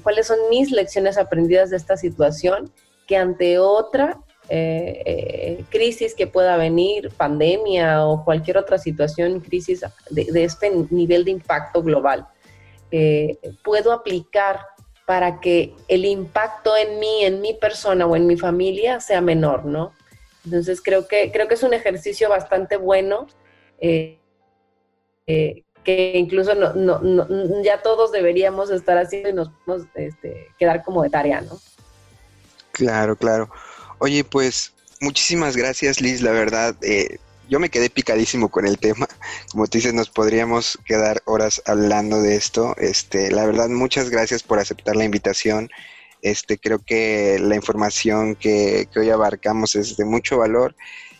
cuáles 0.03 0.27
son 0.27 0.37
mis 0.51 0.71
lecciones 0.71 1.17
aprendidas 1.17 1.71
de 1.71 1.77
esta 1.77 1.97
situación, 1.97 2.71
que 3.07 3.17
ante 3.17 3.57
otra 3.57 4.19
eh, 4.53 5.01
eh, 5.05 5.63
crisis 5.69 6.13
que 6.13 6.27
pueda 6.27 6.57
venir, 6.57 7.09
pandemia 7.15 8.05
o 8.05 8.25
cualquier 8.25 8.57
otra 8.57 8.77
situación, 8.77 9.39
crisis 9.39 9.85
de, 10.09 10.43
este 10.43 10.69
nivel 10.89 11.23
de 11.23 11.31
impacto 11.31 11.81
global, 11.81 12.27
eh, 12.91 13.37
puedo 13.63 13.93
aplicar 13.93 14.59
para 15.05 15.39
que 15.39 15.73
el 15.87 16.03
impacto 16.03 16.75
en 16.75 16.99
mí, 16.99 17.23
en 17.23 17.39
mi 17.39 17.53
persona 17.53 18.05
o 18.05 18.13
en 18.17 18.27
mi 18.27 18.35
familia 18.35 18.99
sea 18.99 19.21
menor, 19.21 19.63
¿no? 19.63 19.93
Entonces 20.43 20.81
creo 20.81 21.07
que, 21.07 21.31
creo 21.31 21.47
que 21.47 21.53
es 21.53 21.63
un 21.63 21.73
ejercicio 21.73 22.27
bastante 22.27 22.75
bueno 22.75 23.27
que 23.79 25.63
incluso 26.17 26.55
no, 26.55 27.61
ya 27.63 27.81
todos 27.81 28.11
deberíamos 28.11 28.69
estar 28.69 28.97
haciendo 28.97 29.29
y 29.29 29.33
nos 29.33 29.49
podemos 29.65 29.87
este, 29.95 30.49
quedar 30.59 30.83
como 30.83 31.03
de 31.03 31.09
tarea, 31.09 31.39
¿no? 31.39 31.57
Claro, 32.73 33.15
claro. 33.15 33.49
Oye, 34.03 34.23
pues 34.23 34.73
muchísimas 34.99 35.55
gracias 35.55 36.01
Liz, 36.01 36.23
la 36.23 36.31
verdad, 36.31 36.75
eh, 36.81 37.19
yo 37.47 37.59
me 37.59 37.69
quedé 37.69 37.91
picadísimo 37.91 38.49
con 38.49 38.65
el 38.65 38.79
tema. 38.79 39.07
Como 39.51 39.67
tú 39.67 39.77
dices, 39.77 39.93
nos 39.93 40.09
podríamos 40.09 40.79
quedar 40.85 41.21
horas 41.25 41.61
hablando 41.67 42.19
de 42.19 42.35
esto. 42.35 42.75
Este, 42.77 43.29
la 43.29 43.45
verdad, 43.45 43.69
muchas 43.69 44.09
gracias 44.09 44.41
por 44.41 44.57
aceptar 44.57 44.95
la 44.95 45.03
invitación. 45.03 45.69
Este, 46.23 46.57
creo 46.57 46.79
que 46.79 47.37
la 47.39 47.55
información 47.55 48.33
que, 48.33 48.89
hoy 48.95 49.11
abarcamos 49.11 49.75
es 49.75 49.95
de 49.97 50.05
mucho 50.05 50.39
valor. 50.39 50.75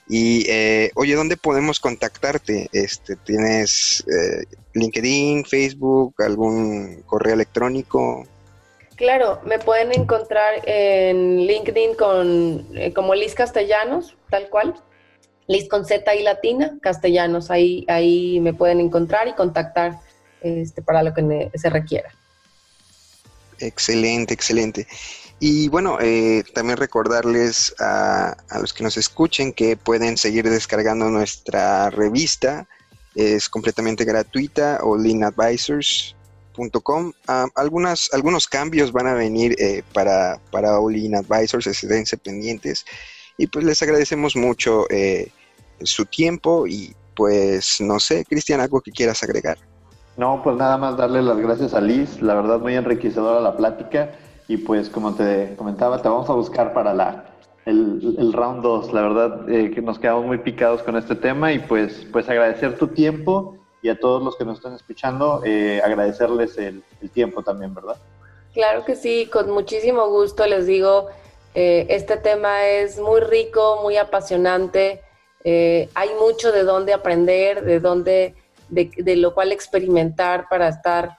Y 0.09 0.45
eh, 0.49 0.89
oye, 0.95 1.13
¿dónde 1.13 1.37
podemos 1.37 1.79
contactarte? 1.79 2.67
Este, 2.73 3.15
¿Tienes 3.15 4.03
eh, 4.07 4.43
LinkedIn, 4.73 5.45
Facebook, 5.45 6.15
algún 6.17 7.03
correo 7.05 7.35
electrónico? 7.35 8.25
Claro, 9.01 9.41
me 9.43 9.57
pueden 9.57 9.91
encontrar 9.91 10.61
en 10.63 11.37
LinkedIn 11.47 11.95
con, 11.95 12.67
eh, 12.77 12.93
como 12.93 13.15
Liz 13.15 13.33
Castellanos, 13.33 14.15
tal 14.29 14.47
cual. 14.51 14.75
Liz 15.47 15.67
con 15.67 15.85
Z 15.85 16.13
y 16.13 16.21
latina, 16.21 16.77
Castellanos. 16.83 17.49
Ahí, 17.49 17.83
ahí 17.87 18.39
me 18.41 18.53
pueden 18.53 18.79
encontrar 18.79 19.27
y 19.27 19.33
contactar 19.33 19.99
este, 20.41 20.83
para 20.83 21.01
lo 21.01 21.15
que 21.15 21.49
se 21.55 21.71
requiera. 21.71 22.11
Excelente, 23.57 24.35
excelente. 24.35 24.85
Y 25.39 25.67
bueno, 25.69 25.97
eh, 25.99 26.43
también 26.53 26.77
recordarles 26.77 27.73
a, 27.79 28.37
a, 28.51 28.59
los 28.59 28.71
que 28.71 28.83
nos 28.83 28.97
escuchen 28.97 29.51
que 29.51 29.77
pueden 29.77 30.15
seguir 30.15 30.47
descargando 30.47 31.09
nuestra 31.09 31.89
revista. 31.89 32.67
Es 33.15 33.49
completamente 33.49 34.05
gratuita, 34.05 34.77
o 34.83 34.95
Lean 34.95 35.23
Advisors 35.23 36.15
algunas, 37.55 38.09
algunos 38.13 38.47
cambios 38.47 38.91
van 38.91 39.07
a 39.07 39.13
venir 39.13 39.55
eh, 39.59 39.83
para, 39.93 40.39
para 40.51 40.79
All 40.79 40.95
In 40.95 41.15
Advisors, 41.15 41.67
esténse 41.67 42.17
pendientes. 42.17 42.85
Y 43.37 43.47
pues 43.47 43.65
les 43.65 43.81
agradecemos 43.81 44.35
mucho 44.35 44.85
eh, 44.89 45.31
su 45.81 46.05
tiempo 46.05 46.67
y 46.67 46.95
pues 47.15 47.81
no 47.81 47.99
sé, 47.99 48.25
Cristian, 48.25 48.61
algo 48.61 48.81
que 48.81 48.91
quieras 48.91 49.23
agregar. 49.23 49.57
No, 50.17 50.41
pues 50.43 50.57
nada 50.57 50.77
más 50.77 50.97
darle 50.97 51.21
las 51.21 51.37
gracias 51.37 51.73
a 51.73 51.81
Liz, 51.81 52.21
la 52.21 52.35
verdad 52.35 52.59
muy 52.59 52.75
enriquecedora 52.75 53.39
la 53.39 53.55
plática 53.55 54.11
y 54.47 54.57
pues 54.57 54.89
como 54.89 55.15
te 55.15 55.55
comentaba, 55.55 56.01
te 56.01 56.09
vamos 56.09 56.29
a 56.29 56.33
buscar 56.33 56.73
para 56.73 56.93
la, 56.93 57.25
el, 57.65 58.33
round 58.33 58.61
2, 58.61 58.93
la 58.93 59.01
verdad 59.01 59.49
eh, 59.49 59.71
que 59.71 59.81
nos 59.81 59.99
quedamos 59.99 60.25
muy 60.25 60.39
picados 60.39 60.83
con 60.83 60.97
este 60.97 61.15
tema 61.15 61.53
y 61.53 61.59
pues, 61.59 62.05
pues 62.11 62.27
agradecer 62.27 62.77
tu 62.77 62.87
tiempo 62.87 63.60
y 63.81 63.89
a 63.89 63.99
todos 63.99 64.21
los 64.23 64.35
que 64.35 64.45
nos 64.45 64.57
están 64.57 64.73
escuchando, 64.75 65.41
eh, 65.43 65.81
agradecerles 65.83 66.57
el, 66.57 66.83
tiempo 67.13 67.41
también, 67.41 67.73
¿verdad? 67.73 67.97
Claro 68.53 68.85
que 68.85 68.95
sí, 68.95 69.27
con 69.31 69.49
muchísimo 69.49 70.07
gusto 70.09 70.45
les 70.45 70.67
digo, 70.67 71.07
eh, 71.55 71.87
este 71.89 72.17
tema 72.17 72.67
es 72.67 72.99
muy 72.99 73.21
rico, 73.21 73.79
muy 73.81 73.97
apasionante, 73.97 75.01
eh, 75.43 75.89
hay 75.95 76.09
mucho 76.19 76.51
de 76.51 76.63
dónde 76.63 76.93
aprender, 76.93 77.63
de 77.63 77.79
dónde, 77.79 78.35
de, 78.69 79.15
lo 79.15 79.33
cual 79.33 79.51
experimentar 79.51 80.47
para 80.49 80.67
estar 80.69 81.17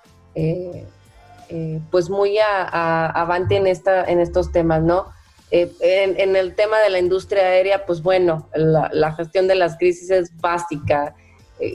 pues 1.91 2.09
muy 2.09 2.39
a, 2.39 3.07
avante 3.11 3.57
en, 3.57 3.67
esta, 3.67 4.05
en 4.05 4.21
estos 4.21 4.53
temas, 4.53 4.83
¿no? 4.83 5.07
En, 5.51 6.37
el 6.37 6.55
tema 6.55 6.79
de 6.79 6.89
la 6.89 6.99
industria 6.99 7.43
aérea, 7.43 7.85
pues 7.85 8.03
bueno, 8.03 8.49
la, 8.55 8.89
la 8.93 9.13
gestión 9.13 9.49
de 9.49 9.55
las 9.57 9.77
crisis 9.77 10.11
es 10.11 10.35
básica, 10.41 11.15
eh, 11.15 11.22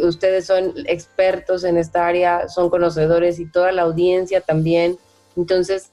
ustedes 0.02 0.46
son 0.46 0.74
expertos 0.86 1.64
en 1.64 1.78
esta 1.78 2.08
área, 2.08 2.50
son 2.50 2.70
conocedores 2.70 3.40
y 3.40 3.46
toda 3.46 3.72
la 3.72 3.84
audiencia 3.84 4.42
también. 4.42 4.98
Entonces, 5.36 5.92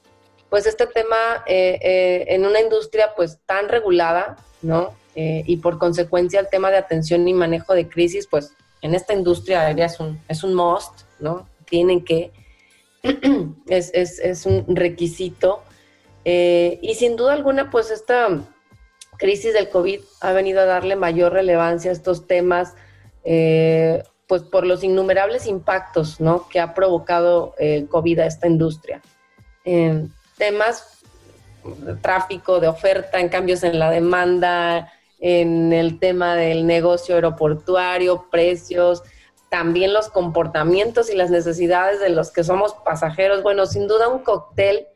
pues 0.50 0.66
este 0.66 0.86
tema 0.86 1.42
eh, 1.46 1.78
eh, 1.82 2.24
en 2.28 2.46
una 2.46 2.60
industria 2.60 3.10
pues 3.16 3.38
tan 3.46 3.68
regulada, 3.68 4.36
¿no? 4.62 4.92
y 5.16 5.58
por 5.58 5.78
consecuencia 5.78 6.40
el 6.40 6.48
tema 6.48 6.72
de 6.72 6.76
atención 6.76 7.28
y 7.28 7.32
manejo 7.32 7.72
de 7.72 7.88
crisis, 7.88 8.26
pues 8.26 8.52
en 8.82 8.96
esta 8.96 9.14
industria 9.14 9.70
es 9.70 10.00
un, 10.00 10.20
es 10.26 10.42
un 10.42 10.54
must, 10.54 11.02
¿no? 11.20 11.48
Tienen 11.66 12.04
que, 12.04 12.32
es, 13.68 13.92
es, 13.94 14.18
es 14.18 14.44
un 14.44 14.74
requisito. 14.74 15.62
y 16.24 16.94
sin 16.96 17.14
duda 17.14 17.32
alguna, 17.32 17.70
pues 17.70 17.92
esta 17.92 18.44
crisis 19.16 19.52
del 19.52 19.68
COVID 19.68 20.00
ha 20.20 20.32
venido 20.32 20.60
a 20.60 20.64
darle 20.64 20.96
mayor 20.96 21.32
relevancia 21.32 21.90
a 21.90 21.94
estos 21.94 22.26
temas 22.26 22.74
eh, 23.24 24.02
pues 24.26 24.42
por 24.42 24.66
los 24.66 24.84
innumerables 24.84 25.46
impactos 25.46 26.20
¿no? 26.20 26.48
que 26.48 26.60
ha 26.60 26.74
provocado 26.74 27.54
el 27.58 27.88
COVID 27.88 28.20
a 28.20 28.26
esta 28.26 28.46
industria. 28.46 29.02
temas 30.38 31.02
de 31.64 31.94
tráfico, 31.96 32.60
de 32.60 32.68
oferta, 32.68 33.20
en 33.20 33.28
cambios 33.28 33.62
en 33.62 33.78
la 33.78 33.90
demanda, 33.90 34.92
en 35.20 35.72
el 35.72 35.98
tema 35.98 36.36
del 36.36 36.66
negocio 36.66 37.14
aeroportuario, 37.14 38.26
precios, 38.30 39.02
también 39.48 39.92
los 39.92 40.08
comportamientos 40.08 41.10
y 41.10 41.16
las 41.16 41.30
necesidades 41.30 42.00
de 42.00 42.10
los 42.10 42.32
que 42.32 42.44
somos 42.44 42.74
pasajeros. 42.84 43.42
Bueno, 43.42 43.66
sin 43.66 43.86
duda 43.86 44.08
un 44.08 44.18
cóctel 44.18 44.86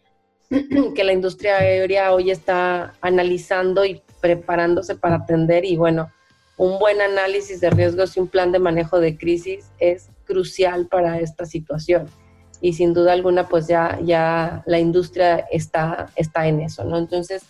que 0.95 1.05
la 1.05 1.13
industria 1.13 1.59
aérea 1.59 2.13
hoy 2.13 2.31
está 2.31 2.95
analizando 3.01 3.85
y 3.85 4.03
preparándose 4.21 4.97
para 4.97 5.17
atender 5.17 5.65
y 5.65 5.77
bueno, 5.77 6.11
un 6.59 6.79
buen 6.79 7.01
análisis 7.01 7.61
de 7.61 7.71
riesgos 7.71 8.17
y 8.17 8.21
un 8.21 8.29
plan 8.29 8.53
de 8.53 8.59
manejo 8.59 9.01
de 9.01 9.17
crisis 9.17 9.71
es 9.79 10.11
crucial 10.27 10.89
para 10.89 11.21
esta 11.21 11.47
situación. 11.47 12.09
Y 12.61 12.73
sin 12.73 12.93
duda 12.93 13.13
alguna, 13.13 13.49
pues 13.49 13.69
ya, 13.69 13.99
ya 14.03 14.63
la 14.67 14.81
industria 14.81 15.47
está, 15.53 16.11
está 16.17 16.49
en 16.49 16.61
eso, 16.61 16.83
¿no? 16.83 16.99
Entonces, 16.99 17.45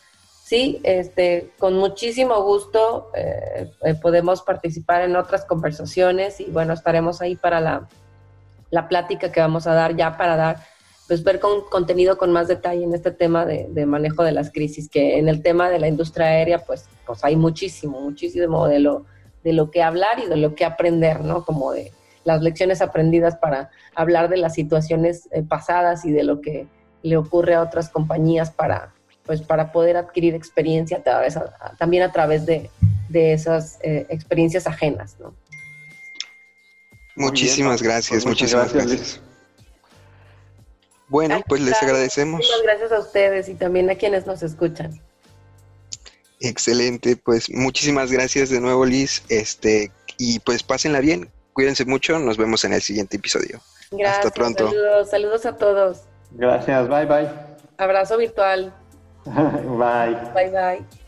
sí, 0.44 0.80
este, 0.82 1.50
con 1.58 1.74
muchísimo 1.74 2.42
gusto 2.42 3.10
eh, 3.14 3.70
eh, 3.82 3.94
podemos 3.94 4.42
participar 4.42 5.00
en 5.00 5.16
otras 5.16 5.46
conversaciones 5.46 6.40
y 6.40 6.44
bueno, 6.44 6.74
estaremos 6.74 7.22
ahí 7.22 7.34
para 7.34 7.60
la, 7.60 7.88
la 8.70 8.88
plática 8.88 9.32
que 9.32 9.40
vamos 9.40 9.66
a 9.66 9.72
dar 9.72 9.96
ya 9.96 10.18
para 10.18 10.36
dar 10.36 10.56
pues 11.08 11.24
ver 11.24 11.40
con 11.40 11.62
contenido 11.62 12.18
con 12.18 12.32
más 12.32 12.48
detalle 12.48 12.84
en 12.84 12.94
este 12.94 13.10
tema 13.10 13.46
de, 13.46 13.86
manejo 13.86 14.22
de 14.22 14.32
las 14.32 14.52
crisis, 14.52 14.90
que 14.90 15.18
en 15.18 15.28
el 15.28 15.42
tema 15.42 15.70
de 15.70 15.78
la 15.78 15.88
industria 15.88 16.26
aérea, 16.26 16.58
pues, 16.58 16.84
pues 17.06 17.24
hay 17.24 17.34
muchísimo, 17.34 17.98
muchísimo 17.98 18.68
de 18.68 18.78
lo, 18.78 19.06
de 19.42 19.54
lo 19.54 19.70
que 19.70 19.82
hablar 19.82 20.20
y 20.22 20.28
de 20.28 20.36
lo 20.36 20.54
que 20.54 20.66
aprender, 20.66 21.22
¿no? 21.22 21.46
Como 21.46 21.72
de 21.72 21.92
las 22.24 22.42
lecciones 22.42 22.82
aprendidas 22.82 23.36
para 23.36 23.70
hablar 23.94 24.28
de 24.28 24.36
las 24.36 24.52
situaciones 24.52 25.28
eh, 25.32 25.42
pasadas 25.42 26.04
y 26.04 26.12
de 26.12 26.24
lo 26.24 26.42
que 26.42 26.66
le 27.02 27.16
ocurre 27.16 27.54
a 27.54 27.62
otras 27.62 27.88
compañías 27.88 28.50
para, 28.50 28.92
pues, 29.24 29.40
para 29.40 29.72
poder 29.72 29.96
adquirir 29.96 30.34
experiencia 30.34 31.02
también 31.78 32.02
a 32.02 32.12
través 32.12 32.44
de, 32.44 32.70
esas 33.10 33.78
eh, 33.82 34.06
experiencias 34.10 34.66
ajenas, 34.66 35.16
¿no? 35.18 35.34
Muchísimas 37.16 37.82
gracias, 37.82 38.26
muchísimas 38.26 38.74
gracias. 38.74 39.22
Bueno, 41.08 41.42
pues 41.48 41.60
les 41.60 41.82
agradecemos. 41.82 42.40
Muchas 42.40 42.62
gracias 42.62 42.92
a 42.92 42.98
ustedes 42.98 43.48
y 43.48 43.54
también 43.54 43.88
a 43.90 43.94
quienes 43.94 44.26
nos 44.26 44.42
escuchan. 44.42 45.00
Excelente, 46.40 47.16
pues 47.16 47.50
muchísimas 47.50 48.12
gracias 48.12 48.50
de 48.50 48.60
nuevo 48.60 48.84
Liz, 48.84 49.22
este 49.28 49.90
y 50.18 50.38
pues 50.40 50.62
pásenla 50.62 51.00
bien, 51.00 51.30
cuídense 51.52 51.84
mucho, 51.84 52.18
nos 52.18 52.36
vemos 52.36 52.64
en 52.64 52.74
el 52.74 52.82
siguiente 52.82 53.16
episodio. 53.16 53.60
Gracias, 53.90 54.26
Hasta 54.26 54.30
pronto. 54.30 54.68
Saludos, 54.68 55.10
saludos 55.10 55.46
a 55.46 55.56
todos. 55.56 56.02
Gracias, 56.32 56.88
bye 56.88 57.06
bye. 57.06 57.28
Abrazo 57.78 58.18
virtual. 58.18 58.72
bye. 59.24 60.16
Bye 60.34 60.50
bye. 60.50 61.07